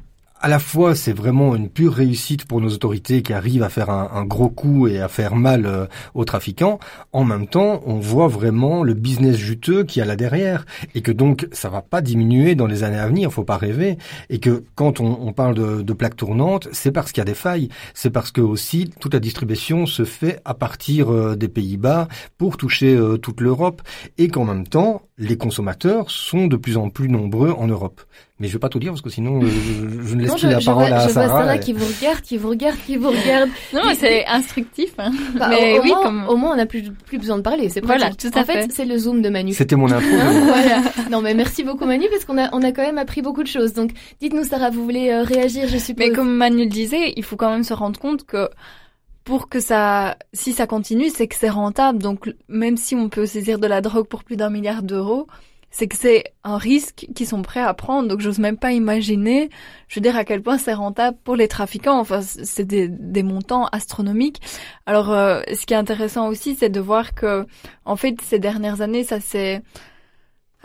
à 0.40 0.49
la 0.49 0.59
fois, 0.59 0.94
c'est 0.94 1.12
vraiment 1.12 1.57
une 1.57 1.68
pure 1.68 1.94
réussite 1.94 2.44
pour 2.44 2.61
nos 2.61 2.68
autorités 2.68 3.22
qui 3.22 3.33
arrivent 3.33 3.62
à 3.62 3.68
faire 3.68 3.90
un, 3.90 4.25
gros 4.25 4.51
coup 4.51 4.87
et 4.87 5.01
à 5.01 5.09
faire 5.09 5.35
mal 5.35 5.66
euh, 5.66 5.87
aux 6.14 6.25
trafiquants. 6.25 6.79
En 7.12 7.25
même 7.25 7.46
temps, 7.46 7.83
on 7.87 7.99
voit 7.99 8.29
vraiment 8.29 8.83
le 8.83 8.94
business 8.94 9.37
juteux 9.37 9.85
qu'il 9.85 10.01
y 10.01 10.03
a 10.03 10.05
là 10.05 10.16
derrière 10.16 10.66
et 10.94 11.01
que 11.01 11.12
donc 11.12 11.49
ça 11.53 11.68
va 11.68 11.81
pas 11.81 12.01
diminuer 12.01 12.55
dans 12.55 12.66
les 12.66 12.83
années 12.83 12.99
à 12.99 13.07
venir. 13.07 13.33
Faut 13.33 13.44
pas 13.44 13.57
rêver 13.57 13.96
et 14.29 14.38
que 14.38 14.64
quand 14.75 15.01
on, 15.01 15.33
parle 15.33 15.55
de, 15.55 15.83
de 15.83 15.92
plaques 15.92 16.16
tournantes, 16.16 16.68
c'est 16.72 16.92
parce 16.92 17.12
qu'il 17.12 17.20
y 17.20 17.22
a 17.22 17.27
des 17.27 17.35
failles. 17.35 17.68
C'est 17.94 18.11
parce 18.11 18.31
que 18.31 18.40
aussi 18.40 18.90
toute 19.01 19.14
la 19.14 19.20
distribution 19.20 19.87
se 19.87 20.05
fait 20.05 20.40
à 20.44 20.55
partir 20.55 21.12
euh, 21.12 21.37
des 21.37 21.49
Pays-Bas 21.49 22.09
pour 22.37 22.57
toucher 22.57 22.94
euh, 22.94 23.16
toute 23.16 23.40
l'Europe 23.40 23.83
et 24.18 24.29
qu'en 24.29 24.44
même 24.44 24.66
temps, 24.66 25.03
les 25.18 25.37
consommateurs 25.38 26.11
sont 26.11 26.46
de 26.46 26.57
plus 26.57 26.77
en 26.77 26.90
plus 26.90 27.09
nombreux 27.09 27.53
en 27.53 27.66
Europe. 27.66 28.03
Mais 28.38 28.49
je 28.49 28.53
vais 28.53 28.59
pas 28.59 28.68
tout 28.68 28.79
dire 28.79 28.92
parce 28.92 29.01
que 29.01 29.09
sinon 29.09 29.42
euh, 29.42 29.46
je, 29.46 30.09
je 30.09 30.14
ne 30.14 30.20
laisse 30.20 30.29
Non, 30.31 30.35
plus 30.37 30.42
je, 30.42 30.49
la 30.49 30.59
je 30.61 30.66
parole 30.66 30.88
vois, 30.88 30.96
à 30.96 31.01
je 31.09 31.12
vois 31.12 31.22
Sarah. 31.22 31.29
Sarah 31.40 31.57
et- 31.57 31.61
qui 31.61 31.72
vous 31.72 31.87
regarde, 31.87 32.20
qui 32.20 32.37
vous 32.37 32.49
regarde, 32.51 32.77
qui 32.85 32.96
vous 32.99 33.09
regarde. 33.09 33.49
Non, 33.72 33.81
mais 33.87 33.94
c'est 33.94 34.27
instructif. 34.27 34.92
Hein. 34.99 35.11
Bah, 35.38 35.46
Mais 35.49 35.79
au, 35.79 35.83
oui, 35.83 35.88
moins, 35.88 36.03
comme- 36.03 36.25
au 36.29 36.37
moins, 36.37 36.53
on 36.53 36.57
n'a 36.57 36.66
plus, 36.66 36.83
plus 37.07 37.16
besoin 37.18 37.38
de 37.38 37.42
parler. 37.42 37.70
C'est 37.70 37.83
Voilà, 37.83 38.11
tout 38.11 38.29
à 38.35 38.40
en 38.40 38.44
fait, 38.44 38.62
fait. 38.64 38.72
c'est 38.72 38.85
le 38.85 38.99
zoom 38.99 39.22
de 39.22 39.31
Manu. 39.31 39.55
C'était 39.55 39.75
mon. 39.77 39.90
Hein, 39.90 40.01
voilà. 40.44 40.83
Non, 41.11 41.22
mais 41.22 41.33
merci 41.33 41.64
beaucoup 41.64 41.87
Manu 41.87 42.05
parce 42.11 42.27
qu'on 42.27 42.37
a, 42.37 42.51
on 42.53 42.62
a 42.62 42.72
quand 42.72 42.83
même 42.83 42.99
appris 42.99 43.22
beaucoup 43.22 43.42
de 43.42 43.49
choses. 43.49 43.72
Donc, 43.72 43.92
dites-nous 44.20 44.44
Sarah, 44.44 44.68
vous 44.68 44.85
voulez 44.85 45.09
euh, 45.11 45.22
réagir, 45.22 45.66
je 45.68 45.79
suppose. 45.79 46.07
Mais 46.07 46.12
comme 46.14 46.35
Manu 46.37 46.64
le 46.64 46.70
disait, 46.70 47.14
il 47.16 47.25
faut 47.25 47.37
quand 47.37 47.51
même 47.51 47.64
se 47.64 47.72
rendre 47.72 47.99
compte 47.99 48.27
que 48.27 48.51
pour 49.25 49.49
que 49.49 49.61
ça, 49.61 50.16
si 50.35 50.53
ça 50.53 50.66
continue, 50.66 51.09
c'est 51.09 51.27
que 51.27 51.35
c'est 51.37 51.49
rentable. 51.49 52.01
Donc 52.01 52.31
même 52.49 52.77
si 52.77 52.94
on 52.94 53.09
peut 53.09 53.25
saisir 53.25 53.59
de 53.59 53.66
la 53.66 53.81
drogue 53.81 54.07
pour 54.07 54.25
plus 54.25 54.37
d'un 54.37 54.51
milliard 54.51 54.83
d'euros, 54.83 55.27
c'est 55.77 55.89
que 55.89 55.97
c'est 55.99 56.25
un 56.43 56.57
risque 56.57 57.07
qu'ils 57.15 57.27
sont 57.27 57.43
prêts 57.43 57.61
à 57.61 57.75
prendre. 57.75 58.09
Donc 58.09 58.21
j'ose 58.21 58.39
même 58.39 58.57
pas 58.57 58.73
imaginer, 58.73 59.51
je 59.89 59.97
veux 59.97 60.01
dire 60.01 60.17
à 60.17 60.25
quel 60.25 60.41
point 60.41 60.57
c'est 60.57 60.73
rentable 60.73 61.19
pour 61.23 61.37
les 61.37 61.49
trafiquants. 61.49 62.01
Enfin, 62.01 62.23
c'est 62.23 62.65
des, 62.65 62.89
des 62.89 63.23
montants 63.23 63.67
astronomiques. 63.67 64.41
Alors 64.87 65.12
euh, 65.12 65.43
ce 65.53 65.67
qui 65.67 65.75
est 65.75 65.77
intéressant 65.77 66.29
aussi, 66.29 66.55
c'est 66.55 66.71
de 66.71 66.81
voir 66.81 67.15
que 67.15 67.45
en 67.85 67.97
fait 67.97 68.19
ces 68.23 68.39
dernières 68.39 68.81
années, 68.81 69.05
ça 69.05 69.21
s'est 69.21 69.61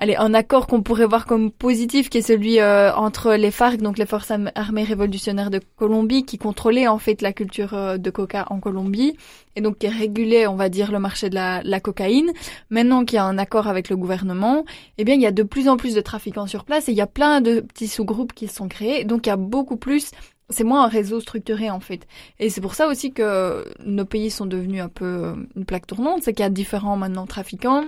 Allez, 0.04 0.16
un 0.16 0.34
accord 0.34 0.66
qu'on 0.66 0.82
pourrait 0.82 1.06
voir 1.06 1.28
comme 1.28 1.52
positif, 1.52 2.10
qui 2.10 2.18
est 2.18 2.22
celui 2.24 2.60
euh, 2.60 2.92
entre 2.96 3.36
les 3.36 3.52
FARC, 3.52 3.78
donc 3.78 4.00
les 4.00 4.08
forces 4.08 4.32
armées 4.56 4.84
révolutionnaires 4.84 5.52
de 5.52 5.62
Colombie, 5.76 6.26
qui 6.26 6.40
contrôlaient 6.40 6.88
en 6.88 6.98
fait 6.98 7.22
la 7.22 7.34
culture 7.34 7.76
euh, 7.76 7.98
de 8.00 8.10
coca 8.10 8.48
en 8.50 8.60
Colombie, 8.60 9.16
et 9.56 9.62
donc 9.62 9.78
qui 9.78 9.88
régulait, 9.88 10.48
on 10.48 10.56
va 10.56 10.70
dire, 10.70 10.92
le 10.92 10.98
marché 10.98 11.30
de 11.30 11.36
la, 11.36 11.62
la 11.64 11.80
cocaïne. 11.80 12.32
Maintenant 12.72 13.06
qu'il 13.06 13.18
y 13.18 13.20
a 13.20 13.26
un 13.26 13.38
accord 13.38 13.68
avec 13.68 13.90
le 13.90 13.96
gouvernement, 13.96 14.66
eh 14.98 15.04
bien, 15.04 15.14
il 15.14 15.22
y 15.22 15.28
a 15.28 15.32
de 15.32 15.44
plus 15.44 15.70
en 15.70 15.78
plus 15.78 15.94
de 15.94 16.02
trafiquants 16.02 16.48
sur 16.48 16.66
place, 16.66 16.90
et 16.90 16.94
il 16.94 16.98
y 16.98 17.02
a 17.02 17.06
plein 17.06 17.40
de 17.40 17.60
petits 17.60 17.88
sous-groupes 17.88 18.34
qui 18.34 18.48
sont 18.48 18.68
créés, 18.68 19.04
donc 19.04 19.28
il 19.28 19.30
y 19.30 19.34
a 19.34 19.38
beaucoup 19.38 19.78
plus 19.78 20.10
c'est 20.50 20.66
moins 20.66 20.84
un 20.84 20.88
réseau 20.88 21.22
structuré 21.22 21.70
en 21.70 21.80
fait. 21.80 22.08
Et 22.40 22.50
c'est 22.50 22.60
pour 22.60 22.74
ça 22.74 22.88
aussi 22.88 23.14
que 23.14 23.66
nos 23.86 24.04
pays 24.04 24.30
sont 24.30 24.46
devenus 24.46 24.82
un 24.82 24.90
peu 24.90 25.06
euh, 25.06 25.36
une 25.56 25.64
plaque 25.64 25.88
tournante, 25.88 26.24
c'est 26.24 26.34
qu'il 26.34 26.44
y 26.44 26.46
a 26.46 26.50
différents 26.50 26.98
maintenant 26.98 27.26
trafiquants, 27.26 27.86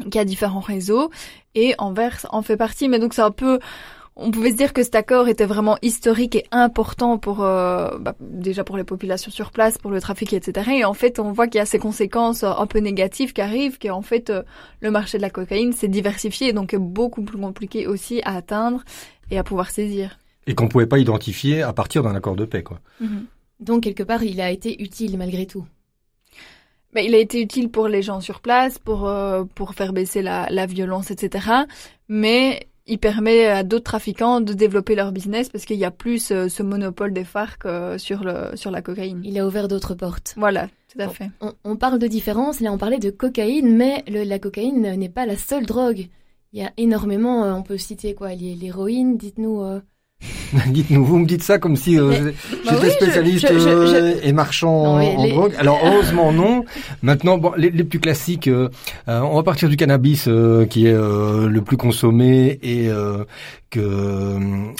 qu'il 0.00 0.14
y 0.14 0.18
a 0.18 0.24
différents 0.24 0.60
réseaux, 0.60 1.10
et 1.54 1.74
Anvers 1.78 2.26
en 2.30 2.42
fait 2.42 2.56
partie. 2.56 2.88
Mais 2.88 2.98
donc 2.98 3.14
c'est 3.14 3.22
un 3.22 3.30
peu, 3.30 3.58
on 4.16 4.30
pouvait 4.30 4.50
se 4.50 4.56
dire 4.56 4.72
que 4.72 4.82
cet 4.82 4.94
accord 4.94 5.28
était 5.28 5.44
vraiment 5.44 5.78
historique 5.82 6.36
et 6.36 6.46
important 6.50 7.18
pour 7.18 7.42
euh, 7.42 7.98
bah, 7.98 8.14
déjà 8.20 8.64
pour 8.64 8.76
les 8.76 8.84
populations 8.84 9.30
sur 9.30 9.50
place, 9.50 9.78
pour 9.78 9.90
le 9.90 10.00
trafic, 10.00 10.32
etc. 10.32 10.70
Et 10.78 10.84
en 10.84 10.94
fait, 10.94 11.18
on 11.18 11.32
voit 11.32 11.46
qu'il 11.46 11.58
y 11.58 11.62
a 11.62 11.66
ces 11.66 11.78
conséquences 11.78 12.42
euh, 12.42 12.52
un 12.56 12.66
peu 12.66 12.78
négatives 12.78 13.32
qui 13.32 13.40
arrivent, 13.40 13.78
qu'en 13.78 14.02
fait 14.02 14.30
euh, 14.30 14.42
le 14.80 14.90
marché 14.90 15.18
de 15.18 15.22
la 15.22 15.30
cocaïne 15.30 15.72
s'est 15.72 15.88
diversifié, 15.88 16.52
donc 16.52 16.74
est 16.74 16.78
beaucoup 16.78 17.22
plus 17.22 17.38
compliqué 17.38 17.86
aussi 17.86 18.22
à 18.24 18.36
atteindre 18.36 18.82
et 19.30 19.38
à 19.38 19.44
pouvoir 19.44 19.70
saisir. 19.70 20.18
Et 20.46 20.54
qu'on 20.54 20.68
pouvait 20.68 20.86
pas 20.86 20.98
identifier 20.98 21.62
à 21.62 21.72
partir 21.72 22.02
d'un 22.02 22.14
accord 22.16 22.34
de 22.34 22.44
paix, 22.44 22.64
quoi. 22.64 22.80
Donc, 23.60 23.84
quelque 23.84 24.02
part, 24.02 24.24
il 24.24 24.40
a 24.40 24.50
été 24.50 24.82
utile 24.82 25.16
malgré 25.16 25.46
tout. 25.46 25.64
Mais 26.94 27.06
il 27.06 27.14
a 27.14 27.18
été 27.18 27.40
utile 27.40 27.70
pour 27.70 27.88
les 27.88 28.02
gens 28.02 28.20
sur 28.20 28.40
place, 28.40 28.78
pour 28.78 29.08
euh, 29.08 29.44
pour 29.54 29.74
faire 29.74 29.92
baisser 29.92 30.20
la, 30.22 30.46
la 30.50 30.66
violence, 30.66 31.10
etc. 31.10 31.46
Mais 32.08 32.66
il 32.86 32.98
permet 32.98 33.46
à 33.46 33.62
d'autres 33.62 33.84
trafiquants 33.84 34.40
de 34.40 34.52
développer 34.52 34.94
leur 34.94 35.12
business 35.12 35.48
parce 35.48 35.64
qu'il 35.64 35.78
y 35.78 35.84
a 35.84 35.90
plus 35.90 36.32
euh, 36.32 36.48
ce 36.48 36.62
monopole 36.62 37.12
des 37.12 37.24
FARC 37.24 37.64
euh, 37.64 37.96
sur 37.96 38.24
le 38.24 38.56
sur 38.56 38.70
la 38.70 38.82
cocaïne. 38.82 39.22
Il 39.24 39.38
a 39.38 39.46
ouvert 39.46 39.68
d'autres 39.68 39.94
portes. 39.94 40.34
Voilà, 40.36 40.68
tout 40.92 40.98
à 41.00 41.08
fait. 41.08 41.30
On, 41.40 41.52
on 41.64 41.76
parle 41.76 41.98
de 41.98 42.06
différence, 42.08 42.60
là 42.60 42.72
on 42.72 42.78
parlait 42.78 42.98
de 42.98 43.10
cocaïne, 43.10 43.74
mais 43.76 44.04
le- 44.08 44.24
la 44.24 44.38
cocaïne 44.38 44.82
n'est 44.96 45.08
pas 45.08 45.26
la 45.26 45.36
seule 45.36 45.64
drogue. 45.66 46.08
Il 46.52 46.60
y 46.60 46.64
a 46.64 46.72
énormément, 46.76 47.44
on 47.56 47.62
peut 47.62 47.78
citer 47.78 48.14
quoi, 48.14 48.34
l'hé- 48.34 48.54
l'héroïne, 48.56 49.16
dites-nous. 49.16 49.62
euh, 49.62 49.80
Dites-nous, 50.68 51.04
vous 51.04 51.18
me 51.18 51.26
dites 51.26 51.42
ça 51.42 51.58
comme 51.58 51.76
si 51.76 51.98
euh, 51.98 52.12
j'étais 52.12 52.70
bah 52.70 52.76
oui, 52.82 52.90
spécialiste 52.90 53.46
je- 53.52 53.58
je- 53.58 53.68
euh, 53.68 54.14
et 54.22 54.32
marchand 54.32 54.98
Non, 54.98 55.16
en, 55.16 55.22
les- 55.24 55.30
drogue. 55.32 55.52
Alors 55.58 55.80
heureusement 55.84 56.32
non. 56.32 56.64
Maintenant, 57.02 57.38
bon, 57.38 57.52
les, 57.56 57.70
les 57.70 57.84
plus 57.84 58.00
classiques, 58.00 58.48
euh, 58.48 58.68
euh, 59.08 59.20
on 59.20 59.36
va 59.36 59.42
partir 59.42 59.68
du 59.68 59.76
cannabis 59.76 60.26
euh, 60.28 60.66
qui 60.66 60.86
est 60.86 60.92
euh, 60.94 61.48
le 61.48 61.60
plus 61.62 61.76
consommé 61.76 62.58
et 62.62 62.88
euh, 62.88 63.24
que 63.72 63.80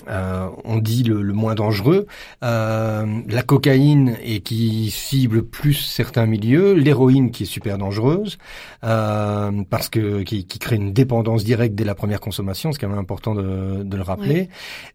euh, 0.09 0.49
on 0.65 0.79
dit 0.79 1.03
le, 1.03 1.23
le 1.23 1.33
moins 1.33 1.55
dangereux. 1.55 2.07
Euh, 2.45 3.07
la 3.29 3.43
cocaïne 3.43 4.17
et 4.23 4.41
qui 4.41 4.91
cible 4.91 5.43
plus 5.43 5.75
certains 5.75 6.27
milieux, 6.27 6.75
l'héroïne 6.75 7.31
qui 7.31 7.45
est 7.45 7.47
super 7.47 7.79
dangereuse 7.79 8.39
euh, 8.85 9.51
parce 9.71 9.89
que 9.89 10.23
qui, 10.23 10.45
qui 10.45 10.59
crée 10.59 10.77
une 10.77 10.93
dépendance 10.93 11.43
directe 11.43 11.75
dès 11.75 11.85
la 11.85 11.95
première 11.95 12.21
consommation, 12.21 12.71
c'est 12.71 12.79
quand 12.79 12.89
même 12.89 12.99
important 12.99 13.35
de, 13.35 13.83
de 13.83 13.97
le 13.97 14.03
rappeler. 14.03 14.49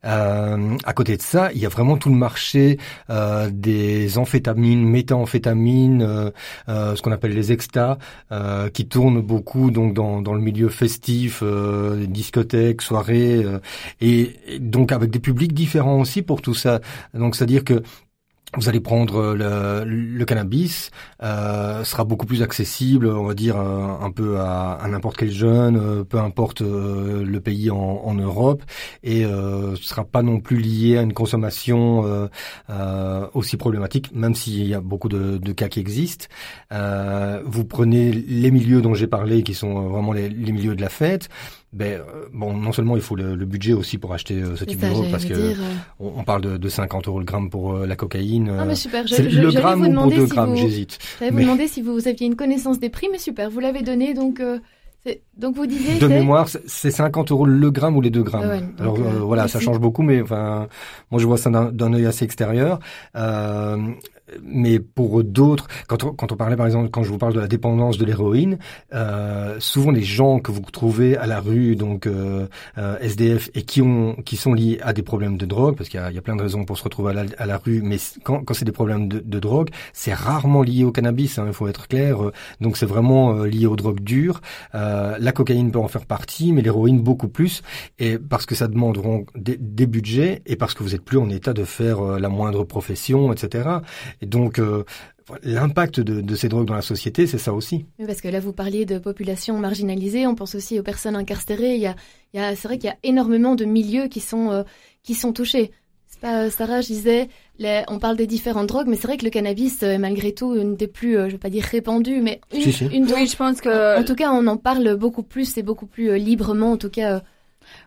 Euh, 0.05 0.77
à 0.86 0.93
côté 0.93 1.17
de 1.17 1.21
ça, 1.21 1.49
il 1.53 1.60
y 1.60 1.65
a 1.65 1.69
vraiment 1.69 1.97
tout 1.97 2.10
le 2.10 2.15
marché 2.15 2.77
euh, 3.10 3.49
des 3.51 4.17
amphétamines, 4.17 4.86
méthamphétamines, 4.88 6.31
ce 6.67 7.01
qu'on 7.01 7.12
appelle 7.12 7.33
les 7.33 7.51
extas, 7.51 7.97
euh, 8.31 8.69
qui 8.69 8.88
tournent 8.88 9.21
beaucoup 9.21 9.71
donc 9.71 9.93
dans, 9.93 10.21
dans 10.21 10.33
le 10.33 10.41
milieu 10.41 10.69
festif, 10.69 11.41
euh, 11.41 12.05
discothèques, 12.05 12.81
soirées, 12.81 13.43
euh, 13.43 13.60
et, 14.02 14.36
donc 14.60 14.91
avec 14.91 15.10
des 15.10 15.19
publics 15.19 15.54
différents 15.54 16.00
aussi 16.00 16.21
pour 16.21 16.41
tout 16.41 16.56
ça. 16.56 16.80
Donc 17.13 17.36
c'est-à-dire 17.36 17.63
que 17.63 17.82
vous 18.56 18.69
allez 18.69 18.80
prendre 18.80 19.36
le, 19.36 19.84
le 19.84 20.26
cannabis, 20.26 20.89
euh, 21.21 21.84
sera 21.84 22.06
beaucoup 22.06 22.26
plus 22.26 22.41
accessible, 22.41 23.08
on 23.08 23.26
va 23.26 23.34
dire 23.34 23.58
euh, 23.58 23.88
un 24.00 24.10
peu 24.10 24.39
à, 24.39 24.71
à 24.71 24.88
n'importe 24.88 25.17
quel 25.17 25.32
jeune, 25.32 25.76
euh, 25.76 26.04
peu 26.06 26.17
importe 26.17 26.62
euh, 26.62 27.26
le 27.26 27.39
pays 27.41 27.69
en, 27.69 27.76
en 27.78 28.13
Europe, 28.13 28.63
et 29.04 29.26
euh, 29.26 29.76
sera 29.76 30.06
pas 30.06 30.23
non 30.23 30.39
plus 30.39 30.60
lié 30.60 30.97
à 30.97 31.02
une 31.02 31.12
consommation 31.12 32.06
euh, 32.06 32.28
euh, 32.69 33.28
aussi 33.34 33.58
problématique, 33.58 34.15
même 34.15 34.34
s'il 34.34 34.65
y 34.65 34.73
a 34.73 34.80
beaucoup 34.80 35.10
de, 35.10 35.38
de 35.38 35.52
cas 35.52 35.67
qui 35.67 35.82
existent. 35.82 36.28
Euh, 36.71 37.41
vous 37.45 37.65
prenez 37.65 38.13
les 38.13 38.50
milieux 38.50 38.82
dont 38.82 38.93
j'ai 38.93 39.08
parlé, 39.08 39.43
qui 39.43 39.56
sont 39.56 39.78
euh, 39.78 39.89
vraiment 39.89 40.13
les, 40.13 40.30
les 40.30 40.54
milieux 40.54 40.76
de 40.76 40.82
la 40.82 40.89
fête. 40.89 41.28
Ben 41.73 41.99
euh, 41.99 42.25
bon, 42.34 42.53
non 42.53 42.71
seulement 42.71 42.95
il 42.95 43.01
faut 43.01 43.15
le, 43.15 43.36
le 43.36 43.45
budget 43.45 43.73
aussi 43.73 43.97
pour 43.97 44.13
acheter 44.13 44.36
euh, 44.41 44.56
ce 44.56 44.63
type 44.63 44.80
ça, 44.80 44.88
de 44.88 44.93
drogue, 44.93 45.12
parce 45.12 45.23
vous 45.23 45.30
que 45.30 45.34
dire, 45.36 45.58
euh. 45.60 45.73
on, 45.99 46.13
on 46.19 46.23
parle 46.23 46.41
de, 46.41 46.58
de 46.58 46.69
50 46.69 47.08
euros 47.10 47.19
le 47.19 47.25
gramme 47.25 47.49
pour 47.49 47.73
euh, 47.73 47.86
la 47.86 47.95
cocaïne. 47.97 48.49
Ah 48.58 48.63
mais 48.65 48.75
super, 48.75 49.06
je, 49.06 49.15
je- 49.15 49.41
le 49.41 49.51
gramme 49.51 49.80
vous 49.80 49.86
ou 49.86 49.88
pour 49.88 49.93
demander 49.95 50.15
2 50.15 50.25
si 50.27 50.32
grammes, 50.32 50.49
vous, 50.51 50.56
j'hésite. 50.56 50.97
j'allais 51.19 51.32
vous 51.32 51.38
Mais- 51.38 51.43
demander 51.43 51.67
si 51.67 51.82
vous 51.82 52.08
aviez 52.08 52.25
une 52.25 52.36
connaissance 52.38 52.80
des 52.80 52.89
prix, 52.89 53.08
mais 53.12 53.17
super, 53.19 53.49
vous 53.49 53.60
l'avez 53.60 53.82
donné, 53.82 54.13
donc 54.13 54.39
euh, 54.39 54.60
donc 55.38 55.56
vous 55.56 55.65
disiez 55.67 55.99
De 55.99 56.08
mémoire, 56.08 56.47
c'est- 56.49 56.63
c'est 56.67 56.91
50 56.91 57.32
euros 57.32 57.45
le 57.45 57.69
gramme 57.71 57.95
ou 57.97 58.01
les 58.01 58.10
2 58.10 58.23
grammes. 58.23 58.43
Ah 58.45 58.49
ouais, 58.56 58.63
Alors 58.80 58.97
voilà, 59.25 59.47
ça 59.49 59.60
change 59.60 59.80
beaucoup, 59.80 60.03
mais 60.03 60.21
enfin, 60.21 60.67
moi 61.12 61.19
je 61.21 61.27
vois 61.27 61.38
ça 61.38 61.49
d'un 61.49 61.65
d'un 61.71 61.93
œil 61.93 62.06
assez 62.06 62.23
extérieur. 62.25 62.80
Mais 64.44 64.80
pour 64.80 65.24
d'autres, 65.24 65.68
quand 65.88 66.04
on, 66.04 66.13
quand 66.13 66.32
on 66.32 66.36
parlait 66.36 66.56
par 66.58 66.66
exemple, 66.66 66.90
quand 66.90 67.04
je 67.04 67.10
vous 67.10 67.18
parle 67.18 67.34
de 67.34 67.40
la 67.40 67.48
dépendance 67.48 67.98
de 67.98 68.06
l'héroïne, 68.06 68.58
euh, 68.94 69.56
souvent 69.60 69.92
les 69.92 70.04
gens 70.04 70.40
que 70.40 70.52
vous 70.52 70.62
trouvez 70.72 71.16
à 71.18 71.26
la 71.28 71.40
rue, 71.40 71.76
donc 71.76 72.08
euh, 72.08 72.48
euh, 72.78 72.98
SDF, 73.00 73.50
et 73.56 73.62
qui 73.63 73.82
ont, 73.82 74.16
qui 74.26 74.36
sont 74.36 74.54
liés 74.54 74.80
à 74.82 74.94
des 74.94 75.02
problèmes 75.04 75.38
de 75.38 75.46
drogue, 75.46 75.76
parce 75.78 75.90
qu'il 75.90 76.00
y 76.00 76.13
y 76.13 76.18
a 76.18 76.22
plein 76.22 76.36
de 76.36 76.42
raisons 76.42 76.66
pour 76.66 76.78
se 76.78 76.84
retrouver 76.84 77.12
à 77.12 77.13
la, 77.13 77.24
à 77.38 77.46
la 77.46 77.58
rue, 77.58 77.82
mais 77.82 77.98
quand, 78.24 78.44
quand 78.44 78.54
c'est 78.54 78.66
des 78.66 78.72
problèmes 78.72 79.08
de, 79.08 79.20
de 79.20 79.40
drogue, 79.40 79.70
c'est 79.94 80.13
rarement 80.13 80.62
lié 80.62 80.84
au 80.84 80.92
cannabis. 80.92 81.38
hein, 81.40 81.46
il 81.48 81.54
faut 81.54 81.68
être 81.68 81.88
clair. 81.88 82.24
euh, 82.24 82.32
Donc 82.60 82.76
c'est 82.78 82.86
vraiment 82.86 83.34
euh, 83.36 83.46
lié 83.48 83.66
aux 83.66 83.76
drogues 83.76 84.02
dures. 84.02 84.42
Euh, 84.76 85.16
la 85.20 85.32
cocaïne 85.32 85.72
peut 85.72 85.80
en 85.80 85.88
faire 85.88 86.06
partie, 86.06 86.52
mais 86.54 86.62
l'héroïne 86.62 87.02
beaucoup 87.02 87.28
plus, 87.30 87.62
et 88.00 88.18
parce 88.18 88.46
que 88.46 88.56
ça 88.56 88.68
demande 88.68 89.02
donc 89.02 89.30
des, 89.36 89.58
des 89.58 89.86
budgets 89.88 90.42
et 90.46 90.56
parce 90.56 90.74
que 90.74 90.84
vous 90.84 90.96
êtes 90.96 91.04
plus 91.04 91.18
en 91.18 91.30
état 91.30 91.54
de 91.54 91.63
faire 91.63 92.02
la 92.02 92.30
moindre 92.30 92.63
profession, 92.63 93.32
etc. 93.32 93.70
Et 94.21 94.25
donc 94.25 94.60
euh, 94.60 94.84
l'impact 95.43 95.99
de, 95.99 96.21
de 96.21 96.36
ces 96.36 96.49
drogues 96.49 96.67
dans 96.67 96.73
la 96.75 96.82
société, 96.82 97.27
c'est 97.27 97.38
ça 97.38 97.53
aussi. 97.53 97.86
Oui, 97.99 98.06
parce 98.06 98.21
que 98.21 98.27
là, 98.27 98.39
vous 98.39 98.53
parliez 98.53 98.86
de 98.86 98.97
populations 98.99 99.58
marginalisées, 99.60 100.25
on 100.27 100.36
pense 100.36 100.56
aussi 100.56 100.80
aux 100.80 100.84
personnes 100.84 101.15
incarcérées. 101.15 101.75
Il 101.75 101.82
y 101.82 101.88
a, 101.88 101.95
il 102.34 102.39
y 102.39 102.43
a, 102.43 102.56
c'est 102.56 102.67
vrai 102.67 102.77
qu'il 102.77 102.89
y 102.89 102.93
a 102.93 102.97
énormément 103.03 103.56
de 103.56 103.65
milieux 103.65 104.08
qui 104.08 104.19
sont, 104.19 104.51
euh, 104.51 104.63
qui 105.03 105.13
sont 105.13 105.34
touchés. 105.34 105.71
C'est 106.08 106.21
pas, 106.21 106.43
euh, 106.45 106.49
Sarah, 106.49 106.80
je 106.82 106.87
disais, 106.87 107.27
les- 107.60 107.83
on 107.89 108.00
parle 108.00 108.15
des 108.15 108.27
différentes 108.27 108.67
drogues, 108.67 108.87
mais 108.87 108.96
c'est 108.96 109.08
vrai 109.08 109.17
que 109.17 109.25
le 109.25 109.29
cannabis 109.29 109.83
est 109.83 109.98
malgré 109.98 110.31
tout 110.33 110.56
une 110.56 110.75
des 110.77 110.87
plus, 110.87 111.17
euh, 111.17 111.27
je 111.27 111.33
vais 111.33 111.37
pas 111.37 111.50
dire 111.50 111.63
répandues, 111.65 112.21
mais 112.21 112.39
une, 112.54 112.62
Si, 112.62 112.71
si. 112.73 112.85
une 112.85 113.06
dont- 113.06 113.15
Oui, 113.15 113.27
je 113.27 113.35
pense 113.35 113.60
que 113.60 114.00
en 114.00 114.04
tout 114.06 114.15
cas, 114.15 114.31
on 114.31 114.48
en 114.48 114.58
parle 114.58 114.96
beaucoup 114.96 115.23
plus 115.23 115.58
et 115.58 115.63
beaucoup 115.63 115.85
plus 115.85 116.10
euh, 116.10 116.17
librement, 116.17 116.71
en 116.71 116.77
tout 116.77 116.89
cas. 116.89 117.21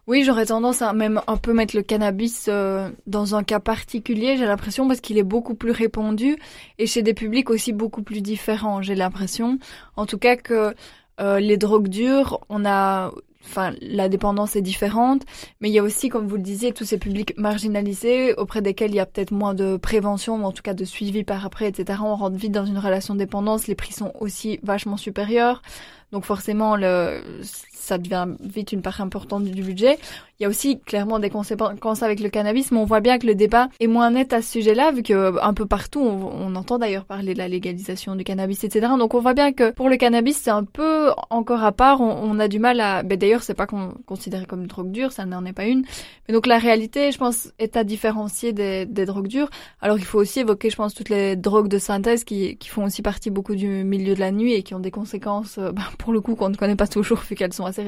Oui, 0.07 0.25
j'aurais 0.25 0.47
tendance 0.47 0.83
à 0.83 0.93
même 0.93 1.21
un 1.27 1.37
peu 1.37 1.53
mettre 1.53 1.77
le 1.77 1.83
cannabis 1.83 2.47
euh, 2.49 2.91
dans 3.07 3.35
un 3.35 3.45
cas 3.45 3.61
particulier, 3.61 4.37
j'ai 4.37 4.47
l'impression, 4.47 4.89
parce 4.89 5.01
qu'il 5.01 5.19
est 5.19 5.23
beaucoup 5.23 5.55
plus 5.55 5.71
répandu 5.71 6.37
et 6.79 6.87
chez 6.87 7.03
des 7.03 7.15
publics 7.15 7.51
aussi 7.51 7.73
beaucoup 7.73 8.03
plus 8.03 8.23
différents, 8.23 8.83
j'ai 8.83 8.95
l'impression. 8.95 9.59
En 9.97 10.07
tout 10.07 10.19
cas 10.19 10.37
que 10.37 10.75
euh, 11.21 11.39
les 11.39 11.57
drogues 11.57 11.89
dures, 11.89 12.41
on 12.49 12.65
a... 12.65 13.13
Enfin, 13.47 13.73
la 13.81 14.11
dépendance 14.11 14.55
est 14.55 14.61
différente, 14.61 15.23
mais 15.61 15.71
il 15.71 15.73
y 15.73 15.79
a 15.79 15.83
aussi, 15.83 16.11
comme 16.11 16.29
vous 16.29 16.37
le 16.37 16.43
disiez, 16.43 16.73
tous 16.73 16.85
ces 16.85 16.99
publics 16.99 17.33
marginalisés 17.39 18.35
auprès 18.35 18.61
desquels 18.61 18.91
il 18.91 18.97
y 18.97 19.01
a 19.01 19.07
peut-être 19.07 19.33
moins 19.33 19.55
de 19.55 19.79
prévention, 19.79 20.37
ou 20.37 20.45
en 20.45 20.53
tout 20.53 20.63
cas 20.63 20.75
de 20.75 20.85
suivi 20.85 21.25
par 21.25 21.47
après, 21.47 21.67
etc. 21.67 22.01
On 22.05 22.17
rentre 22.17 22.37
vite 22.37 22.53
dans 22.53 22.67
une 22.67 22.79
relation 22.79 23.15
de 23.15 23.19
dépendance, 23.19 23.67
les 23.67 23.75
prix 23.75 23.95
sont 23.95 24.13
aussi 24.21 24.61
vachement 24.63 24.99
supérieurs. 24.99 25.63
Donc 26.13 26.25
forcément, 26.27 26.77
le, 26.77 27.23
ça 27.81 27.99
devient 27.99 28.27
vite 28.41 28.73
une 28.73 28.83
part 28.83 29.01
importante 29.01 29.45
du 29.45 29.63
budget. 29.63 29.99
Il 30.39 30.45
y 30.45 30.47
a 30.47 30.49
aussi 30.49 30.81
clairement 30.81 31.19
des 31.19 31.29
conséquences 31.29 32.03
avec 32.03 32.21
le 32.21 32.31
cannabis, 32.31 32.73
mais 32.73 32.79
on 32.79 32.87
voit 32.87 33.01
bien 33.01 33.19
que 33.19 33.27
le 33.27 33.35
débat 33.35 33.69
est 33.79 33.87
moins 33.87 34.11
net 34.11 34.33
à 34.33 34.41
ce 34.41 34.53
sujet-là, 34.53 34.91
vu 34.91 35.03
que 35.03 35.39
un 35.43 35.53
peu 35.53 35.67
partout, 35.67 36.01
on, 36.01 36.55
entend 36.55 36.79
d'ailleurs 36.79 37.05
parler 37.05 37.35
de 37.35 37.39
la 37.39 37.47
légalisation 37.47 38.17
du 38.17 38.25
cannabis, 38.25 38.65
etc. 38.65 38.93
Donc 38.99 39.15
on 39.15 39.21
voit 39.21 39.35
bien 39.35 39.53
que 39.53 39.71
pour 39.71 39.91
le 39.91 39.97
cannabis, 39.97 40.39
c'est 40.39 40.51
un 40.51 40.65
peu 40.65 41.11
encore 41.29 41.63
à 41.63 41.73
part. 41.73 42.01
On, 42.01 42.39
a 42.39 42.49
du 42.49 42.59
mal 42.59 42.81
à. 42.81 43.03
Ben, 43.03 43.19
D'ailleurs, 43.19 43.43
c'est 43.43 43.55
pas 43.55 43.67
considéré 44.07 44.47
comme 44.47 44.63
une 44.63 44.67
drogue 44.67 44.91
dure, 44.91 45.13
ça 45.13 45.27
n'en 45.27 45.45
est 45.45 45.53
pas 45.53 45.67
une. 45.67 45.85
Mais 46.27 46.33
donc 46.33 46.47
la 46.47 46.59
réalité, 46.59 47.13
je 47.13 47.19
pense, 47.19 47.53
est 47.59 47.77
à 47.77 47.85
différencier 47.85 48.55
des, 48.55 48.87
des 48.87 49.05
drogues 49.05 49.29
dures. 49.29 49.51
Alors 49.83 49.99
il 49.99 50.05
faut 50.05 50.19
aussi 50.19 50.41
évoquer, 50.41 50.71
je 50.71 50.77
pense, 50.77 50.95
toutes 50.95 51.11
les 51.11 51.37
drogues 51.37 51.69
de 51.69 51.79
synthèse 51.79 52.25
qui, 52.25 52.57
qui 52.57 52.69
font 52.71 52.85
aussi 52.85 53.03
partie 53.03 53.31
beaucoup 53.31 53.55
du 53.55 53.85
milieu 53.85 54.15
de 54.15 54.21
la 54.21 54.33
nuit 54.33 54.55
et 54.55 54.63
qui 54.63 54.75
ont 54.75 54.81
des 54.81 54.91
conséquences, 54.91 55.59
euh, 55.59 55.71
ben, 55.73 55.85
pour 55.99 56.13
le 56.13 56.21
coup, 56.23 56.35
qu'on 56.35 56.49
ne 56.49 56.57
connaît 56.57 56.77
pas 56.77 56.87
toujours 56.87 57.19
vu 57.19 57.35
qu'elles 57.37 57.53
sont 57.53 57.67
assez 57.67 57.80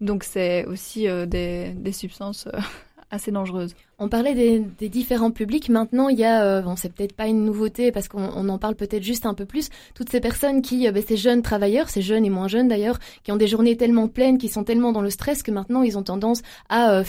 Donc 0.00 0.24
c'est 0.24 0.64
aussi 0.66 1.08
euh, 1.08 1.26
des, 1.26 1.70
des 1.74 1.92
substances 1.92 2.46
euh, 2.46 2.58
assez 3.10 3.30
dangereuses. 3.30 3.74
On 3.98 4.08
parlait 4.08 4.34
des, 4.34 4.62
des, 4.78 4.90
différents 4.90 5.30
publics. 5.30 5.70
Maintenant, 5.70 6.08
il 6.08 6.18
y 6.18 6.24
a, 6.24 6.44
euh, 6.44 6.60
bon, 6.60 6.76
c'est 6.76 6.92
peut-être 6.92 7.14
pas 7.14 7.28
une 7.28 7.46
nouveauté 7.46 7.92
parce 7.92 8.08
qu'on 8.08 8.48
en 8.48 8.58
parle 8.58 8.74
peut-être 8.74 9.02
juste 9.02 9.24
un 9.24 9.32
peu 9.32 9.46
plus. 9.46 9.70
Toutes 9.94 10.10
ces 10.10 10.20
personnes 10.20 10.60
qui, 10.60 10.86
euh, 10.86 10.92
ben, 10.92 11.02
ces 11.06 11.16
jeunes 11.16 11.40
travailleurs, 11.40 11.88
ces 11.88 12.02
jeunes 12.02 12.26
et 12.26 12.30
moins 12.30 12.48
jeunes 12.48 12.68
d'ailleurs, 12.68 12.98
qui 13.24 13.32
ont 13.32 13.36
des 13.36 13.46
journées 13.46 13.76
tellement 13.76 14.08
pleines, 14.08 14.36
qui 14.36 14.48
sont 14.48 14.64
tellement 14.64 14.92
dans 14.92 15.00
le 15.00 15.08
stress 15.08 15.42
que 15.42 15.50
maintenant 15.50 15.82
ils 15.82 15.96
ont 15.96 16.02
tendance 16.02 16.42
à 16.68 16.92
euh, 16.92 17.04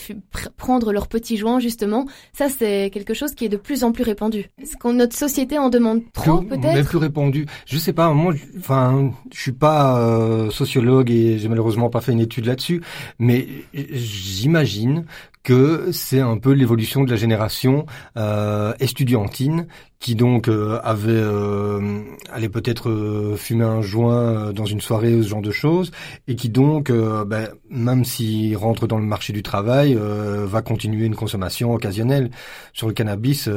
prendre 0.55 0.93
leurs 0.93 1.07
petits 1.07 1.35
joints 1.35 1.59
justement. 1.59 2.05
Ça, 2.31 2.47
c'est 2.47 2.89
quelque 2.93 3.13
chose 3.13 3.33
qui 3.33 3.43
est 3.43 3.49
de 3.49 3.57
plus 3.57 3.83
en 3.83 3.91
plus 3.91 4.03
répandu. 4.03 4.49
Est-ce 4.61 4.77
que 4.77 4.87
notre 4.87 5.15
société 5.15 5.57
en 5.57 5.69
demande 5.69 6.03
trop 6.13 6.41
peut-être? 6.41 6.73
Même 6.73 6.85
plus 6.85 6.99
répandu. 6.99 7.47
Je 7.65 7.77
sais 7.77 7.93
pas. 7.93 8.13
Moi, 8.13 8.33
enfin, 8.57 9.11
je 9.33 9.41
suis 9.41 9.51
pas 9.51 10.47
sociologue 10.51 11.11
et 11.11 11.37
j'ai 11.37 11.49
malheureusement 11.49 11.89
pas 11.89 11.99
fait 11.99 12.13
une 12.13 12.21
étude 12.21 12.45
là-dessus, 12.45 12.81
mais 13.19 13.47
j'imagine 13.73 15.05
que 15.47 15.93
c'est 15.93 16.19
un 16.19 16.37
peu 16.37 16.51
l'évolution 16.51 17.05
de 17.05 17.09
la 17.09 17.15
génération 17.15 17.85
euh, 18.17 18.73
estudiantine 18.81 19.67
qui 19.99 20.15
donc 20.15 20.47
euh, 20.47 20.79
avait 20.83 21.11
euh, 21.11 22.01
allait 22.31 22.49
peut-être 22.49 22.89
euh, 22.89 23.35
fumer 23.35 23.63
un 23.65 23.81
joint 23.81 24.15
euh, 24.15 24.51
dans 24.53 24.65
une 24.65 24.79
soirée 24.79 25.15
ou 25.15 25.23
ce 25.23 25.29
genre 25.29 25.41
de 25.41 25.51
choses 25.51 25.91
et 26.27 26.35
qui 26.35 26.49
donc 26.49 26.91
ben, 26.91 27.49
même 27.69 28.05
s'il 28.05 28.55
rentre 28.57 28.87
dans 28.87 28.99
le 28.99 29.05
marché 29.05 29.33
du 29.33 29.43
travail 29.43 29.97
va 29.99 30.61
continuer 30.61 31.05
une 31.05 31.15
consommation 31.15 31.73
occasionnelle 31.73 32.29
sur 32.73 32.87
le 32.87 32.93
cannabis 32.93 33.49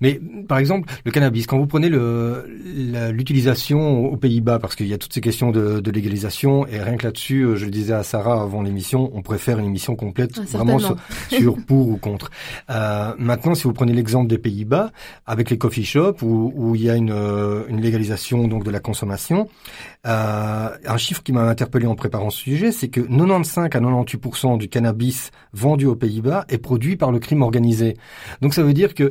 mais 0.00 0.20
par 0.48 0.58
exemple 0.58 0.92
le 1.04 1.10
cannabis 1.10 1.46
quand 1.46 1.58
vous 1.58 1.66
prenez 1.66 1.88
le 1.88 2.46
l'utilisation 3.12 4.06
aux 4.06 4.16
Pays-Bas 4.16 4.58
parce 4.58 4.74
qu'il 4.74 4.86
y 4.86 4.94
a 4.94 4.98
toutes 4.98 5.12
ces 5.12 5.20
questions 5.20 5.50
de, 5.50 5.80
de, 5.80 5.90
légalisation 5.90 6.66
et 6.66 6.80
rien 6.80 6.96
que 6.96 7.04
là-dessus 7.06 7.46
je 7.56 7.64
le 7.64 7.70
disais 7.70 7.94
à 7.94 8.02
Sarah 8.02 8.42
avant 8.42 8.62
l'émission 8.62 9.10
on 9.14 9.22
préfère 9.22 9.58
une 9.58 9.66
émission 9.66 9.96
complète 9.96 10.32
ah, 10.38 10.56
vraiment 10.56 10.78
sur, 10.78 10.96
sur, 11.28 11.56
pour 11.66 11.88
ou 11.88 11.96
contre. 11.96 12.30
Maintenant 12.68 13.54
si 13.54 13.64
vous 13.64 13.72
prenez 13.72 13.92
l'exemple 13.92 14.28
des 14.28 14.38
Pays-Bas 14.38 14.90
avec 15.26 15.50
les 15.50 15.58
shop 15.82 16.16
où, 16.22 16.74
il 16.76 16.82
y 16.82 16.90
a 16.90 16.94
une, 16.94 17.10
euh, 17.10 17.64
une, 17.68 17.80
légalisation 17.80 18.46
donc 18.46 18.62
de 18.62 18.70
la 18.70 18.78
consommation. 18.78 19.48
Euh, 20.06 20.68
un 20.86 20.96
chiffre 20.96 21.22
qui 21.22 21.32
m'a 21.32 21.42
interpellé 21.42 21.86
en 21.86 21.96
préparant 21.96 22.30
ce 22.30 22.38
sujet, 22.38 22.70
c'est 22.70 22.88
que 22.88 23.00
95 23.00 23.64
à 23.64 23.68
98% 23.68 24.58
du 24.58 24.68
cannabis 24.68 25.30
vendu 25.52 25.86
aux 25.86 25.96
Pays-Bas 25.96 26.44
est 26.48 26.58
produit 26.58 26.96
par 26.96 27.10
le 27.10 27.18
crime 27.18 27.42
organisé. 27.42 27.96
Donc 28.42 28.54
ça 28.54 28.62
veut 28.62 28.74
dire 28.74 28.94
que 28.94 29.10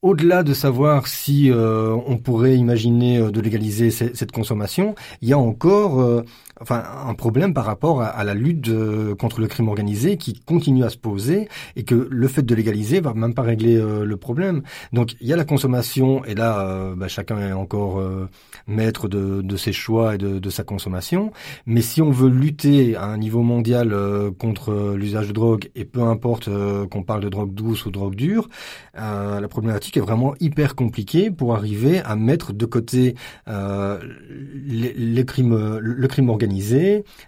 au-delà 0.00 0.44
de 0.44 0.54
savoir 0.54 1.08
si 1.08 1.50
euh, 1.50 1.96
on 2.06 2.18
pourrait 2.18 2.56
imaginer 2.56 3.18
de 3.32 3.40
légaliser 3.40 3.90
cette 3.90 4.30
consommation, 4.30 4.94
il 5.22 5.28
y 5.28 5.32
a 5.32 5.38
encore 5.38 6.22
enfin 6.60 6.82
un 7.06 7.14
problème 7.14 7.54
par 7.54 7.64
rapport 7.64 8.02
à, 8.02 8.24
la 8.24 8.34
lutte 8.34 8.70
contre 9.18 9.40
le 9.40 9.46
crime 9.46 9.68
organisé 9.68 10.16
qui 10.16 10.34
continue 10.40 10.84
à 10.84 10.90
se 10.90 10.96
poser 10.96 11.48
et 11.76 11.84
que 11.84 12.08
le 12.10 12.28
fait 12.28 12.42
de 12.42 12.54
légaliser 12.54 13.00
va 13.00 13.14
même 13.14 13.34
pas 13.34 13.42
régler 13.42 13.76
euh, 13.76 14.04
le 14.04 14.16
problème. 14.16 14.62
Donc 14.92 15.14
il 15.20 15.26
y 15.26 15.32
a 15.32 15.36
la 15.36 15.44
consommation 15.44 16.24
et 16.24 16.34
là 16.34 16.60
euh, 16.60 16.94
bah, 16.94 17.08
chacun 17.08 17.38
est 17.38 17.52
encore 17.52 17.98
euh, 17.98 18.28
maître 18.66 19.08
de, 19.08 19.42
de, 19.42 19.56
ses 19.56 19.72
choix 19.72 20.14
et 20.14 20.18
de, 20.18 20.38
de, 20.38 20.50
sa 20.50 20.64
consommation. 20.64 21.32
Mais 21.66 21.80
si 21.80 22.02
on 22.02 22.10
veut 22.10 22.28
lutter 22.28 22.96
à 22.96 23.04
un 23.04 23.18
niveau 23.18 23.42
mondial 23.42 23.94
contre 24.38 24.94
l'usage 24.96 25.28
de 25.28 25.32
drogue 25.32 25.70
et 25.74 25.84
peu 25.84 26.02
importe 26.02 26.48
qu'on 26.90 27.02
parle 27.02 27.22
de 27.22 27.28
drogue 27.28 27.54
douce 27.54 27.86
ou 27.86 27.90
drogue 27.90 28.14
dure, 28.14 28.48
la 28.94 29.46
problématique 29.48 29.96
est 29.96 30.00
vraiment 30.00 30.34
hyper 30.40 30.74
compliquée 30.74 31.30
pour 31.30 31.54
arriver 31.54 32.00
à 32.00 32.16
mettre 32.16 32.52
de 32.52 32.66
côté 32.66 33.14
les, 33.46 34.92
les 34.92 35.24
crimes, 35.24 35.78
le 35.78 36.08
crime 36.08 36.28
organisé 36.28 36.47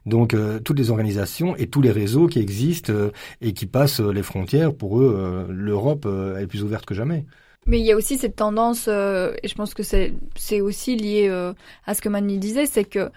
donc 0.07 0.35
euh, 0.35 0.59
toutes 0.61 0.79
les 0.79 0.91
organisations 0.91 1.57
et 1.57 1.67
tous 1.67 1.81
les 1.81 1.91
réseaux 1.91 2.27
qui 2.27 2.39
existent 2.39 2.93
euh, 2.93 3.11
et 3.41 3.53
qui 3.53 3.67
passent 3.67 4.01
euh, 4.01 4.13
les 4.13 4.23
frontières, 4.23 4.75
pour 4.75 5.01
eux, 5.01 5.47
l'Europe 5.49 6.07
est 6.39 6.47
plus 6.47 6.63
ouverte 6.63 6.87
que 6.87 6.95
jamais. 6.95 7.27
Mais 7.67 7.79
il 7.79 7.87
y 7.87 7.93
a 7.93 7.97
aussi 7.97 8.17
cette 8.17 8.37
tendance, 8.37 8.89
et 8.89 9.49
je 9.49 9.55
pense 9.55 9.75
que 9.75 9.83
c'est 9.83 10.61
aussi 10.61 10.97
lié 10.97 11.29
à 11.87 11.95
ce 11.95 12.01
que 12.01 12.09
Mani 12.09 12.39
disait, 12.39 12.67
c'est 12.67 12.85
que 12.85 13.11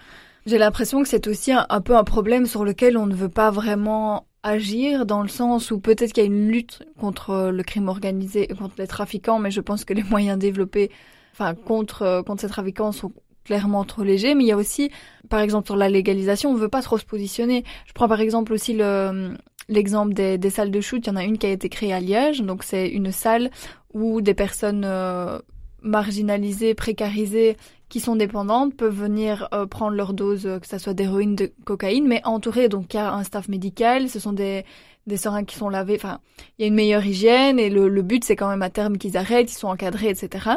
j'ai 0.46 0.58
l'impression 0.58 1.02
que 1.02 1.08
c'est 1.08 1.26
aussi 1.26 1.52
un, 1.52 1.80
peu 1.80 1.96
un 1.96 2.04
problème 2.04 2.46
sur 2.46 2.64
lequel 2.64 2.98
on 2.98 3.06
ne 3.06 3.14
veut 3.14 3.30
pas 3.30 3.50
vraiment 3.50 4.26
agir, 4.42 5.06
dans 5.06 5.22
le 5.22 5.28
sens 5.28 5.70
où 5.70 5.80
peut-être 5.80 6.12
qu'il 6.12 6.22
y 6.22 6.26
a 6.26 6.28
une 6.28 6.48
lutte 6.48 6.82
contre 7.00 7.50
le 7.50 7.62
crime 7.62 7.88
organisé 7.88 8.46
contre 8.48 8.74
les 8.78 8.86
trafiquants, 8.86 9.38
mais 9.38 9.50
je 9.50 9.62
pense 9.62 9.84
que 9.86 9.94
les 9.94 10.02
moyens 10.02 10.38
développés 10.38 10.90
enfin 11.32 11.54
contre 11.54 12.22
contre 12.26 12.42
ces 12.42 12.48
trafiquants 12.48 12.92
sont 12.92 13.12
clairement 13.44 13.84
trop 13.84 14.02
léger, 14.02 14.34
mais 14.34 14.44
il 14.44 14.46
y 14.48 14.52
a 14.52 14.56
aussi, 14.56 14.90
par 15.28 15.40
exemple, 15.40 15.66
sur 15.66 15.76
la 15.76 15.88
légalisation, 15.88 16.50
on 16.50 16.54
veut 16.54 16.68
pas 16.68 16.82
trop 16.82 16.98
se 16.98 17.04
positionner. 17.04 17.64
Je 17.86 17.92
prends 17.92 18.08
par 18.08 18.20
exemple 18.20 18.52
aussi 18.52 18.72
le 18.72 19.36
l'exemple 19.68 20.12
des, 20.12 20.50
salles 20.50 20.70
de 20.70 20.80
shoot. 20.80 21.06
Il 21.06 21.08
y 21.08 21.12
en 21.12 21.16
a 21.16 21.24
une 21.24 21.38
qui 21.38 21.46
a 21.46 21.50
été 21.50 21.68
créée 21.68 21.92
à 21.92 22.00
Liège, 22.00 22.42
donc 22.42 22.64
c'est 22.64 22.88
une 22.88 23.12
salle 23.12 23.50
où 23.92 24.20
des 24.20 24.34
personnes 24.34 24.84
euh, 24.84 25.38
marginalisées, 25.82 26.74
précarisées, 26.74 27.56
qui 27.88 28.00
sont 28.00 28.16
dépendantes 28.16 28.74
peuvent 28.74 28.94
venir 28.94 29.48
euh, 29.54 29.66
prendre 29.66 29.96
leur 29.96 30.14
dose, 30.14 30.46
euh, 30.46 30.58
que 30.58 30.66
ça 30.66 30.78
soit 30.78 30.94
d'héroïne, 30.94 31.36
de 31.36 31.52
cocaïne, 31.64 32.06
mais 32.06 32.20
entourées. 32.24 32.68
Donc 32.68 32.92
il 32.92 32.96
y 32.96 33.00
a 33.00 33.12
un 33.12 33.22
staff 33.24 33.48
médical, 33.48 34.08
ce 34.08 34.18
sont 34.18 34.32
des 34.32 34.64
des 35.06 35.18
seringues 35.18 35.44
qui 35.44 35.56
sont 35.56 35.68
lavées. 35.68 35.96
Enfin, 35.96 36.20
il 36.58 36.62
y 36.62 36.64
a 36.64 36.68
une 36.68 36.74
meilleure 36.74 37.04
hygiène 37.04 37.58
et 37.58 37.68
le, 37.68 37.88
le 37.88 38.02
but 38.02 38.24
c'est 38.24 38.36
quand 38.36 38.48
même 38.48 38.62
à 38.62 38.70
terme 38.70 38.96
qu'ils 38.96 39.18
arrêtent, 39.18 39.52
ils 39.52 39.56
sont 39.56 39.68
encadrés, 39.68 40.08
etc. 40.08 40.48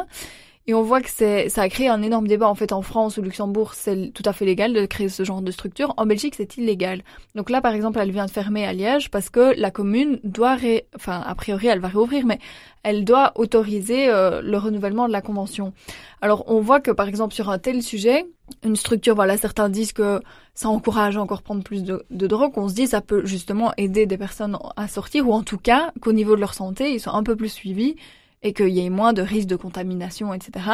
Et 0.68 0.74
on 0.74 0.82
voit 0.82 1.00
que 1.00 1.08
c'est, 1.08 1.48
ça 1.48 1.62
a 1.62 1.68
créé 1.70 1.88
un 1.88 2.02
énorme 2.02 2.28
débat. 2.28 2.46
En 2.46 2.54
fait, 2.54 2.72
en 2.72 2.82
France 2.82 3.16
ou 3.16 3.22
Luxembourg, 3.22 3.72
c'est 3.72 4.12
tout 4.12 4.22
à 4.26 4.34
fait 4.34 4.44
légal 4.44 4.74
de 4.74 4.84
créer 4.84 5.08
ce 5.08 5.24
genre 5.24 5.40
de 5.40 5.50
structure. 5.50 5.94
En 5.96 6.04
Belgique, 6.04 6.34
c'est 6.36 6.58
illégal. 6.58 7.00
Donc 7.34 7.48
là, 7.48 7.62
par 7.62 7.72
exemple, 7.72 7.98
elle 7.98 8.10
vient 8.10 8.26
de 8.26 8.30
fermer 8.30 8.66
à 8.66 8.74
Liège 8.74 9.10
parce 9.10 9.30
que 9.30 9.58
la 9.58 9.70
commune 9.70 10.20
doit, 10.24 10.56
ré... 10.56 10.86
enfin, 10.94 11.22
a 11.24 11.34
priori, 11.34 11.68
elle 11.68 11.80
va 11.80 11.88
réouvrir, 11.88 12.26
mais 12.26 12.38
elle 12.82 13.06
doit 13.06 13.32
autoriser 13.36 14.10
euh, 14.10 14.42
le 14.42 14.58
renouvellement 14.58 15.08
de 15.08 15.12
la 15.12 15.22
convention. 15.22 15.72
Alors, 16.20 16.44
on 16.48 16.60
voit 16.60 16.80
que, 16.80 16.90
par 16.90 17.08
exemple, 17.08 17.32
sur 17.32 17.48
un 17.48 17.58
tel 17.58 17.82
sujet, 17.82 18.26
une 18.62 18.76
structure, 18.76 19.14
voilà, 19.14 19.38
certains 19.38 19.70
disent 19.70 19.94
que 19.94 20.20
ça 20.52 20.68
encourage 20.68 21.16
à 21.16 21.22
encore 21.22 21.40
prendre 21.40 21.62
plus 21.62 21.82
de, 21.82 22.04
de 22.10 22.26
drogue. 22.26 22.52
On 22.56 22.68
se 22.68 22.74
dit, 22.74 22.86
ça 22.86 23.00
peut 23.00 23.24
justement 23.24 23.72
aider 23.78 24.04
des 24.04 24.18
personnes 24.18 24.58
à 24.76 24.86
sortir, 24.86 25.26
ou 25.26 25.32
en 25.32 25.44
tout 25.44 25.56
cas, 25.56 25.92
qu'au 26.02 26.12
niveau 26.12 26.36
de 26.36 26.40
leur 26.40 26.52
santé, 26.52 26.92
ils 26.92 27.00
sont 27.00 27.12
un 27.12 27.22
peu 27.22 27.36
plus 27.36 27.48
suivis 27.48 27.96
et 28.42 28.52
qu'il 28.52 28.68
y 28.68 28.84
ait 28.84 28.90
moins 28.90 29.12
de 29.12 29.22
risques 29.22 29.48
de 29.48 29.56
contamination, 29.56 30.32
etc. 30.34 30.66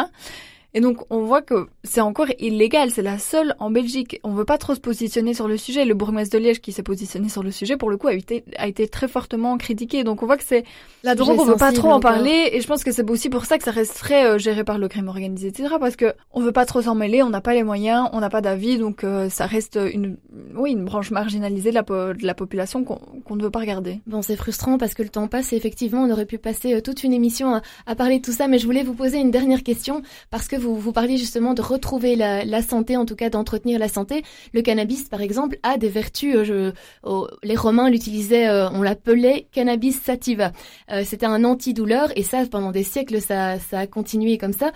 Et 0.77 0.81
donc 0.81 1.05
on 1.09 1.21
voit 1.21 1.41
que 1.41 1.69
c'est 1.85 2.01
encore 2.01 2.27
illégal, 2.41 2.91
c'est 2.91 3.03
la 3.03 3.19
seule 3.19 3.55
en 3.61 3.71
Belgique. 3.71 4.19
On 4.25 4.33
veut 4.33 4.45
pas 4.45 4.59
trop 4.59 4.75
se 4.75 4.81
positionner 4.81 5.33
sur 5.33 5.47
le 5.47 5.57
sujet. 5.57 5.85
Le 5.85 5.95
bourgmestre 5.95 6.37
de 6.37 6.43
Liège 6.43 6.61
qui 6.61 6.73
s'est 6.73 6.83
positionné 6.83 7.29
sur 7.29 7.45
le 7.45 7.53
sujet, 7.53 7.77
pour 7.77 7.91
le 7.91 7.97
coup, 7.97 8.09
a 8.09 8.15
été, 8.15 8.45
a 8.57 8.67
été 8.67 8.89
très 8.89 9.07
fortement 9.07 9.57
critiqué. 9.57 10.03
Donc 10.03 10.25
on 10.25 10.27
voit 10.27 10.37
que 10.37 10.43
c'est 10.45 10.65
la 11.05 11.15
drogue, 11.15 11.39
on 11.39 11.45
veut 11.45 11.55
pas 11.55 11.73
trop 11.73 11.91
en 11.91 12.01
parler. 12.01 12.51
Et 12.53 12.61
je 12.61 12.67
pense 12.67 12.83
que 12.83 12.91
c'est 12.91 13.09
aussi 13.09 13.29
pour 13.29 13.45
ça 13.45 13.57
que 13.57 13.63
ça 13.63 13.71
resterait 13.71 14.27
euh, 14.27 14.39
géré 14.39 14.65
par 14.65 14.79
le 14.79 14.89
crime 14.89 15.07
organisé, 15.07 15.49
etc. 15.49 15.77
Parce 15.79 15.95
que 15.95 16.13
on 16.33 16.41
veut 16.41 16.51
pas 16.51 16.67
trop 16.67 16.83
s'en 16.83 16.97
mêler, 16.97 17.23
on 17.23 17.31
n'a 17.31 17.41
pas 17.41 17.55
les 17.55 17.63
moyens, 17.63 18.09
on 18.13 18.19
n'a 18.19 18.31
pas 18.31 18.41
d'avis, 18.41 18.77
donc 18.77 19.05
euh, 19.05 19.29
ça 19.29 19.47
reste 19.47 19.79
une, 19.93 20.17
oui, 20.57 20.73
une 20.73 20.85
branche 20.85 21.13
marginalisée 21.13 21.71
de 21.71 21.75
la, 21.77 21.83
de 21.83 22.27
la 22.27 22.35
population 22.35 22.83
qu'on 22.83 23.37
ne 23.37 23.43
veut 23.43 23.51
pas 23.51 23.61
regarder. 23.61 24.01
Bon, 24.09 24.23
c'est 24.23 24.37
frustrant 24.37 24.77
parce 24.77 24.95
que 24.95 25.05
le 25.05 25.09
temps 25.09 25.29
passe 25.29 25.53
et 25.53 25.57
effectivement 25.57 26.03
on 26.03 26.11
aurait 26.11 26.27
pu 26.27 26.39
passer 26.39 26.75
euh, 26.75 26.81
toute 26.81 27.05
une 27.05 27.13
émission 27.13 27.55
à, 27.55 27.63
à 27.87 27.95
parler 27.95 28.19
de 28.19 28.25
tout 28.25 28.33
ça, 28.33 28.49
mais 28.49 28.59
je 28.59 28.67
voulais 28.67 28.83
vous 28.83 28.95
poser 28.95 29.19
une 29.19 29.31
dernière 29.31 29.63
question 29.63 30.03
parce 30.31 30.49
que 30.49 30.57
vous, 30.57 30.64
vous 30.65 30.93
parliez 30.93 31.17
justement 31.17 31.55
de 31.55 31.63
retrouver 31.63 32.17
la, 32.17 32.63
santé, 32.63 32.97
en 32.97 33.05
tout 33.05 33.17
cas 33.17 33.31
d'entretenir 33.31 33.79
la 33.79 33.89
santé. 33.89 34.23
Le 34.53 34.63
cannabis, 34.63 35.09
par 35.09 35.21
exemple, 35.21 35.59
a 35.63 35.79
des 35.79 35.89
vertus. 35.89 36.37
Euh, 36.37 36.73
oh, 37.03 37.29
les 37.43 37.57
Romains 37.57 37.91
l'utilisaient, 37.91 38.49
euh, 38.49 38.69
on 38.71 38.83
l'appelait 38.83 39.47
cannabis 39.53 40.01
sativa. 40.01 40.53
Euh, 40.91 41.03
C'était 41.05 41.27
un 41.27 41.45
antidouleur 41.45 42.11
et 42.17 42.23
ça, 42.23 42.45
pendant 42.51 42.71
des 42.71 42.85
siècles, 42.85 43.21
ça 43.21 43.59
a 43.73 43.87
continué 43.87 44.39
comme 44.39 44.53
ça 44.53 44.73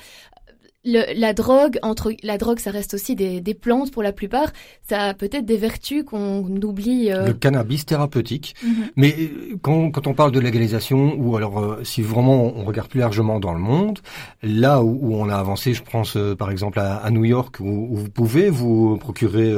la 0.89 1.33
drogue, 1.33 1.79
entre 1.83 2.13
la 2.23 2.39
drogue, 2.39 2.59
ça 2.59 2.71
reste 2.71 2.95
aussi 2.95 3.15
des, 3.15 3.41
des 3.41 3.55
plantes 3.55 3.91
pour 3.91 4.03
la 4.03 4.13
plupart. 4.13 4.53
Ça 4.89 5.09
a 5.09 5.15
peut-être 5.15 5.45
des 5.45 5.57
vertus 5.57 6.05
qu'on 6.05 6.45
oublie. 6.63 7.11
Euh. 7.11 7.27
Le 7.27 7.33
cannabis 7.35 7.87
thérapeutique. 7.87 8.55
Mhm. 8.63 8.73
Mais 8.97 9.15
euh, 9.19 9.57
quand, 9.61 9.91
quand, 9.91 10.07
on 10.07 10.15
parle 10.15 10.33
de 10.33 10.41
légalisation, 10.41 11.15
ou 11.19 11.37
alors 11.37 11.59
euh, 11.59 11.85
si 11.85 12.03
vraiment 12.03 12.57
on 12.57 12.65
regarde 12.65 12.89
plus 12.89 13.01
largement 13.01 13.41
dans 13.41 13.53
le 13.53 13.61
monde, 13.61 14.01
là 14.43 14.83
où, 14.83 14.99
où 15.01 15.15
on 15.17 15.29
a 15.29 15.37
avancé, 15.37 15.75
je 15.75 15.83
pense 15.83 16.17
par 16.39 16.51
exemple 16.51 16.79
à, 16.79 16.97
à, 16.97 17.11
New 17.11 17.25
York, 17.25 17.61
où, 17.61 17.97
vous 17.97 18.09
pouvez 18.09 18.51
vous 18.51 18.97
procurer 18.97 19.55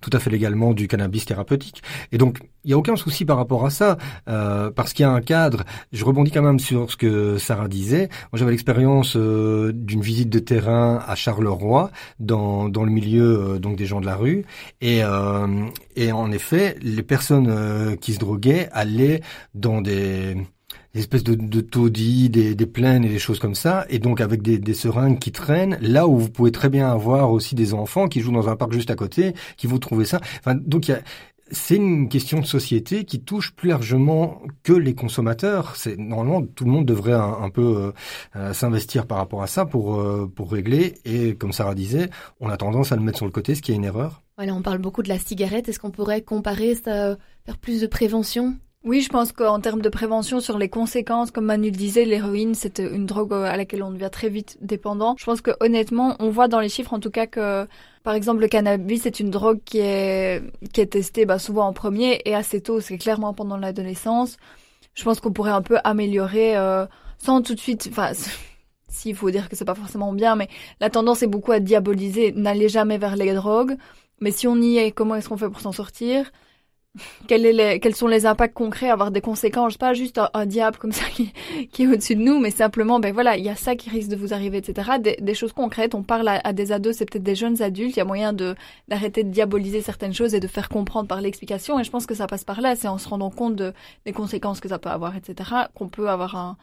tout 0.00 0.10
à 0.12 0.18
fait 0.18 0.30
légalement 0.30 0.74
du 0.74 0.88
cannabis 0.88 1.24
thérapeutique. 1.24 1.82
Et 2.12 2.18
donc 2.18 2.38
il 2.64 2.70
y 2.70 2.74
a 2.74 2.78
aucun 2.78 2.96
souci 2.96 3.24
par 3.24 3.36
rapport 3.36 3.64
à 3.64 3.70
ça, 3.70 3.96
parce 4.26 4.92
qu'il 4.92 5.04
y 5.04 5.06
a 5.06 5.12
un 5.12 5.20
cadre. 5.20 5.64
Je 5.92 6.04
rebondis 6.04 6.30
quand 6.30 6.42
même 6.42 6.58
sur 6.58 6.90
ce 6.90 6.96
que 6.96 7.38
Sarah 7.38 7.68
disait. 7.68 8.08
Moi, 8.32 8.38
j'avais 8.38 8.50
l'expérience 8.50 9.16
d'une 9.16 10.00
visite 10.00 10.28
de 10.28 10.38
terrain 10.38 11.00
à 11.06 11.14
Charleroi, 11.14 11.90
dans, 12.20 12.68
dans 12.68 12.84
le 12.84 12.90
milieu 12.90 13.54
euh, 13.54 13.58
donc 13.58 13.76
des 13.76 13.86
gens 13.86 14.00
de 14.00 14.06
la 14.06 14.16
rue. 14.16 14.44
Et, 14.80 15.02
euh, 15.02 15.66
et 15.96 16.12
en 16.12 16.30
effet, 16.32 16.76
les 16.82 17.02
personnes 17.02 17.48
euh, 17.48 17.96
qui 17.96 18.14
se 18.14 18.18
droguaient 18.18 18.68
allaient 18.72 19.20
dans 19.54 19.80
des 19.80 20.36
espèces 20.94 21.22
de, 21.22 21.34
de 21.34 21.60
taudis, 21.60 22.28
des, 22.28 22.54
des 22.54 22.66
plaines 22.66 23.04
et 23.04 23.08
des 23.08 23.18
choses 23.18 23.38
comme 23.38 23.54
ça, 23.54 23.86
et 23.88 23.98
donc 23.98 24.20
avec 24.20 24.42
des, 24.42 24.58
des 24.58 24.74
seringues 24.74 25.18
qui 25.18 25.30
traînent, 25.30 25.78
là 25.80 26.08
où 26.08 26.18
vous 26.18 26.30
pouvez 26.30 26.50
très 26.50 26.68
bien 26.68 26.90
avoir 26.90 27.30
aussi 27.30 27.54
des 27.54 27.72
enfants 27.72 28.08
qui 28.08 28.20
jouent 28.20 28.32
dans 28.32 28.48
un 28.48 28.56
parc 28.56 28.72
juste 28.72 28.90
à 28.90 28.96
côté, 28.96 29.34
qui 29.56 29.66
vous 29.68 29.78
trouvez 29.78 30.04
ça. 30.04 30.20
Enfin, 30.40 30.56
donc 30.56 30.88
il 30.88 30.92
y 30.92 30.94
a, 30.94 31.00
c'est 31.50 31.76
une 31.76 32.08
question 32.08 32.40
de 32.40 32.46
société 32.46 33.04
qui 33.04 33.20
touche 33.20 33.52
plus 33.54 33.68
largement 33.68 34.42
que 34.62 34.72
les 34.72 34.94
consommateurs. 34.94 35.76
C'est 35.76 35.96
normalement 35.96 36.42
tout 36.42 36.64
le 36.64 36.70
monde 36.70 36.86
devrait 36.86 37.12
un, 37.12 37.50
peu 37.50 37.62
euh, 37.62 37.92
euh, 38.36 38.52
s'investir 38.52 39.06
par 39.06 39.18
rapport 39.18 39.42
à 39.42 39.46
ça 39.46 39.64
pour 39.64 40.00
euh, 40.00 40.30
pour 40.34 40.52
régler. 40.52 40.94
Et 41.04 41.34
comme 41.34 41.52
Sarah 41.52 41.74
disait, 41.74 42.10
on 42.40 42.48
a 42.48 42.56
tendance 42.56 42.92
à 42.92 42.96
le 42.96 43.02
mettre 43.02 43.18
sur 43.18 43.26
le 43.26 43.32
côté, 43.32 43.54
ce 43.54 43.62
qui 43.62 43.72
est 43.72 43.76
une 43.76 43.84
erreur. 43.84 44.22
Voilà, 44.36 44.54
on 44.54 44.62
parle 44.62 44.78
beaucoup 44.78 45.02
de 45.02 45.08
la 45.08 45.18
cigarette. 45.18 45.68
Est-ce 45.68 45.80
qu'on 45.80 45.90
pourrait 45.90 46.22
comparer 46.22 46.74
ça, 46.74 47.16
faire 47.44 47.58
plus 47.58 47.80
de 47.80 47.86
prévention? 47.86 48.56
Oui, 48.84 49.00
je 49.00 49.08
pense 49.08 49.32
qu'en 49.32 49.60
termes 49.60 49.82
de 49.82 49.88
prévention 49.88 50.40
sur 50.40 50.56
les 50.58 50.68
conséquences, 50.68 51.30
comme 51.30 51.46
Manu 51.46 51.70
le 51.70 51.76
disait, 51.76 52.04
l'héroïne, 52.04 52.54
c'est 52.54 52.78
une 52.78 53.06
drogue 53.06 53.32
à 53.32 53.56
laquelle 53.56 53.82
on 53.82 53.90
devient 53.90 54.10
très 54.10 54.28
vite 54.28 54.56
dépendant. 54.60 55.16
Je 55.18 55.24
pense 55.24 55.40
que 55.40 55.50
honnêtement, 55.60 56.16
on 56.20 56.30
voit 56.30 56.48
dans 56.48 56.60
les 56.60 56.68
chiffres 56.68 56.94
en 56.94 57.00
tout 57.00 57.10
cas 57.10 57.26
que 57.26 57.66
par 58.08 58.14
exemple, 58.14 58.40
le 58.40 58.48
cannabis, 58.48 59.02
c'est 59.02 59.20
une 59.20 59.30
drogue 59.30 59.60
qui 59.66 59.80
est, 59.80 60.42
qui 60.72 60.80
est 60.80 60.86
testée 60.86 61.26
bah, 61.26 61.38
souvent 61.38 61.66
en 61.66 61.74
premier 61.74 62.22
et 62.24 62.34
assez 62.34 62.62
tôt, 62.62 62.80
c'est 62.80 62.96
clairement 62.96 63.34
pendant 63.34 63.58
l'adolescence. 63.58 64.38
Je 64.94 65.04
pense 65.04 65.20
qu'on 65.20 65.30
pourrait 65.30 65.50
un 65.50 65.60
peu 65.60 65.76
améliorer 65.84 66.56
euh, 66.56 66.86
sans 67.18 67.42
tout 67.42 67.54
de 67.54 67.60
suite... 67.60 67.88
Enfin, 67.90 68.12
s'il 68.88 69.14
faut 69.14 69.30
dire 69.30 69.50
que 69.50 69.56
c'est 69.56 69.66
pas 69.66 69.74
forcément 69.74 70.14
bien, 70.14 70.36
mais 70.36 70.48
la 70.80 70.88
tendance 70.88 71.22
est 71.22 71.26
beaucoup 71.26 71.52
à 71.52 71.60
diaboliser. 71.60 72.32
N'allez 72.32 72.70
jamais 72.70 72.96
vers 72.96 73.14
les 73.14 73.34
drogues. 73.34 73.76
Mais 74.20 74.30
si 74.30 74.48
on 74.48 74.56
y 74.56 74.78
est, 74.78 74.90
comment 74.90 75.14
est-ce 75.14 75.28
qu'on 75.28 75.36
fait 75.36 75.50
pour 75.50 75.60
s'en 75.60 75.72
sortir? 75.72 76.32
Quels 77.26 77.94
sont 77.94 78.06
les 78.06 78.26
impacts 78.26 78.54
concrets, 78.54 78.90
avoir 78.90 79.10
des 79.10 79.20
conséquences, 79.20 79.76
pas 79.76 79.94
juste 79.94 80.20
un, 80.34 80.46
diable 80.46 80.78
comme 80.78 80.92
ça 80.92 81.04
qui, 81.12 81.32
est 81.82 81.86
au-dessus 81.86 82.16
de 82.16 82.22
nous, 82.22 82.38
mais 82.38 82.50
simplement, 82.50 83.00
ben 83.00 83.12
voilà, 83.12 83.36
il 83.36 83.44
y 83.44 83.48
a 83.48 83.56
ça 83.56 83.76
qui 83.76 83.90
risque 83.90 84.08
de 84.08 84.16
vous 84.16 84.32
arriver, 84.32 84.58
etc. 84.58 84.92
Des, 84.98 85.34
choses 85.34 85.52
concrètes, 85.52 85.94
on 85.94 86.02
parle 86.02 86.28
à, 86.28 86.52
des 86.52 86.72
ados, 86.72 86.96
c'est 86.96 87.04
peut-être 87.04 87.22
des 87.22 87.34
jeunes 87.34 87.62
adultes, 87.62 87.96
il 87.96 87.98
y 87.98 88.02
a 88.02 88.04
moyen 88.04 88.32
de 88.32 88.54
d'arrêter 88.88 89.24
de 89.24 89.30
diaboliser 89.30 89.82
certaines 89.82 90.14
choses 90.14 90.34
et 90.34 90.40
de 90.40 90.48
faire 90.48 90.68
comprendre 90.68 91.08
par 91.08 91.20
l'explication, 91.20 91.78
et 91.78 91.84
je 91.84 91.90
pense 91.90 92.06
que 92.06 92.14
ça 92.14 92.26
passe 92.26 92.44
par 92.44 92.60
là, 92.60 92.74
c'est 92.76 92.88
en 92.88 92.98
se 92.98 93.08
rendant 93.08 93.30
compte 93.30 93.56
de, 93.56 93.72
des 94.06 94.12
conséquences 94.12 94.60
que 94.60 94.68
ça 94.68 94.78
peut 94.78 94.90
avoir, 94.90 95.16
etc., 95.16 95.50
qu'on 95.74 95.88
peut 95.88 96.08
avoir 96.08 96.36
un, 96.36 96.56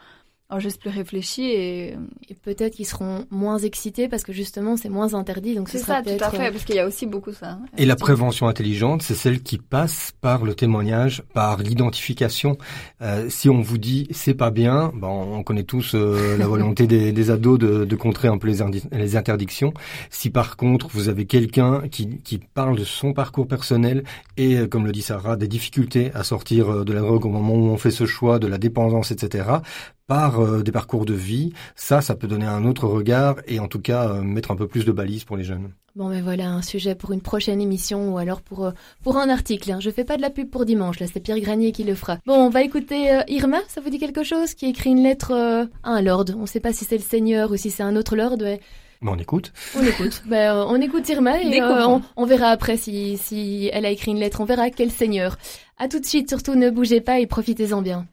un 0.49 0.59
geste 0.59 0.79
plus 0.79 0.91
réfléchi 0.91 1.43
et, 1.43 1.97
et 2.29 2.35
peut-être 2.35 2.75
qu'ils 2.75 2.85
seront 2.85 3.25
moins 3.31 3.57
excités 3.57 4.07
parce 4.07 4.21
que 4.21 4.31
justement 4.31 4.77
c'est 4.77 4.89
moins 4.89 5.15
interdit 5.15 5.55
donc 5.55 5.69
c'est 5.69 5.79
ça 5.79 6.03
tout 6.03 6.09
à 6.19 6.29
fait 6.29 6.51
parce 6.51 6.65
qu'il 6.65 6.75
y 6.75 6.79
a 6.79 6.85
aussi 6.85 7.07
beaucoup 7.07 7.31
ça 7.31 7.53
hein, 7.53 7.61
et 7.79 7.85
la 7.85 7.95
prévention 7.95 8.47
intelligente 8.47 9.01
c'est 9.01 9.15
celle 9.15 9.41
qui 9.41 9.57
passe 9.57 10.11
par 10.21 10.43
le 10.43 10.53
témoignage 10.53 11.23
par 11.33 11.57
l'identification. 11.57 12.57
Euh, 13.01 13.27
si 13.29 13.49
on 13.49 13.61
vous 13.61 13.79
dit 13.79 14.07
c'est 14.11 14.35
pas 14.35 14.51
bien 14.51 14.91
bon 14.93 15.35
on 15.35 15.41
connaît 15.41 15.63
tous 15.63 15.95
euh, 15.95 16.37
la 16.37 16.45
volonté 16.45 16.85
des, 16.87 17.11
des, 17.11 17.31
ados 17.31 17.57
de, 17.57 17.85
de, 17.85 17.95
contrer 17.95 18.27
un 18.27 18.37
peu 18.37 18.47
les, 18.47 18.57
les 18.91 19.15
interdictions. 19.15 19.73
Si 20.11 20.29
par 20.29 20.57
contre 20.57 20.89
vous 20.91 21.09
avez 21.09 21.25
quelqu'un 21.25 21.87
qui, 21.89 22.19
qui 22.19 22.37
parle 22.37 22.77
de 22.77 22.83
son 22.83 23.13
parcours 23.13 23.47
personnel 23.47 24.03
et 24.37 24.57
euh, 24.57 24.67
comme 24.67 24.85
le 24.85 24.91
dit 24.91 25.01
Sarah 25.01 25.37
des 25.37 25.47
difficultés 25.47 26.11
à 26.13 26.23
sortir 26.23 26.69
euh, 26.69 26.83
de 26.83 26.93
la 26.93 27.01
drogue 27.01 27.25
au 27.25 27.29
moment 27.29 27.55
où 27.55 27.69
on 27.69 27.77
fait 27.77 27.91
ce 27.91 28.05
choix 28.05 28.37
de 28.37 28.45
la 28.45 28.59
dépendance 28.59 29.09
etc 29.09 29.45
par 30.07 30.39
euh, 30.39 30.61
des 30.61 30.71
parcours 30.71 31.05
de 31.05 31.13
vie, 31.13 31.53
ça, 31.75 32.01
ça 32.01 32.15
peut 32.15 32.27
donner 32.27 32.45
un 32.45 32.65
autre 32.65 32.87
regard 32.87 33.37
et 33.47 33.59
en 33.59 33.67
tout 33.67 33.79
cas 33.79 34.09
euh, 34.09 34.21
mettre 34.21 34.51
un 34.51 34.55
peu 34.55 34.67
plus 34.67 34.85
de 34.85 34.91
balises 34.91 35.23
pour 35.23 35.37
les 35.37 35.43
jeunes. 35.43 35.71
Bon, 35.95 36.09
ben 36.09 36.21
voilà, 36.21 36.49
un 36.49 36.61
sujet 36.61 36.93
pour 36.93 37.11
une 37.13 37.21
prochaine 37.21 37.61
émission 37.61 38.13
ou 38.13 38.17
alors 38.17 38.41
pour, 38.41 38.65
euh, 38.65 38.71
pour 39.03 39.17
un 39.17 39.29
article. 39.29 39.71
Hein. 39.71 39.79
Je 39.79 39.89
fais 39.89 40.03
pas 40.03 40.17
de 40.17 40.21
la 40.21 40.29
pub 40.29 40.49
pour 40.49 40.65
dimanche, 40.65 40.99
là, 40.99 41.07
c'est 41.11 41.21
Pierre 41.21 41.39
Granier 41.39 41.71
qui 41.71 41.83
le 41.83 41.95
fera. 41.95 42.17
Bon, 42.25 42.35
on 42.35 42.49
va 42.49 42.63
écouter 42.63 43.21
Irma, 43.29 43.59
ça 43.67 43.81
vous 43.81 43.89
dit 43.89 43.99
quelque 43.99 44.23
chose 44.23 44.53
Qui 44.53 44.67
écrit 44.67 44.91
une 44.91 45.03
lettre 45.03 45.31
à 45.83 45.89
un 45.89 46.01
lord. 46.01 46.25
On 46.37 46.45
sait 46.45 46.59
pas 46.59 46.73
si 46.73 46.85
c'est 46.85 46.97
le 46.97 47.03
seigneur 47.03 47.51
ou 47.51 47.57
si 47.57 47.71
c'est 47.71 47.83
un 47.83 47.95
autre 47.95 48.15
lord. 48.15 48.37
Ben, 48.37 48.59
on 49.01 49.17
écoute. 49.17 49.53
On 49.77 49.83
écoute. 49.83 50.23
ben, 50.29 50.65
on 50.67 50.81
écoute 50.81 51.07
Irma 51.09 51.41
et 51.41 51.61
on, 51.61 52.01
on, 52.15 52.25
verra 52.25 52.49
après 52.49 52.77
si, 52.77 53.17
si 53.17 53.69
elle 53.71 53.85
a 53.85 53.89
écrit 53.89 54.11
une 54.11 54.19
lettre. 54.19 54.41
On 54.41 54.45
verra 54.45 54.69
quel 54.69 54.91
seigneur. 54.91 55.37
À 55.77 55.87
tout 55.87 55.99
de 55.99 56.05
suite, 56.05 56.29
surtout 56.29 56.55
ne 56.55 56.69
bougez 56.69 57.01
pas 57.01 57.19
et 57.19 57.27
profitez-en 57.27 57.81
bien. 57.81 58.05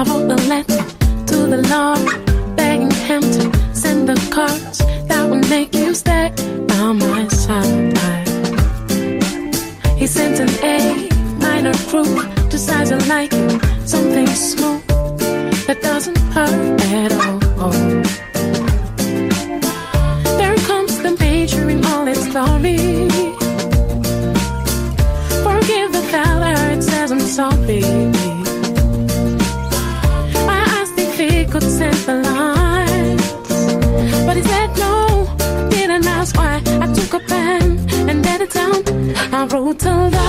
I 0.00 0.02
wrote 0.04 0.30
a 0.30 0.36
letter 0.48 0.82
to 1.26 1.36
the 1.46 1.60
Lord, 1.68 2.56
begging 2.56 2.90
him 2.90 3.20
to 3.20 3.74
send 3.74 4.08
the 4.08 4.16
cards 4.32 4.78
that 5.08 5.28
would 5.28 5.46
make 5.50 5.74
you 5.74 5.92
stay 5.92 6.32
by 6.68 6.92
my 6.92 7.28
side. 7.28 7.98
He 9.98 10.06
sent 10.06 10.40
an 10.40 10.48
A 10.64 11.06
minor 11.38 11.74
group, 11.90 12.16
decided 12.48 13.06
like 13.08 13.30
something 13.84 14.26
smooth 14.28 14.82
that 15.66 15.82
doesn't 15.82 16.16
hurt 16.32 16.80
at 16.80 17.12
all. 17.58 17.72
There 20.38 20.56
comes 20.70 20.96
the 21.02 21.14
major 21.20 21.68
in 21.68 21.84
all 21.84 22.08
its 22.08 22.26
glory. 22.28 22.78
Forgive 25.44 25.92
the. 25.92 28.19
I 39.40 39.46
wrote 39.46 39.82
a 39.84 39.84
told 39.84 40.19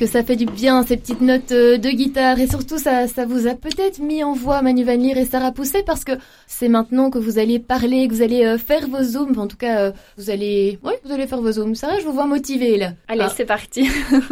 que 0.00 0.06
ça 0.06 0.24
fait 0.24 0.36
du 0.36 0.46
bien, 0.46 0.82
ces 0.82 0.96
petites 0.96 1.20
notes 1.20 1.52
euh, 1.52 1.76
de 1.76 1.90
guitare. 1.90 2.40
Et 2.40 2.46
surtout, 2.48 2.78
ça, 2.78 3.06
ça 3.06 3.26
vous 3.26 3.46
a 3.46 3.54
peut-être 3.54 3.98
mis 3.98 4.24
en 4.24 4.32
voix 4.32 4.62
Manu 4.62 4.82
Van 4.82 4.96
Leer 4.96 5.18
et 5.18 5.26
Sarah 5.26 5.52
Pousset 5.52 5.82
parce 5.82 6.04
que 6.04 6.12
c'est 6.46 6.68
maintenant 6.68 7.10
que 7.10 7.18
vous 7.18 7.38
allez 7.38 7.58
parler, 7.58 8.08
que 8.08 8.14
vous 8.14 8.22
allez 8.22 8.46
euh, 8.46 8.56
faire 8.56 8.88
vos 8.88 9.02
zooms. 9.02 9.38
En 9.38 9.46
tout 9.46 9.58
cas, 9.58 9.78
euh, 9.78 9.92
vous 10.16 10.30
allez, 10.30 10.78
oui, 10.82 10.94
vous 11.04 11.12
allez 11.12 11.26
faire 11.26 11.42
vos 11.42 11.52
zooms. 11.52 11.74
Sarah, 11.74 11.98
je 11.98 12.04
vous 12.06 12.14
vois 12.14 12.24
motivée, 12.24 12.78
là. 12.78 12.94
Allez, 13.08 13.24
Ah. 13.26 13.32
c'est 13.36 13.44
parti. 13.44 13.90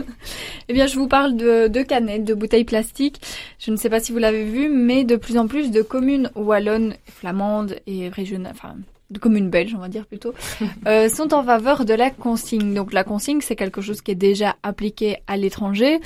eh 0.71 0.73
bien, 0.73 0.87
je 0.87 0.99
vous 0.99 1.07
parle 1.07 1.37
de, 1.37 1.69
de 1.69 1.83
canettes, 1.83 2.25
de 2.25 2.33
bouteilles 2.33 2.65
plastiques. 2.65 3.21
Je 3.59 3.71
ne 3.71 3.77
sais 3.77 3.91
pas 3.91 4.01
si 4.01 4.11
vous 4.13 4.19
l'avez 4.19 4.45
vu, 4.45 4.71
mais 4.71 5.05
de 5.05 5.17
plus 5.17 5.37
en 5.37 5.47
plus 5.47 5.71
de 5.71 5.83
communes 5.83 6.31
wallonnes, 6.35 6.95
flamandes 7.05 7.77
et 7.87 8.09
régionales, 8.09 8.55
enfin, 8.55 8.75
de 9.11 9.19
communes 9.19 9.49
belges, 9.49 9.75
on 9.75 9.81
va 9.81 9.89
dire 9.89 10.07
plutôt, 10.07 10.35
euh, 10.87 11.09
sont 11.09 11.33
en 11.33 11.43
faveur 11.43 11.85
de 11.85 11.95
la 11.95 12.11
consigne. 12.11 12.75
Donc, 12.75 12.93
la 12.93 13.05
consigne, 13.05 13.41
c'est 13.41 13.57
quelque 13.57 13.81
chose 13.81 14.03
qui 14.03 14.11
est 14.11 14.17
déjà 14.17 14.57
appliqué 14.63 15.17
à 15.27 15.37
l'étranger, 15.37 16.01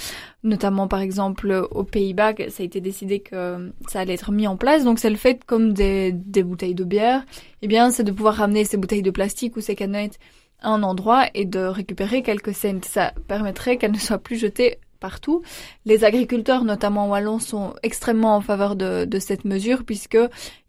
notamment 0.45 0.89
par 0.89 1.01
exemple 1.01 1.67
aux 1.71 1.85
Pays-Bas, 1.85 2.35
ça 2.49 2.63
a 2.63 2.67
été 2.67 2.81
décidé 2.81 3.21
que 3.21 3.73
ça 3.89 4.01
allait 4.01 4.15
être 4.15 4.31
mis 4.31 4.47
en 4.47 4.57
place. 4.57 4.85
Donc, 4.85 4.99
c'est 4.99 5.11
le 5.11 5.17
fait 5.17 5.45
comme 5.45 5.73
des, 5.73 6.13
des 6.13 6.43
bouteilles 6.43 6.75
de 6.75 6.85
bière, 6.85 7.25
eh 7.63 7.67
bien, 7.67 7.91
c'est 7.91 8.05
de 8.05 8.13
pouvoir 8.13 8.37
ramener 8.37 8.65
ces 8.65 8.77
bouteilles 8.77 9.03
de 9.03 9.11
plastique 9.11 9.57
ou 9.57 9.61
ces 9.61 9.75
canettes 9.75 10.19
à 10.61 10.71
un 10.71 10.83
endroit 10.83 11.27
et 11.35 11.45
de 11.45 11.61
récupérer 11.61 12.23
quelques 12.23 12.55
cents. 12.55 12.81
Ça 12.85 13.13
permettrait 13.27 13.79
qu'elles 13.79 13.93
ne 13.93 13.99
soient 13.99 14.19
plus 14.19 14.37
jetées 14.37 14.79
partout. 15.03 15.43
Les 15.85 16.05
agriculteurs, 16.05 16.65
notamment 16.65 17.09
wallons, 17.09 17.41
sont 17.41 17.75
extrêmement 17.83 18.37
en 18.37 18.41
faveur 18.41 18.77
de, 18.77 19.05
de 19.05 19.19
cette 19.19 19.45
mesure 19.45 19.85
puisque 19.85 20.19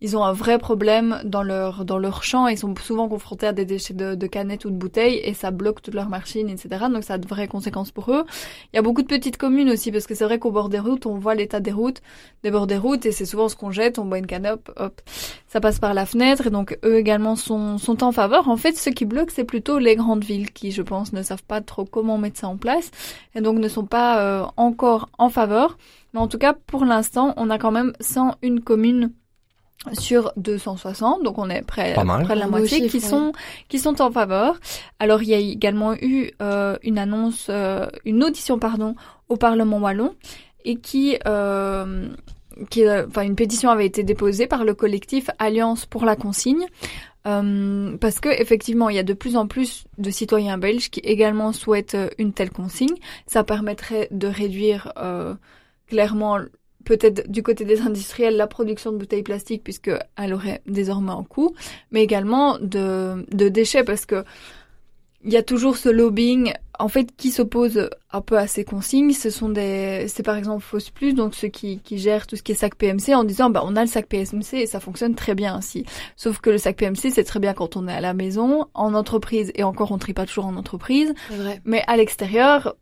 ils 0.02 0.18
ont 0.18 0.24
un 0.26 0.34
vrai 0.34 0.58
problème 0.58 1.22
dans 1.24 1.44
leur 1.44 1.86
dans 1.86 2.00
leur 2.00 2.24
champ. 2.24 2.48
Ils 2.48 2.58
sont 2.58 2.74
souvent 2.76 3.08
confrontés 3.08 3.48
à 3.48 3.54
des 3.54 3.64
déchets 3.64 3.94
de, 3.94 4.16
de 4.16 4.28
canettes 4.28 4.66
ou 4.66 4.72
de 4.72 4.76
bouteilles 4.76 5.22
et 5.24 5.34
ça 5.34 5.52
bloque 5.52 5.82
toutes 5.82 5.94
leurs 5.94 6.10
machines, 6.10 6.50
etc. 6.50 6.86
Donc 6.92 7.04
ça 7.04 7.14
a 7.14 7.18
de 7.18 7.28
vraies 7.28 7.48
conséquences 7.48 7.92
pour 7.92 8.12
eux. 8.12 8.26
Il 8.74 8.76
y 8.76 8.80
a 8.80 8.82
beaucoup 8.82 9.04
de 9.04 9.08
petites 9.08 9.38
communes 9.38 9.70
aussi 9.70 9.92
parce 9.92 10.08
que 10.08 10.16
c'est 10.16 10.26
vrai 10.26 10.40
qu'au 10.40 10.52
bord 10.52 10.70
des 10.70 10.80
routes, 10.80 11.06
on 11.06 11.18
voit 11.20 11.36
l'état 11.36 11.60
des 11.60 11.72
routes, 11.72 12.02
des 12.44 12.52
bords 12.52 12.68
des 12.68 12.78
routes 12.78 13.06
et 13.06 13.12
c'est 13.12 13.26
souvent 13.26 13.48
ce 13.48 13.56
qu'on 13.56 13.72
jette. 13.72 14.00
On 14.00 14.06
boit 14.06 14.18
une 14.18 14.28
canne, 14.28 14.48
hop, 14.48 14.72
hop, 14.78 15.02
ça 15.48 15.62
passe 15.62 15.80
par 15.80 15.94
la 15.94 16.06
fenêtre 16.06 16.48
et 16.48 16.50
donc 16.50 16.78
eux 16.84 16.98
également 16.98 17.36
sont 17.36 17.78
sont 17.78 18.04
en 18.04 18.12
faveur. 18.12 18.50
En 18.50 18.58
fait, 18.58 18.76
ce 18.78 18.90
qui 18.90 19.06
bloque, 19.06 19.32
c'est 19.32 19.44
plutôt 19.44 19.78
les 19.78 19.96
grandes 19.96 20.24
villes 20.24 20.52
qui, 20.52 20.72
je 20.72 20.82
pense, 20.82 21.14
ne 21.14 21.22
savent 21.22 21.44
pas 21.44 21.62
trop 21.62 21.86
comment 21.86 22.18
mettre 22.18 22.40
ça 22.40 22.48
en 22.48 22.58
place 22.58 22.90
et 23.36 23.42
donc 23.42 23.58
ne 23.60 23.68
sont 23.68 23.86
pas 23.86 24.23
euh, 24.24 24.46
encore 24.58 25.10
en 25.18 25.30
faveur. 25.30 25.78
Mais 26.14 26.20
en 26.20 26.28
tout 26.28 26.38
cas, 26.38 26.54
pour 26.54 26.86
l'instant, 26.86 27.34
on 27.38 27.50
a 27.50 27.58
quand 27.58 27.72
même 27.72 27.94
101 28.00 28.58
communes 28.58 29.12
sur 29.92 30.32
260, 30.38 31.24
donc 31.24 31.38
on 31.38 31.50
est 31.50 31.62
près, 31.62 31.94
de 31.94 32.34
la 32.34 32.48
moitié 32.48 32.78
chiffre, 32.78 32.92
qui 32.92 33.04
ouais. 33.04 33.10
sont 33.10 33.34
qui 33.68 33.80
sont 33.80 34.02
en 34.02 34.12
faveur. 34.12 34.60
Alors 35.00 35.22
il 35.24 35.30
y 35.30 35.34
a 35.34 35.38
également 35.38 35.94
eu 35.96 36.32
euh, 36.42 36.78
une 36.84 36.98
annonce, 36.98 37.48
euh, 37.50 37.88
une 38.06 38.24
audition 38.24 38.60
pardon, 38.60 38.96
au 39.28 39.36
Parlement 39.36 39.80
wallon 39.80 40.16
et 40.64 40.78
qui 40.78 41.18
euh, 41.28 42.08
qui, 42.70 42.86
euh, 42.86 43.06
enfin, 43.08 43.24
une 43.24 43.36
pétition 43.36 43.70
avait 43.70 43.86
été 43.86 44.04
déposée 44.04 44.48
par 44.48 44.64
le 44.64 44.74
collectif 44.74 45.30
Alliance 45.40 45.86
pour 45.86 46.06
la 46.06 46.16
consigne. 46.16 46.66
Euh, 47.26 47.98
parce 47.98 48.20
que 48.20 48.30
effectivement, 48.30 48.90
il 48.90 48.96
y 48.96 49.00
a 49.00 49.04
de 49.04 49.14
plus 49.14 49.38
en 49.38 49.48
plus 49.48 49.86
de 49.98 50.12
citoyens 50.12 50.58
belges 50.58 50.90
qui 50.90 51.00
également 51.02 51.54
souhaitent 51.54 51.96
euh, 51.96 52.10
une 52.18 52.34
telle 52.34 52.52
consigne. 52.52 52.96
Ça 53.28 53.44
permettrait 53.44 54.10
de 54.12 54.28
réduire 54.28 54.92
euh, 54.98 55.34
clairement, 55.88 56.40
peut-être 56.84 57.30
du 57.32 57.42
côté 57.42 57.64
des 57.64 57.82
industriels, 57.82 58.36
la 58.36 58.48
production 58.48 58.92
de 58.92 58.98
bouteilles 58.98 59.24
plastiques 59.24 59.64
puisque 59.64 59.92
elle 60.18 60.34
aurait 60.34 60.62
désormais 60.66 61.14
un 61.14 61.24
coût, 61.24 61.56
mais 61.92 62.04
également 62.04 62.58
de, 62.60 63.26
de 63.32 63.48
déchets 63.48 63.84
parce 63.86 64.06
que 64.06 64.26
il 65.24 65.32
y 65.32 65.38
a 65.38 65.44
toujours 65.44 65.78
ce 65.78 65.88
lobbying 65.88 66.54
en 66.80 66.88
fait 66.88 67.16
qui 67.16 67.32
s'oppose 67.32 67.90
un 68.12 68.22
peu 68.22 68.38
à 68.38 68.48
ces 68.48 68.64
consignes. 68.64 69.12
Ce 69.14 69.30
sont 69.30 69.50
des, 69.50 70.06
c'est 70.08 70.24
par 70.24 70.36
exemple 70.38 70.64
Fausse 70.64 70.90
Plus, 70.90 71.14
donc 71.14 71.36
ceux 71.36 71.48
qui, 71.48 71.80
qui 71.80 71.98
gèrent 71.98 72.28
tout 72.28 72.36
ce 72.36 72.44
qui 72.44 72.52
est 72.52 72.56
sac 72.56 72.76
PMC 72.76 73.14
en 73.16 73.24
disant 73.24 73.50
bah 73.50 73.62
on 73.66 73.76
a 73.76 73.82
le 73.82 73.88
sac 73.88 74.08
PMC 74.08 74.54
et 74.54 74.66
ça 74.66 74.80
fonctionne 74.80 75.16
très 75.16 75.36
bien 75.36 75.56
ainsi. 75.56 75.86
Sauf 76.16 76.40
que 76.40 76.50
le 76.50 76.58
sac 76.58 76.78
PMC 76.78 77.12
c'est 77.12 77.24
très 77.24 77.40
bien 77.40 77.54
quand 77.54 77.76
on 77.78 77.88
est 77.88 77.94
à 77.94 78.02
la 78.02 78.14
maison, 78.14 78.68
en 78.74 78.94
entreprise 78.94 79.52
et 79.56 79.64
encore 79.64 79.92
on 79.92 79.98
trie 79.98 80.14
pas 80.14 80.26
toujours 80.26 80.46
en 80.46 80.56
entreprise, 80.56 81.14
C'est 81.30 81.36
vrai. 81.36 81.62
mais 81.66 81.84
à 81.88 81.98
l'extérieur 81.98 82.76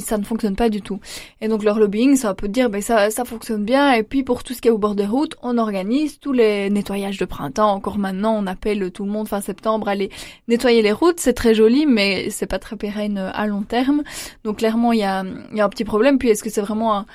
ça 0.00 0.18
ne 0.18 0.24
fonctionne 0.24 0.54
pas 0.54 0.68
du 0.68 0.82
tout. 0.82 1.00
Et 1.40 1.48
donc 1.48 1.64
leur 1.64 1.78
lobbying, 1.78 2.14
c'est 2.14 2.26
un 2.26 2.34
peu 2.34 2.46
de 2.46 2.52
dire, 2.52 2.68
ben 2.68 2.82
ça, 2.82 3.10
ça 3.10 3.24
fonctionne 3.24 3.64
bien. 3.64 3.92
Et 3.94 4.02
puis 4.02 4.22
pour 4.22 4.44
tout 4.44 4.52
ce 4.52 4.60
qui 4.60 4.68
est 4.68 4.70
au 4.70 4.76
bord 4.76 4.94
des 4.94 5.06
routes, 5.06 5.36
on 5.42 5.56
organise 5.56 6.18
tous 6.20 6.32
les 6.32 6.68
nettoyages 6.68 7.16
de 7.16 7.24
printemps. 7.24 7.72
Encore 7.72 7.96
maintenant, 7.96 8.36
on 8.36 8.46
appelle 8.46 8.90
tout 8.90 9.06
le 9.06 9.10
monde 9.10 9.28
fin 9.28 9.40
septembre 9.40 9.88
à 9.88 9.92
aller 9.92 10.10
nettoyer 10.46 10.82
les 10.82 10.92
routes. 10.92 11.20
C'est 11.20 11.32
très 11.32 11.54
joli, 11.54 11.86
mais 11.86 12.28
c'est 12.28 12.46
pas 12.46 12.58
très 12.58 12.76
pérenne 12.76 13.16
à 13.16 13.46
long 13.46 13.62
terme. 13.62 14.02
Donc 14.44 14.58
clairement, 14.58 14.92
il 14.92 14.98
y 14.98 15.04
a, 15.04 15.24
y 15.54 15.60
a 15.60 15.64
un 15.64 15.68
petit 15.70 15.84
problème. 15.84 16.18
Puis 16.18 16.28
est-ce 16.28 16.42
que 16.42 16.50
c'est 16.50 16.60
vraiment 16.60 16.94
un- 16.94 17.06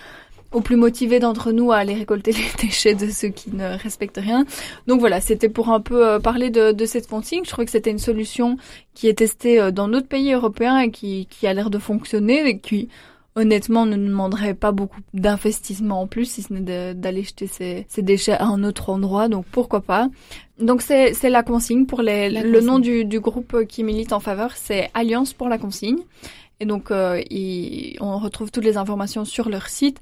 au 0.54 0.62
plus 0.62 0.76
motivé 0.76 1.20
d'entre 1.20 1.52
nous 1.52 1.72
à 1.72 1.78
aller 1.78 1.94
récolter 1.96 2.32
les 2.32 2.46
déchets 2.66 2.96
de 2.96 3.10
ceux 3.10 3.30
qui 3.30 3.52
ne 3.52 3.78
respectent 3.78 4.20
rien. 4.22 4.46
Donc 4.88 5.00
voilà, 5.00 5.20
c'était 5.22 5.50
pour 5.50 5.70
un 5.70 5.80
peu 5.82 6.08
euh, 6.08 6.20
parler 6.20 6.50
de, 6.50 6.72
de 6.72 6.86
cette 6.86 7.08
consigne. 7.08 7.42
Je 7.44 7.50
trouvais 7.50 7.66
que 7.66 7.72
c'était 7.72 7.92
une 7.92 8.00
solution 8.00 8.58
qui 8.94 9.08
est 9.08 9.16
testée 9.16 9.60
euh, 9.60 9.72
dans 9.72 9.88
d'autres 9.88 10.08
pays 10.08 10.32
européens 10.32 10.80
et 10.80 10.92
qui, 10.92 11.28
qui 11.30 11.48
a 11.48 11.54
l'air 11.54 11.70
de 11.70 11.80
fonctionner 11.80 12.48
et 12.48 12.60
qui 12.60 12.88
honnêtement 13.36 13.88
ne 13.88 13.96
nous 13.96 14.10
demanderait 14.10 14.54
pas 14.54 14.72
beaucoup 14.72 15.00
d'investissement 15.16 16.02
en 16.02 16.08
plus 16.08 16.26
si 16.26 16.44
ce 16.44 16.54
n'est 16.54 16.94
d'aller 16.94 17.24
jeter 17.24 17.48
ces, 17.48 17.86
ces 17.90 18.04
déchets 18.04 18.34
à 18.34 18.46
un 18.46 18.64
autre 18.64 18.92
endroit. 18.92 19.28
Donc 19.28 19.46
pourquoi 19.52 19.82
pas. 19.82 20.08
Donc 20.60 20.84
c'est 20.84 21.16
c'est 21.16 21.32
la 21.32 21.42
consigne 21.42 21.88
pour 21.88 22.04
les 22.04 22.30
La 22.30 22.44
le 22.44 22.52
consigne. 22.52 22.68
nom 22.68 22.78
du, 22.78 23.06
du 23.06 23.20
groupe 23.20 23.66
qui 23.68 23.84
milite 23.84 24.14
en 24.14 24.20
faveur, 24.20 24.52
c'est 24.56 24.92
Alliance 24.94 25.34
pour 25.34 25.50
la 25.50 25.58
consigne. 25.58 25.98
Et 26.60 26.66
donc, 26.66 26.92
euh, 26.92 27.22
ils- 27.32 27.98
on 28.00 28.20
retrouve 28.20 28.52
toutes 28.52 28.64
les 28.64 28.78
informations 28.78 29.26
sur 29.26 29.50
leur 29.50 29.68
site. 29.68 30.00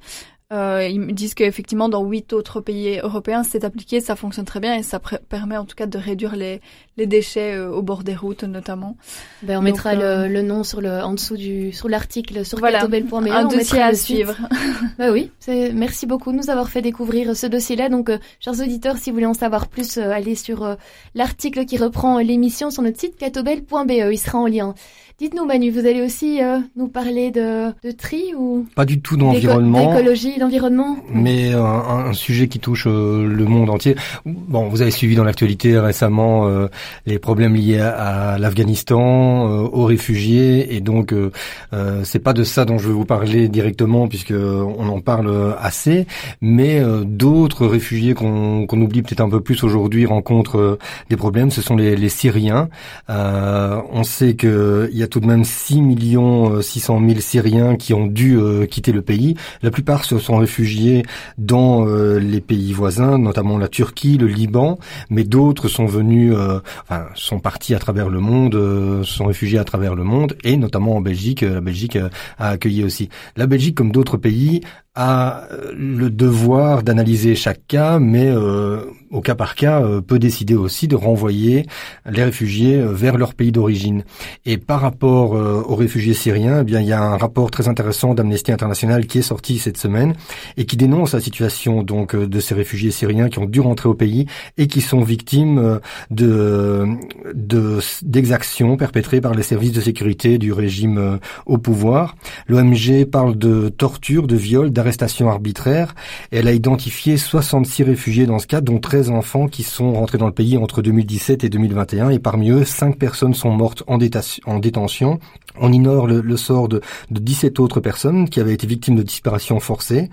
Euh, 0.52 0.86
ils 0.89 0.99
me 0.99 1.14
disent 1.14 1.34
qu'effectivement, 1.34 1.88
dans 1.88 2.04
huit 2.04 2.34
autres 2.34 2.60
pays 2.60 2.99
européens, 3.02 3.43
c'est 3.43 3.64
appliqué, 3.64 4.02
ça 4.02 4.18
fonctionne 4.18 4.43
très 4.45 4.60
bien 4.60 4.76
et 4.76 4.84
ça 4.84 4.99
permet 4.99 5.56
en 5.56 5.64
tout 5.64 5.76
cas 5.76 5.86
de 5.86 5.97
réduire 5.97 6.36
les, 6.36 6.60
les 6.97 7.08
déchets 7.08 7.54
euh, 7.56 7.72
au 7.72 7.82
bord 7.82 8.04
des 8.04 8.16
routes 8.16 8.43
notamment. 8.43 8.97
Ben, 9.43 9.54
on 9.54 9.56
Donc, 9.60 9.64
mettra 9.64 9.91
euh, 9.91 10.28
le, 10.28 10.34
le 10.34 10.41
nom 10.41 10.64
sur 10.64 10.82
le, 10.82 10.89
en 10.89 11.14
dessous 11.14 11.38
du, 11.38 11.72
sur 11.72 11.88
l'article, 11.88 12.45
sur 12.45 12.60
Voilà, 12.60 12.80
catobel.be. 12.80 13.14
un 13.30 13.45
on 13.45 13.47
dossier 13.47 13.82
à 13.82 13.91
le 13.91 13.97
suivre. 13.97 14.36
Bah 14.97 15.12
oui, 15.12 15.32
merci 15.74 16.06
beaucoup 16.06 16.32
de 16.32 16.38
nous 16.38 16.49
avoir 16.49 16.70
fait 16.70 16.82
découvrir 16.82 17.36
ce 17.36 17.47
dossier-là. 17.47 17.89
Donc, 17.89 18.10
euh, 18.10 18.18
chers 18.39 18.60
auditeurs, 18.60 18.97
si 18.97 19.10
vous 19.10 19.16
voulez 19.16 19.26
en 19.26 19.34
savoir 19.34 19.68
plus, 19.68 19.97
euh, 19.97 20.12
allez 20.12 20.36
sur 20.36 20.76
l'article 21.16 21.66
qui 21.66 21.78
reprend 21.78 22.20
l'émission 22.20 22.70
sur 22.70 22.84
notre 22.84 22.99
site 22.99 23.16
catobel.be. 23.18 23.91
Il 24.12 24.18
sera 24.20 24.38
en 24.38 24.47
lien. 24.47 24.76
Dites-nous, 25.22 25.46
Manu, 25.46 25.70
vous 25.70 25.86
allez 25.86 26.02
aussi 26.02 26.42
euh, 26.42 26.58
nous 26.76 26.88
parler 26.88 27.30
de, 27.30 27.68
de 27.84 27.92
tri 27.92 28.34
ou 28.36 28.66
Pas 28.74 28.86
du 28.86 29.02
tout 29.02 29.18
d'environnement. 29.18 29.94
d'écologie, 29.94 30.40
d'environnement? 30.40 30.98
Mais 31.14 31.54
un, 31.54 31.62
un 31.62 32.14
sujet 32.14 32.48
qui 32.48 32.58
touche 32.58 32.88
euh, 32.88 33.28
le 33.28 33.46
monde 33.46 33.70
entier. 33.70 33.96
Bon, 34.26 34.68
vous 34.68 34.82
avez 34.82 34.90
suivi 34.90 35.14
dans 35.16 35.24
l'actualité 35.24 35.78
récemment 35.78 36.48
euh, 36.48 36.70
les 37.06 37.20
problèmes 37.20 37.54
liés 37.54 37.78
à, 37.80 38.32
à 38.32 38.38
l'Afghanistan, 38.40 39.48
euh, 39.48 39.68
aux 39.72 39.86
réfugiés, 39.86 40.76
et 40.76 40.80
donc 40.80 41.14
euh, 41.14 41.30
euh, 41.74 42.02
c'est 42.04 42.18
pas 42.18 42.34
de 42.34 42.44
ça 42.44 42.66
dont 42.66 42.80
je 42.80 42.88
vais 42.88 42.94
vous 42.96 43.06
parler 43.06 43.48
directement 43.48 44.08
puisque 44.08 44.34
on 44.34 44.88
en 44.90 45.02
parle 45.02 45.56
assez, 45.62 46.08
mais 46.42 46.80
euh, 46.80 47.04
d'autres 47.06 47.68
réfugiés 47.68 48.16
qu'on 48.16 48.66
oublie 48.72 49.04
peut-être 49.04 49.22
un 49.22 49.30
peu 49.30 49.42
plus 49.42 49.64
aujourd'hui 49.64 50.08
rencontrent 50.08 50.58
euh, 50.58 50.80
des 51.12 51.16
problèmes. 51.16 51.52
Ce 51.52 51.62
sont 51.62 51.76
les, 51.76 51.96
les 51.96 52.10
Syriens. 52.10 52.70
Euh, 53.12 53.80
on 53.92 54.04
sait 54.04 54.34
que 54.34 54.90
il 54.92 54.98
y 54.98 55.04
a 55.04 55.11
tout 55.12 55.20
de 55.20 55.28
même 55.28 55.43
6 55.43 55.82
millions 55.82 56.51
euh, 56.55 56.62
600 56.62 56.99
000 57.07 57.20
Syriens 57.20 57.76
qui 57.76 57.93
ont 57.93 58.07
dû 58.07 58.38
euh, 58.38 58.66
quitter 58.66 58.91
le 58.91 59.01
pays. 59.03 59.36
La 59.62 59.70
plupart 59.70 60.05
se 60.05 60.18
sont 60.18 60.38
réfugiés 60.38 61.03
dans 61.38 61.86
euh, 61.86 62.18
les 62.20 62.41
pays 62.41 62.74
voisins, 62.74 63.18
notamment 63.20 63.57
la 63.59 63.68
Turquie, 63.68 64.18
le 64.18 64.28
Liban, 64.28 64.80
mais 65.09 65.24
d'autres 65.24 65.68
sont 65.68 65.86
venus, 65.86 66.34
euh, 66.36 66.59
enfin, 66.84 67.05
sont 67.16 67.39
partis 67.39 67.76
à 67.76 67.80
travers 67.80 68.09
le 68.09 68.20
monde, 68.20 68.55
euh, 68.55 69.03
sont 69.03 69.26
réfugiés 69.26 69.59
à 69.59 69.64
travers 69.66 69.93
le 69.93 70.03
monde, 70.03 70.36
et 70.43 70.57
notamment 70.57 70.95
en 70.95 71.01
Belgique. 71.01 71.43
euh, 71.43 71.55
La 71.55 71.62
Belgique 71.62 71.97
euh, 71.97 72.09
a 72.39 72.49
accueilli 72.49 72.84
aussi. 72.84 73.09
La 73.36 73.45
Belgique, 73.45 73.76
comme 73.76 73.91
d'autres 73.91 74.18
pays, 74.18 74.62
a 74.94 75.44
euh, 75.52 75.72
le 75.74 76.10
devoir 76.10 76.84
d'analyser 76.84 77.34
chaque 77.36 77.66
cas, 77.68 77.98
mais 78.00 78.28
euh, 78.28 78.82
au 79.10 79.22
cas 79.22 79.36
par 79.36 79.56
cas, 79.56 79.82
euh, 79.82 80.02
peut 80.02 80.20
décider 80.20 80.54
aussi 80.56 80.88
de 80.89 80.96
renvoyer 80.98 81.66
les 82.10 82.24
réfugiés 82.24 82.76
euh, 82.78 82.92
vers 82.92 83.18
leur 83.18 83.34
pays 83.34 83.54
d'origine. 83.54 84.04
Et 84.46 84.58
par 84.58 84.82
rapport 84.82 85.36
euh, 85.38 85.64
aux 85.66 85.76
réfugiés 85.76 86.14
syriens, 86.14 86.60
eh 86.62 86.64
bien, 86.66 86.82
il 86.82 86.88
y 86.88 86.92
a 86.94 87.02
un 87.02 87.16
rapport 87.18 87.52
très 87.52 87.70
intéressant 87.70 88.14
d'Amnesty 88.14 88.52
International 88.52 89.06
qui 89.08 89.20
est 89.20 89.22
sorti 89.22 89.60
cette 89.60 89.78
semaine 89.78 90.14
et 90.58 90.66
qui 90.66 90.76
dénonce 90.76 91.14
la 91.14 91.22
situation 91.22 91.84
donc 91.84 92.14
euh, 92.14 92.28
de 92.28 92.39
ces 92.42 92.54
réfugiés 92.54 92.92
syriens 92.92 93.30
qui 93.30 93.39
ont 93.39 93.46
dû 93.46 93.62
rentrer 93.62 93.88
au 93.88 93.94
pays 93.94 94.26
et 94.58 94.68
qui 94.68 94.82
sont 94.82 95.02
victimes 95.02 95.80
de 96.10 96.86
de- 97.34 97.80
d'exactions 98.04 98.76
perpétrées 98.76 99.22
par 99.22 99.34
les 99.36 99.44
services 99.44 99.72
de 99.72 99.82
sécurité 99.82 100.38
du 100.38 100.52
régime 100.52 101.20
au 101.46 101.58
pouvoir. 101.58 102.16
L'OMG 102.48 103.06
parle 103.06 103.38
de 103.38 103.70
torture, 103.70 104.28
de 104.28 104.36
viol, 104.36 104.72
d'arrestation 104.82 105.30
arbitraire. 105.30 105.94
Elle 106.32 106.48
a 106.48 106.54
identifié 106.54 107.18
66 107.18 107.84
réfugiés 107.84 108.26
dans 108.26 108.40
ce 108.40 108.48
cas, 108.48 108.62
dont 108.62 108.80
13 108.80 109.12
enfants 109.12 109.48
qui 109.48 109.62
sont 109.62 109.94
rentrés 109.94 110.18
dans 110.18 110.26
le 110.26 110.32
pays 110.32 110.58
entre 110.58 110.82
2017 110.82 111.44
et 111.44 111.50
2021. 111.50 112.10
Et 112.10 112.18
parmi 112.18 112.50
eux, 112.50 112.66
5 112.66 112.98
personnes 112.98 113.36
sont 113.36 113.52
mortes 113.52 113.84
en 113.86 113.98
détention. 113.98 115.20
On 115.60 115.72
ignore 115.74 116.08
le, 116.08 116.22
le 116.22 116.38
sort 116.38 116.68
de, 116.68 116.82
de, 117.10 117.20
17 117.20 117.60
autres 117.60 117.80
personnes 117.80 118.30
qui 118.30 118.39
avaient 118.39 118.54
été 118.54 118.68
victimes 118.68 118.95
de 118.95 119.04
disparition 119.04 119.60
forcée. 119.60 120.10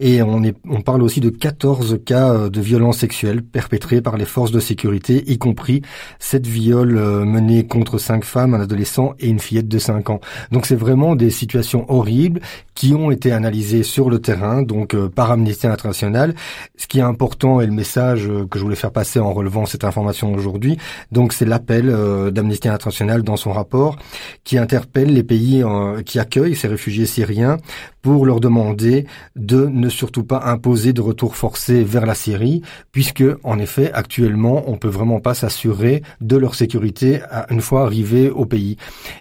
Et 0.00 0.22
on, 0.22 0.42
est, 0.42 0.56
on 0.68 0.80
parle 0.80 1.02
aussi 1.02 1.20
de 1.20 1.30
14 1.30 1.98
cas 2.04 2.32
euh, 2.32 2.50
de 2.50 2.60
violences 2.60 2.98
sexuelles 2.98 3.42
perpétrées 3.42 4.00
par 4.00 4.16
les 4.16 4.24
forces 4.24 4.50
de 4.50 4.60
sécurité, 4.60 5.24
y 5.30 5.38
compris 5.38 5.82
7 6.18 6.46
viols 6.46 6.96
euh, 6.96 7.24
menés 7.24 7.66
contre 7.66 7.98
5 7.98 8.24
femmes, 8.24 8.54
un 8.54 8.60
adolescent 8.60 9.14
et 9.18 9.28
une 9.28 9.38
fillette 9.38 9.68
de 9.68 9.78
5 9.78 10.10
ans. 10.10 10.20
Donc 10.52 10.66
c'est 10.66 10.76
vraiment 10.76 11.16
des 11.16 11.30
situations 11.30 11.84
horribles 11.88 12.40
qui 12.74 12.94
ont 12.94 13.10
été 13.10 13.32
analysées 13.32 13.82
sur 13.82 14.08
le 14.08 14.20
terrain, 14.20 14.62
donc 14.62 14.94
euh, 14.94 15.08
par 15.08 15.30
Amnesty 15.30 15.66
International. 15.66 16.34
Ce 16.76 16.86
qui 16.86 16.98
est 16.98 17.02
important 17.02 17.60
et 17.60 17.66
le 17.66 17.72
message 17.72 18.30
que 18.50 18.58
je 18.58 18.64
voulais 18.64 18.76
faire 18.76 18.92
passer 18.92 19.20
en 19.20 19.32
relevant 19.32 19.66
cette 19.66 19.84
information 19.84 20.32
aujourd'hui, 20.32 20.78
donc 21.12 21.32
c'est 21.32 21.44
l'appel 21.44 21.88
d'Amnesty 22.32 22.68
International 22.68 23.22
dans 23.22 23.36
son 23.36 23.52
rapport 23.52 23.96
qui 24.44 24.58
interpelle 24.78 25.12
les 25.12 25.24
pays 25.24 25.64
qui 26.06 26.20
accueillent 26.20 26.54
ces 26.54 26.68
réfugiés 26.68 27.06
syriens 27.06 27.56
pour 28.00 28.24
leur 28.24 28.38
demander 28.38 29.06
de 29.34 29.66
ne 29.66 29.88
surtout 29.88 30.22
pas 30.22 30.42
imposer 30.44 30.92
de 30.92 31.00
retour 31.00 31.34
forcé 31.34 31.82
vers 31.82 32.06
la 32.06 32.14
Syrie, 32.14 32.62
puisque 32.92 33.24
en 33.42 33.58
effet 33.58 33.90
actuellement 33.92 34.64
on 34.68 34.76
peut 34.76 34.88
vraiment 34.88 35.20
pas 35.20 35.34
s'assurer 35.34 36.02
de 36.20 36.36
leur 36.36 36.54
sécurité 36.54 37.20
une 37.50 37.60
fois 37.60 37.82
arrivés 37.82 38.30
au 38.30 38.46
pays. 38.46 38.76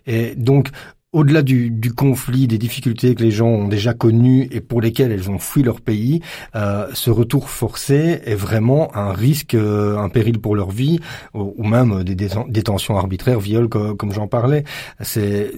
Et 0.05 0.35
donc 0.35 0.69
au-delà 1.13 1.41
du, 1.41 1.71
du, 1.71 1.93
conflit, 1.93 2.47
des 2.47 2.57
difficultés 2.57 3.15
que 3.15 3.23
les 3.23 3.31
gens 3.31 3.47
ont 3.47 3.67
déjà 3.69 3.93
connues 3.93 4.49
et 4.51 4.59
pour 4.59 4.81
lesquelles 4.81 5.11
elles 5.13 5.29
ont 5.29 5.39
fui 5.39 5.63
leur 5.63 5.79
pays, 5.79 6.21
euh, 6.55 6.87
ce 6.93 7.09
retour 7.09 7.49
forcé 7.49 8.19
est 8.25 8.35
vraiment 8.35 8.93
un 8.93 9.13
risque, 9.13 9.53
euh, 9.53 9.97
un 9.97 10.09
péril 10.09 10.39
pour 10.39 10.53
leur 10.53 10.69
vie, 10.69 10.99
ou, 11.33 11.63
même 11.63 12.03
des 12.03 12.15
détentions 12.49 12.97
arbitraires, 12.97 13.39
viols, 13.39 13.69
comme, 13.69 14.11
j'en 14.11 14.27
parlais. 14.27 14.65
C'est, 14.99 15.51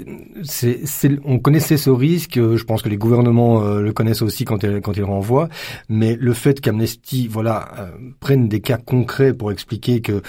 c'est, 0.44 0.80
on 1.26 1.40
connaissait 1.40 1.78
ce 1.78 1.90
risque. 1.90 2.36
Je 2.36 2.64
pense 2.64 2.84
que 2.84 2.90
les 2.90 2.98
gouvernements 2.98 3.64
euh, 3.64 3.82
le 3.82 3.92
connaissent 3.92 4.22
aussi 4.22 4.46
quand 4.46 4.64
ils, 4.64 4.82
quand 4.82 4.98
ils 4.98 5.04
renvoient. 5.04 5.50
Mais 5.88 6.16
le 6.16 6.34
fait 6.34 6.62
qu'Amnesty, 6.62 7.28
voilà, 7.28 7.70
euh, 7.80 7.90
prenne 8.20 8.50
des 8.50 8.62
cas 8.62 8.78
concrets 8.78 9.34
pour 9.34 9.52
expliquer 9.52 10.02
que 10.02 10.22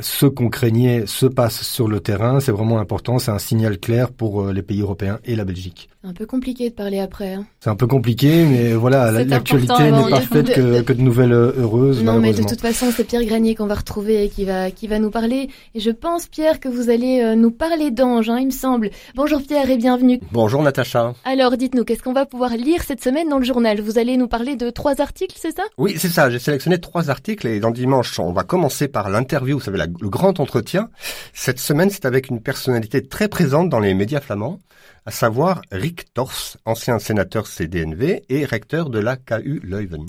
ce 0.00 0.26
qu'on 0.26 0.48
craignait 0.48 1.04
se 1.06 1.26
passe 1.26 1.62
sur 1.62 1.88
le 1.88 2.00
terrain, 2.00 2.40
c'est 2.40 2.52
vraiment 2.52 2.78
important. 2.78 3.18
C'est 3.18 3.30
un 3.30 3.38
signal 3.38 3.78
clair 3.78 4.10
pour 4.16 4.42
euh, 4.42 4.52
les 4.52 4.62
pays 4.62 4.80
européens 4.80 5.18
et 5.24 5.36
la 5.36 5.44
Belgique. 5.44 5.88
C'est 6.02 6.08
un 6.08 6.12
peu 6.12 6.26
compliqué 6.26 6.68
de 6.70 6.74
parler 6.74 7.00
après. 7.00 7.34
Hein. 7.34 7.46
C'est 7.60 7.70
un 7.70 7.76
peu 7.76 7.86
compliqué, 7.86 8.44
mais 8.44 8.74
voilà, 8.74 9.10
l'actualité 9.24 9.90
n'est 9.90 10.10
pas 10.10 10.20
faite 10.32 10.52
que, 10.54 10.82
que, 10.82 10.92
de 10.92 11.00
nouvelles 11.00 11.32
euh, 11.32 11.52
heureuses. 11.56 12.02
Non, 12.04 12.18
mais 12.18 12.32
de 12.32 12.42
toute 12.42 12.60
façon, 12.60 12.92
c'est 12.94 13.04
Pierre 13.04 13.24
Granier 13.24 13.54
qu'on 13.54 13.66
va 13.66 13.74
retrouver 13.74 14.24
et 14.24 14.28
qui 14.28 14.44
va, 14.44 14.70
qui 14.70 14.86
va 14.86 14.98
nous 14.98 15.10
parler. 15.10 15.48
Et 15.74 15.80
je 15.80 15.90
pense, 15.90 16.26
Pierre, 16.26 16.60
que 16.60 16.68
vous 16.68 16.90
allez 16.90 17.22
euh, 17.22 17.34
nous 17.34 17.50
parler 17.50 17.90
d'anges, 17.90 18.30
hein, 18.30 18.38
il 18.38 18.46
me 18.46 18.50
semble. 18.50 18.90
Bonjour 19.14 19.42
Pierre 19.42 19.68
et 19.70 19.76
bienvenue. 19.76 20.20
Bonjour 20.32 20.62
Natacha. 20.62 21.14
Alors 21.24 21.56
dites-nous, 21.56 21.84
qu'est-ce 21.84 22.02
qu'on 22.02 22.12
va 22.12 22.26
pouvoir 22.26 22.50
lire 22.56 22.82
cette 22.82 23.02
semaine 23.02 23.28
dans 23.28 23.38
le 23.38 23.44
journal? 23.44 23.80
Vous 23.80 23.98
allez 23.98 24.16
nous 24.16 24.28
parler 24.28 24.56
de 24.56 24.70
trois 24.70 25.00
articles, 25.00 25.36
c'est 25.38 25.56
ça? 25.56 25.62
Oui, 25.78 25.94
c'est 25.98 26.08
ça. 26.08 26.30
J'ai 26.30 26.38
sélectionné 26.38 26.78
trois 26.78 27.10
articles 27.10 27.46
et 27.46 27.60
dans 27.60 27.70
dimanche, 27.70 28.18
on 28.18 28.32
va 28.32 28.42
commencer 28.42 28.88
par 28.88 29.08
l'interview, 29.08 29.58
vous 29.58 29.64
savez, 29.64 29.78
le 29.78 30.08
grand 30.08 30.38
entretien. 30.38 30.90
Cette 31.32 31.58
semaine, 31.58 31.90
c'est 31.90 32.04
avec 32.04 32.28
une 32.28 32.40
personnalité 32.40 33.02
très 33.06 33.28
présente 33.28 33.68
dans 33.70 33.80
les 33.80 33.94
médias 33.94 34.03
flamands 34.22 34.58
à 35.06 35.10
savoir 35.10 35.62
Rick 35.70 36.12
Tors, 36.14 36.56
ancien 36.64 36.98
sénateur 36.98 37.46
CDNV 37.46 38.24
et 38.28 38.44
recteur 38.44 38.90
de 38.90 38.98
la 38.98 39.16
KU 39.16 39.60
Leuven. 39.62 40.06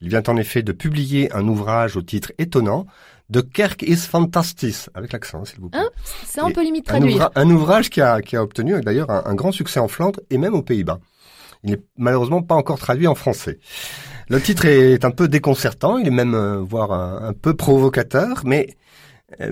Il 0.00 0.08
vient 0.08 0.22
en 0.26 0.36
effet 0.36 0.62
de 0.62 0.72
publier 0.72 1.32
un 1.32 1.46
ouvrage 1.46 1.96
au 1.96 2.02
titre 2.02 2.32
étonnant 2.38 2.86
de 3.30 3.40
Kerk 3.40 3.82
is 3.82 3.96
Fantastis, 3.96 4.90
avec 4.94 5.12
l'accent, 5.12 5.44
s'il 5.44 5.60
vous 5.60 5.70
plaît. 5.70 5.80
Hein? 5.80 5.88
C'est 6.26 6.40
un 6.40 6.50
peu 6.50 6.62
limite 6.62 6.86
traduire. 6.86 7.30
Un, 7.34 7.48
ouvrage 7.50 7.88
qui 7.88 8.00
a, 8.00 8.20
qui 8.20 8.36
a 8.36 8.42
obtenu 8.42 8.78
d'ailleurs 8.80 9.10
un, 9.10 9.34
grand 9.34 9.52
succès 9.52 9.80
en 9.80 9.88
Flandre 9.88 10.20
et 10.28 10.38
même 10.38 10.54
aux 10.54 10.62
Pays-Bas. 10.62 10.98
Il 11.62 11.70
n'est 11.70 11.80
malheureusement 11.96 12.42
pas 12.42 12.56
encore 12.56 12.78
traduit 12.78 13.06
en 13.06 13.14
français. 13.14 13.58
Le 14.28 14.40
titre 14.40 14.66
est 14.66 15.04
un 15.04 15.10
peu 15.10 15.28
déconcertant, 15.28 15.98
il 15.98 16.08
est 16.08 16.10
même 16.10 16.34
euh, 16.34 16.58
voire 16.58 16.92
un, 16.92 17.32
peu 17.32 17.54
provocateur, 17.54 18.42
mais 18.44 18.76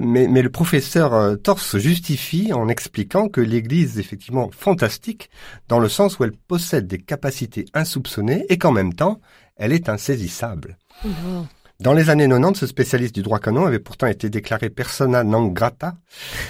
mais, 0.00 0.28
mais, 0.28 0.42
le 0.42 0.50
professeur 0.50 1.14
euh, 1.14 1.36
Torse 1.36 1.78
justifie 1.78 2.52
en 2.52 2.68
expliquant 2.68 3.28
que 3.28 3.40
l'Église 3.40 3.96
est 3.96 4.00
effectivement 4.00 4.50
fantastique 4.52 5.30
dans 5.68 5.78
le 5.78 5.88
sens 5.88 6.18
où 6.18 6.24
elle 6.24 6.32
possède 6.32 6.86
des 6.86 6.98
capacités 6.98 7.66
insoupçonnées 7.74 8.46
et 8.48 8.58
qu'en 8.58 8.72
même 8.72 8.94
temps, 8.94 9.20
elle 9.56 9.72
est 9.72 9.88
insaisissable. 9.88 10.78
Dans 11.80 11.94
les 11.94 12.10
années 12.10 12.28
90, 12.28 12.58
ce 12.58 12.66
spécialiste 12.66 13.14
du 13.14 13.22
droit 13.22 13.38
canon 13.38 13.64
avait 13.64 13.78
pourtant 13.78 14.06
été 14.06 14.28
déclaré 14.28 14.68
persona 14.68 15.24
non 15.24 15.46
grata 15.46 15.96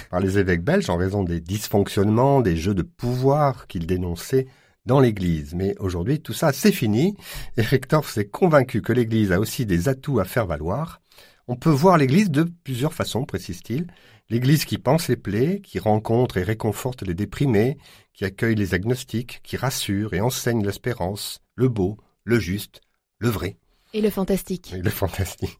par 0.09 0.19
les 0.19 0.37
évêques 0.37 0.63
belges 0.63 0.89
en 0.89 0.97
raison 0.97 1.23
des 1.23 1.39
dysfonctionnements, 1.39 2.41
des 2.41 2.57
jeux 2.57 2.73
de 2.73 2.81
pouvoir 2.81 3.67
qu'il 3.67 3.87
dénonçait 3.87 4.47
dans 4.85 4.99
l'Église. 4.99 5.53
Mais 5.55 5.75
aujourd'hui, 5.79 6.19
tout 6.19 6.33
ça, 6.33 6.51
c'est 6.51 6.71
fini. 6.71 7.15
Eric 7.57 7.87
Torf 7.87 8.11
s'est 8.11 8.25
convaincu 8.25 8.81
que 8.81 8.93
l'Église 8.93 9.31
a 9.31 9.39
aussi 9.39 9.65
des 9.65 9.89
atouts 9.89 10.19
à 10.19 10.25
faire 10.25 10.47
valoir 10.47 11.00
on 11.51 11.57
peut 11.57 11.69
voir 11.69 11.97
l'Église 11.97 12.31
de 12.31 12.43
plusieurs 12.43 12.93
façons, 12.93 13.25
précise-t-il. 13.25 13.87
L'Église 14.29 14.63
qui 14.63 14.77
pense 14.77 15.09
les 15.09 15.17
plaies, 15.17 15.59
qui 15.59 15.79
rencontre 15.79 16.37
et 16.37 16.43
réconforte 16.43 17.01
les 17.01 17.13
déprimés, 17.13 17.77
qui 18.13 18.23
accueille 18.23 18.55
les 18.55 18.73
agnostiques, 18.73 19.41
qui 19.43 19.57
rassure 19.57 20.13
et 20.13 20.21
enseigne 20.21 20.65
l'espérance, 20.65 21.41
le 21.55 21.67
beau, 21.67 21.97
le 22.23 22.39
juste, 22.39 22.79
le 23.17 23.27
vrai. 23.27 23.57
Et 23.93 23.99
le 23.99 24.09
fantastique. 24.09 24.71
Et 24.73 24.81
le 24.81 24.89
fantastique. 24.89 25.59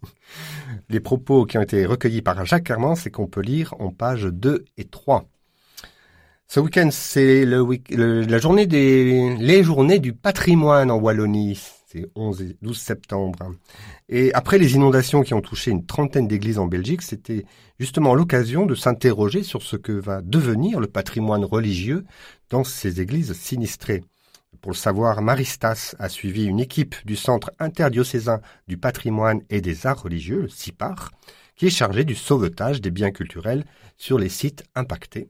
Les 0.88 1.02
propos 1.02 1.46
qui 1.46 1.58
ont 1.58 1.62
été 1.62 1.86
recueillis 1.86 2.22
par 2.22 2.46
Jacques 2.46 2.70
Herman, 2.70 2.96
c'est 2.96 3.12
qu'on 3.12 3.28
peut 3.28 3.42
lire 3.42 3.76
en 3.80 3.92
pages 3.92 4.24
2 4.24 4.64
et 4.78 4.86
3. 4.86 5.28
Ce 6.54 6.60
week-end, 6.60 6.90
c'est 6.92 7.46
le, 7.46 8.26
la 8.26 8.38
journée 8.38 8.68
des, 8.68 9.38
les 9.38 9.64
journées 9.64 10.00
du 10.00 10.12
patrimoine 10.12 10.92
en 10.92 10.98
Wallonie 10.98 11.58
c'est 11.88 12.06
11 12.16 12.42
et 12.42 12.58
12 12.62 12.78
septembre. 12.78 13.54
Et 14.10 14.34
après 14.34 14.58
les 14.58 14.76
inondations 14.76 15.22
qui 15.24 15.34
ont 15.34 15.40
touché 15.40 15.72
une 15.72 15.86
trentaine 15.86 16.28
d'églises 16.28 16.60
en 16.60 16.66
Belgique, 16.66 17.04
c'était 17.04 17.46
justement 17.80 18.16
l'occasion 18.16 18.66
de 18.66 18.76
s'interroger 18.76 19.44
sur 19.44 19.62
ce 19.62 19.78
que 19.78 19.94
va 19.94 20.22
devenir 20.22 20.82
le 20.82 20.88
patrimoine 20.88 21.46
religieux 21.46 22.04
dans 22.50 22.66
ces 22.66 23.00
églises 23.00 23.32
sinistrées. 23.32 24.04
Pour 24.60 24.74
le 24.74 24.78
savoir, 24.78 25.22
Maristas 25.22 25.96
a 26.00 26.10
suivi 26.10 26.44
une 26.44 26.60
équipe 26.60 26.96
du 27.06 27.16
Centre 27.16 27.52
interdiocésain 27.60 28.42
du 28.68 28.76
patrimoine 28.78 29.40
et 29.50 29.62
des 29.62 29.88
arts 29.88 30.04
religieux, 30.04 30.42
le 30.42 30.50
CIPAR, 30.50 31.12
qui 31.56 31.68
est 31.68 31.70
chargée 31.70 32.04
du 32.04 32.16
sauvetage 32.16 32.82
des 32.82 32.92
biens 32.92 33.12
culturels 33.12 33.64
sur 33.96 34.20
les 34.20 34.28
sites 34.28 34.66
impactés. 34.76 35.30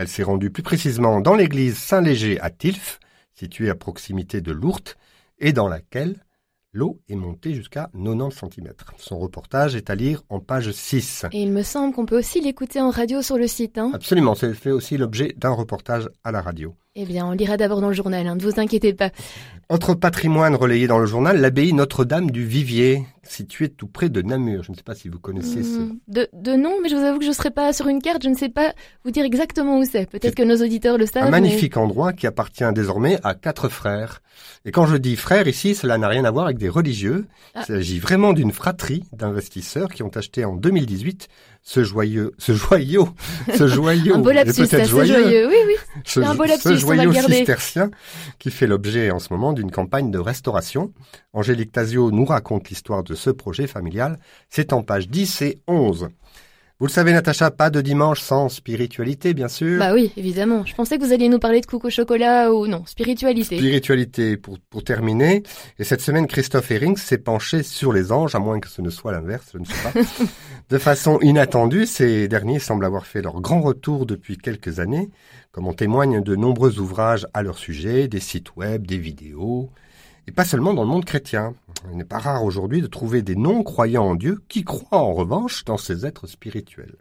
Elle 0.00 0.08
s'est 0.08 0.22
rendue 0.22 0.48
plus 0.48 0.62
précisément 0.62 1.20
dans 1.20 1.34
l'église 1.34 1.76
Saint-Léger 1.76 2.40
à 2.40 2.48
Tilf, 2.48 3.00
située 3.34 3.68
à 3.68 3.74
proximité 3.74 4.40
de 4.40 4.50
Lourdes, 4.50 4.94
et 5.38 5.52
dans 5.52 5.68
laquelle 5.68 6.24
l'eau 6.72 7.02
est 7.10 7.16
montée 7.16 7.52
jusqu'à 7.52 7.90
90 7.92 8.34
cm. 8.34 8.72
Son 8.96 9.18
reportage 9.18 9.76
est 9.76 9.90
à 9.90 9.94
lire 9.94 10.22
en 10.30 10.40
page 10.40 10.72
6. 10.72 11.26
Et 11.32 11.42
il 11.42 11.52
me 11.52 11.62
semble 11.62 11.94
qu'on 11.94 12.06
peut 12.06 12.18
aussi 12.18 12.40
l'écouter 12.40 12.80
en 12.80 12.88
radio 12.88 13.20
sur 13.20 13.36
le 13.36 13.46
site. 13.46 13.76
Hein 13.76 13.90
Absolument, 13.92 14.34
c'est 14.34 14.54
fait 14.54 14.70
aussi 14.70 14.96
l'objet 14.96 15.34
d'un 15.36 15.50
reportage 15.50 16.08
à 16.24 16.32
la 16.32 16.40
radio. 16.40 16.74
Eh 16.96 17.04
bien, 17.04 17.24
on 17.24 17.30
lira 17.30 17.56
d'abord 17.56 17.80
dans 17.80 17.86
le 17.86 17.94
journal, 17.94 18.26
hein, 18.26 18.34
ne 18.34 18.42
vous 18.42 18.58
inquiétez 18.58 18.92
pas. 18.92 19.10
Autre 19.68 19.94
patrimoine 19.94 20.56
relayé 20.56 20.88
dans 20.88 20.98
le 20.98 21.06
journal, 21.06 21.40
l'abbaye 21.40 21.72
Notre-Dame 21.72 22.32
du 22.32 22.44
Vivier, 22.44 23.06
située 23.22 23.68
tout 23.68 23.86
près 23.86 24.08
de 24.08 24.20
Namur. 24.22 24.64
Je 24.64 24.72
ne 24.72 24.76
sais 24.76 24.82
pas 24.82 24.96
si 24.96 25.08
vous 25.08 25.20
connaissez 25.20 25.62
ce... 25.62 25.78
Hmm, 25.78 25.98
de, 26.08 26.28
de 26.32 26.56
nom, 26.56 26.72
mais 26.82 26.88
je 26.88 26.96
vous 26.96 27.04
avoue 27.04 27.18
que 27.20 27.24
je 27.24 27.30
ne 27.30 27.34
serai 27.34 27.52
pas 27.52 27.72
sur 27.72 27.86
une 27.86 28.02
carte, 28.02 28.24
je 28.24 28.28
ne 28.28 28.34
sais 28.34 28.48
pas 28.48 28.74
vous 29.04 29.12
dire 29.12 29.24
exactement 29.24 29.78
où 29.78 29.84
c'est. 29.84 30.10
Peut-être 30.10 30.34
que 30.34 30.42
nos 30.42 30.56
auditeurs 30.56 30.98
le 30.98 31.06
savent. 31.06 31.28
Un 31.28 31.30
magnifique 31.30 31.76
endroit 31.76 32.12
qui 32.12 32.26
appartient 32.26 32.64
désormais 32.74 33.20
à 33.22 33.34
quatre 33.34 33.68
frères. 33.68 34.20
Et 34.64 34.72
quand 34.72 34.86
je 34.86 34.96
dis 34.96 35.14
frères 35.14 35.46
ici, 35.46 35.76
cela 35.76 35.96
n'a 35.96 36.08
rien 36.08 36.24
à 36.24 36.32
voir 36.32 36.46
avec 36.46 36.58
des 36.58 36.68
religieux. 36.68 37.26
Ah. 37.54 37.60
Il 37.60 37.66
s'agit 37.66 38.00
vraiment 38.00 38.32
d'une 38.32 38.50
fratrie 38.50 39.04
d'investisseurs 39.12 39.90
qui 39.90 40.02
ont 40.02 40.10
acheté 40.16 40.44
en 40.44 40.56
2018 40.56 41.28
ce 41.62 41.84
joyeux, 41.84 42.32
ce 42.38 42.52
joyau, 42.52 43.08
ce 43.54 43.66
joyau, 43.68 44.14
un 44.14 44.18
beau 44.18 44.30
lapsus, 44.30 44.66
joyeux, 44.86 45.22
joyeux, 45.22 45.48
oui, 45.48 45.56
oui, 45.66 45.74
ce, 46.04 46.20
un 46.20 46.34
beau 46.34 46.44
lapsus, 46.44 46.68
ce 46.68 46.76
joyau 46.76 47.12
cistercien 47.12 47.90
qui 48.38 48.50
fait 48.50 48.66
l'objet 48.66 49.10
en 49.10 49.18
ce 49.18 49.32
moment 49.32 49.52
d'une 49.52 49.70
campagne 49.70 50.10
de 50.10 50.18
restauration. 50.18 50.92
Angélique 51.32 51.72
Tazio 51.72 52.10
nous 52.10 52.24
raconte 52.24 52.70
l'histoire 52.70 53.04
de 53.04 53.14
ce 53.14 53.30
projet 53.30 53.66
familial. 53.66 54.18
C'est 54.48 54.72
en 54.72 54.82
page 54.82 55.08
10 55.08 55.42
et 55.42 55.62
11. 55.68 56.08
Vous 56.80 56.86
le 56.86 56.92
savez, 56.92 57.12
Natacha, 57.12 57.50
pas 57.50 57.68
de 57.68 57.82
dimanche 57.82 58.22
sans 58.22 58.48
spiritualité, 58.48 59.34
bien 59.34 59.48
sûr. 59.48 59.78
Bah 59.78 59.92
oui, 59.92 60.12
évidemment. 60.16 60.64
Je 60.64 60.74
pensais 60.74 60.96
que 60.96 61.04
vous 61.04 61.12
alliez 61.12 61.28
nous 61.28 61.38
parler 61.38 61.60
de 61.60 61.66
coucou 61.66 61.90
chocolat 61.90 62.50
ou 62.54 62.66
non, 62.66 62.86
spiritualité. 62.86 63.58
Spiritualité, 63.58 64.38
pour, 64.38 64.58
pour 64.58 64.82
terminer. 64.82 65.42
Et 65.78 65.84
cette 65.84 66.00
semaine, 66.00 66.26
Christophe 66.26 66.70
Herring 66.70 66.96
s'est 66.96 67.18
penché 67.18 67.62
sur 67.62 67.92
les 67.92 68.12
anges, 68.12 68.34
à 68.34 68.38
moins 68.38 68.60
que 68.60 68.68
ce 68.68 68.80
ne 68.80 68.88
soit 68.88 69.12
l'inverse, 69.12 69.50
je 69.52 69.58
ne 69.58 69.66
sais 69.66 69.74
pas. 69.82 69.92
de 70.70 70.78
façon 70.78 71.18
inattendue, 71.20 71.84
ces 71.84 72.28
derniers 72.28 72.60
semblent 72.60 72.86
avoir 72.86 73.04
fait 73.04 73.20
leur 73.20 73.42
grand 73.42 73.60
retour 73.60 74.06
depuis 74.06 74.38
quelques 74.38 74.80
années, 74.80 75.10
comme 75.52 75.68
en 75.68 75.74
témoignent 75.74 76.22
de 76.22 76.34
nombreux 76.34 76.78
ouvrages 76.78 77.26
à 77.34 77.42
leur 77.42 77.58
sujet, 77.58 78.08
des 78.08 78.20
sites 78.20 78.56
web, 78.56 78.86
des 78.86 78.96
vidéos. 78.96 79.68
Et 80.26 80.32
pas 80.32 80.44
seulement 80.44 80.72
dans 80.72 80.84
le 80.84 80.88
monde 80.88 81.04
chrétien. 81.04 81.52
Il 81.90 81.96
n'est 81.96 82.04
pas 82.04 82.18
rare 82.18 82.44
aujourd'hui 82.44 82.82
de 82.82 82.86
trouver 82.86 83.22
des 83.22 83.36
non-croyants 83.36 84.04
en 84.04 84.14
Dieu 84.14 84.40
qui 84.48 84.64
croient 84.64 84.98
en 84.98 85.14
revanche 85.14 85.64
dans 85.64 85.78
ces 85.78 86.04
êtres 86.04 86.26
spirituels. 86.26 86.96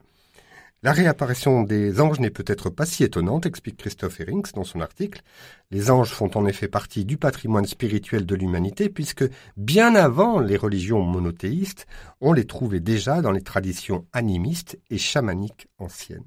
La 0.82 0.94
réapparition 0.94 1.64
des 1.64 2.00
anges 2.00 2.22
n'est 2.22 2.30
peut-être 2.30 2.70
pas 2.70 2.86
si 2.86 3.04
étonnante, 3.04 3.46
explique 3.46 3.76
Christophe 3.76 4.22
Herings 4.22 4.54
dans 4.54 4.64
son 4.64 4.80
article. 4.80 5.24
Les 5.72 5.92
anges 5.92 6.14
font 6.14 6.32
en 6.36 6.46
effet 6.46 6.70
partie 6.70 7.04
du 7.04 7.18
patrimoine 7.18 7.66
spirituel 7.66 8.26
de 8.26 8.36
l'humanité 8.36 8.88
puisque 8.88 9.26
bien 9.58 9.94
avant 9.94 10.40
les 10.40 10.56
religions 10.56 11.02
monothéistes, 11.02 11.86
on 12.22 12.32
les 12.32 12.46
trouvait 12.46 12.80
déjà 12.80 13.22
dans 13.22 13.34
les 13.34 13.42
traditions 13.42 14.06
animistes 14.14 14.80
et 14.90 14.98
chamaniques 14.98 15.68
anciennes. 15.80 16.24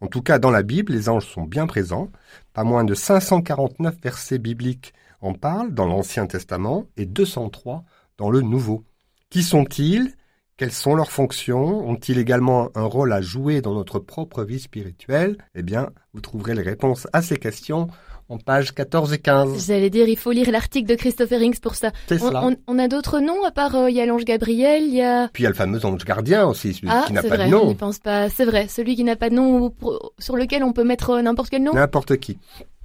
En 0.00 0.08
tout 0.08 0.22
cas, 0.22 0.40
dans 0.40 0.50
la 0.50 0.64
Bible, 0.64 0.92
les 0.92 1.08
anges 1.08 1.26
sont 1.26 1.44
bien 1.44 1.68
présents. 1.68 2.10
Pas 2.52 2.64
moins 2.64 2.82
de 2.82 2.94
549 2.94 3.94
versets 4.02 4.38
bibliques 4.38 4.92
en 5.24 5.32
parlent 5.32 5.72
dans 5.74 5.86
l'Ancien 5.86 6.26
Testament 6.26 6.84
et 6.96 7.06
203 7.06 7.84
dans 8.18 8.30
le 8.30 8.42
Nouveau. 8.42 8.84
Qui 9.30 9.42
sont-ils? 9.42 10.12
Quelles 10.56 10.70
sont 10.70 10.94
leurs 10.94 11.10
fonctions? 11.10 11.88
Ont-ils 11.88 12.18
également 12.18 12.68
un 12.76 12.84
rôle 12.84 13.12
à 13.12 13.20
jouer 13.20 13.60
dans 13.60 13.74
notre 13.74 13.98
propre 13.98 14.44
vie 14.44 14.60
spirituelle? 14.60 15.36
Eh 15.56 15.62
bien, 15.62 15.90
vous 16.12 16.20
trouverez 16.20 16.54
les 16.54 16.62
réponses 16.62 17.08
à 17.12 17.22
ces 17.22 17.36
questions 17.38 17.88
en 18.28 18.38
pages 18.38 18.72
14 18.72 19.12
et 19.12 19.18
15. 19.18 19.66
J'allais 19.66 19.90
dire, 19.90 20.08
il 20.08 20.16
faut 20.16 20.30
lire 20.30 20.50
l'article 20.50 20.88
de 20.88 20.94
Christopher 20.94 21.40
Rings 21.40 21.58
pour 21.60 21.74
ça. 21.74 21.90
C'est 22.08 22.22
On, 22.22 22.28
cela. 22.28 22.44
on- 22.44 22.56
on 22.68 22.78
a 22.78 22.86
d'autres 22.88 23.18
noms 23.20 23.44
à 23.44 23.50
part, 23.50 23.74
euh, 23.74 23.90
il 23.90 23.96
y 23.96 24.00
a 24.00 24.06
l'ange 24.06 24.24
Gabriel, 24.24 24.84
il 24.84 24.94
y 24.94 25.02
a... 25.02 25.28
Puis 25.32 25.42
il 25.42 25.44
y 25.44 25.46
a 25.46 25.50
le 25.50 25.56
fameux 25.56 25.84
ange 25.84 26.04
gardien 26.04 26.46
aussi, 26.46 26.72
celui 26.72 26.88
Ah, 26.90 27.04
qui 27.06 27.12
n'a 27.12 27.22
pas 27.22 27.28
vrai, 27.36 27.50
de 27.50 27.54
on 27.54 27.66
nom. 27.66 27.74
pense 27.74 27.98
pas. 27.98 28.30
C'est 28.30 28.44
vrai, 28.44 28.68
celui 28.68 28.94
qui 28.96 29.04
n'a 29.04 29.16
pas 29.16 29.28
de 29.30 29.34
nom 29.34 29.58
ou 29.64 29.70
pour- 29.70 30.12
sur 30.18 30.36
lequel 30.36 30.62
on 30.62 30.72
peut 30.72 30.84
mettre 30.84 31.10
euh, 31.10 31.22
n'importe 31.22 31.50
quel 31.50 31.64
nom. 31.64 31.72
N'importe 31.74 32.16
qui. 32.18 32.38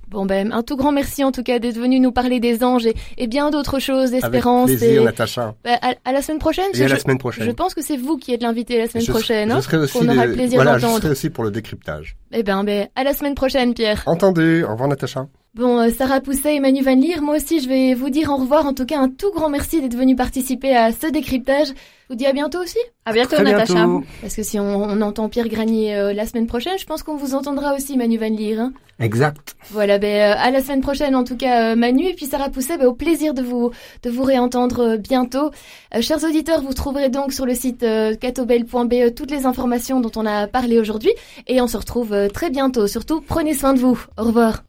Bon 0.10 0.26
ben, 0.26 0.51
un 0.51 0.64
tout 0.64 0.76
grand 0.76 0.91
merci 0.91 1.24
en 1.24 1.32
tout 1.32 1.43
cas 1.43 1.60
d'être 1.60 1.78
venu 1.78 1.99
nous 1.99 2.12
parler 2.12 2.39
des 2.39 2.64
anges 2.64 2.86
et, 2.88 2.95
et 3.18 3.28
bien 3.28 3.51
d'autres 3.51 3.80
choses, 3.80 4.10
Avec 4.10 4.22
d'espérance. 4.22 4.66
plaisir, 4.70 5.01
Et, 5.01 5.05
Natacha. 5.05 5.53
Ben, 5.64 5.78
à, 5.82 5.93
à 6.03 6.12
la 6.12 6.22
semaine 6.22 6.39
prochaine. 6.39 6.66
Et 6.74 6.84
à 6.84 6.88
je, 6.88 6.93
la 6.93 6.99
semaine 6.99 7.18
prochaine. 7.20 7.45
je 7.45 7.51
pense 7.51 7.76
que 7.76 7.82
c'est 7.84 7.97
vous 7.97 8.18
qui 8.18 8.34
êtes 8.34 8.41
l'invité 8.41 8.78
la 8.80 8.88
semaine 8.88 9.05
Je- 9.05 9.12
prochaine. 9.12 9.49
Je 9.49 9.53
hein, 9.76 9.80
aussi, 9.82 9.99
qu'on 9.99 10.10
aura 10.10 10.26
le- 10.26 10.34
plaisir 10.34 10.55
voilà, 10.55 10.78
je 10.78 10.82
d'entendre. 10.84 11.01
serai 11.03 11.12
aussi 11.12 11.30
pour 11.30 11.43
le 11.43 11.51
décryptage. 11.51 12.18
Eh 12.32 12.41
ben, 12.43 12.64
ben, 12.64 12.88
à 12.95 13.03
la 13.03 13.14
semaine 13.14 13.36
prochaine, 13.36 13.74
Pierre. 13.74 14.03
Entendu. 14.07 14.64
Au 14.64 14.72
revoir, 14.72 14.89
Natacha. 14.89 15.28
Bon, 15.56 15.80
euh, 15.80 15.89
Sarah 15.89 16.22
Pousset 16.22 16.56
et 16.56 16.60
Manu 16.60 16.84
Van 16.84 16.95
Leer, 16.95 17.22
moi 17.22 17.36
aussi 17.36 17.60
je 17.60 17.68
vais 17.68 17.95
vous 17.95 18.10
dire 18.10 18.30
au 18.32 18.38
revoir. 18.38 18.66
En 18.68 18.74
tout 18.74 18.86
cas, 18.86 19.00
un 19.00 19.10
tout 19.10 19.32
grand 19.32 19.50
merci 19.50 19.82
d'être 19.82 19.95
venu 19.95 20.16
participer 20.16 20.76
à 20.76 20.91
ce 20.91 21.08
décryptage. 21.08 21.68
Je 21.70 21.74
vous 22.10 22.16
dis 22.16 22.28
à 22.28 22.34
bientôt 22.34 22.60
aussi. 22.60 22.78
À 23.06 23.14
bientôt, 23.14 23.36
Très 23.36 23.43
Natacha. 23.43 23.74
bientôt. 23.74 24.04
Parce 24.22 24.36
que 24.36 24.43
si 24.43 24.60
on, 24.60 24.84
on 24.84 25.02
entend 25.02 25.28
Pierre 25.28 25.47
Granier 25.47 25.95
euh, 25.95 26.14
la 26.14 26.26
semaine 26.28 26.45
prochaine, 26.47 26.78
je 26.80 26.86
pense 26.86 27.02
qu'on 27.04 27.16
vous 27.18 27.34
entendra 27.34 27.76
aussi, 27.76 27.97
Manu 27.97 28.18
Van 28.18 28.30
Leer. 28.30 28.60
Hein. 28.60 28.74
Exact. 29.00 29.56
Voilà, 29.72 29.97
ben, 29.97 30.34
euh, 30.34 30.36
à 30.38 30.52
la 30.52 30.62
semaine 30.62 30.82
prochaine 30.82 31.16
en 31.16 31.24
tout 31.24 31.36
cas, 31.38 31.72
euh, 31.72 31.76
Manu. 31.76 32.06
Et 32.06 32.14
puis 32.14 32.26
Sarah 32.28 32.50
Pousset, 32.50 32.78
ben, 32.78 32.86
au 32.88 32.93
plaisir 32.93 33.34
de 33.34 33.41
vous, 33.41 33.72
de 34.04 34.10
vous 34.12 34.24
réentendre 34.24 34.80
euh, 34.82 34.97
bientôt. 34.97 35.50
Euh, 35.95 36.02
chers 36.02 36.24
auditeurs, 36.24 36.62
vous 36.62 36.74
trouverez 36.74 37.10
donc 37.10 37.34
sur 37.34 37.45
le 37.47 37.56
site 37.56 37.82
euh, 37.84 38.16
catobel.be 38.16 39.14
toutes 39.16 39.32
les 39.32 39.45
informations 39.47 40.00
dont 40.00 40.12
on 40.16 40.26
a 40.28 40.45
parlé 40.47 40.78
aujourd'hui. 40.80 41.12
Et 41.47 41.60
on 41.60 41.68
se 41.68 41.78
retrouve 41.78 42.14
euh, 42.14 42.28
très 42.28 42.52
bientôt. 42.52 42.86
Surtout, 42.88 43.22
prenez 43.22 43.56
soin 43.56 43.74
de 43.74 43.80
vous. 43.80 44.00
Au 44.18 44.24
revoir. 44.26 44.64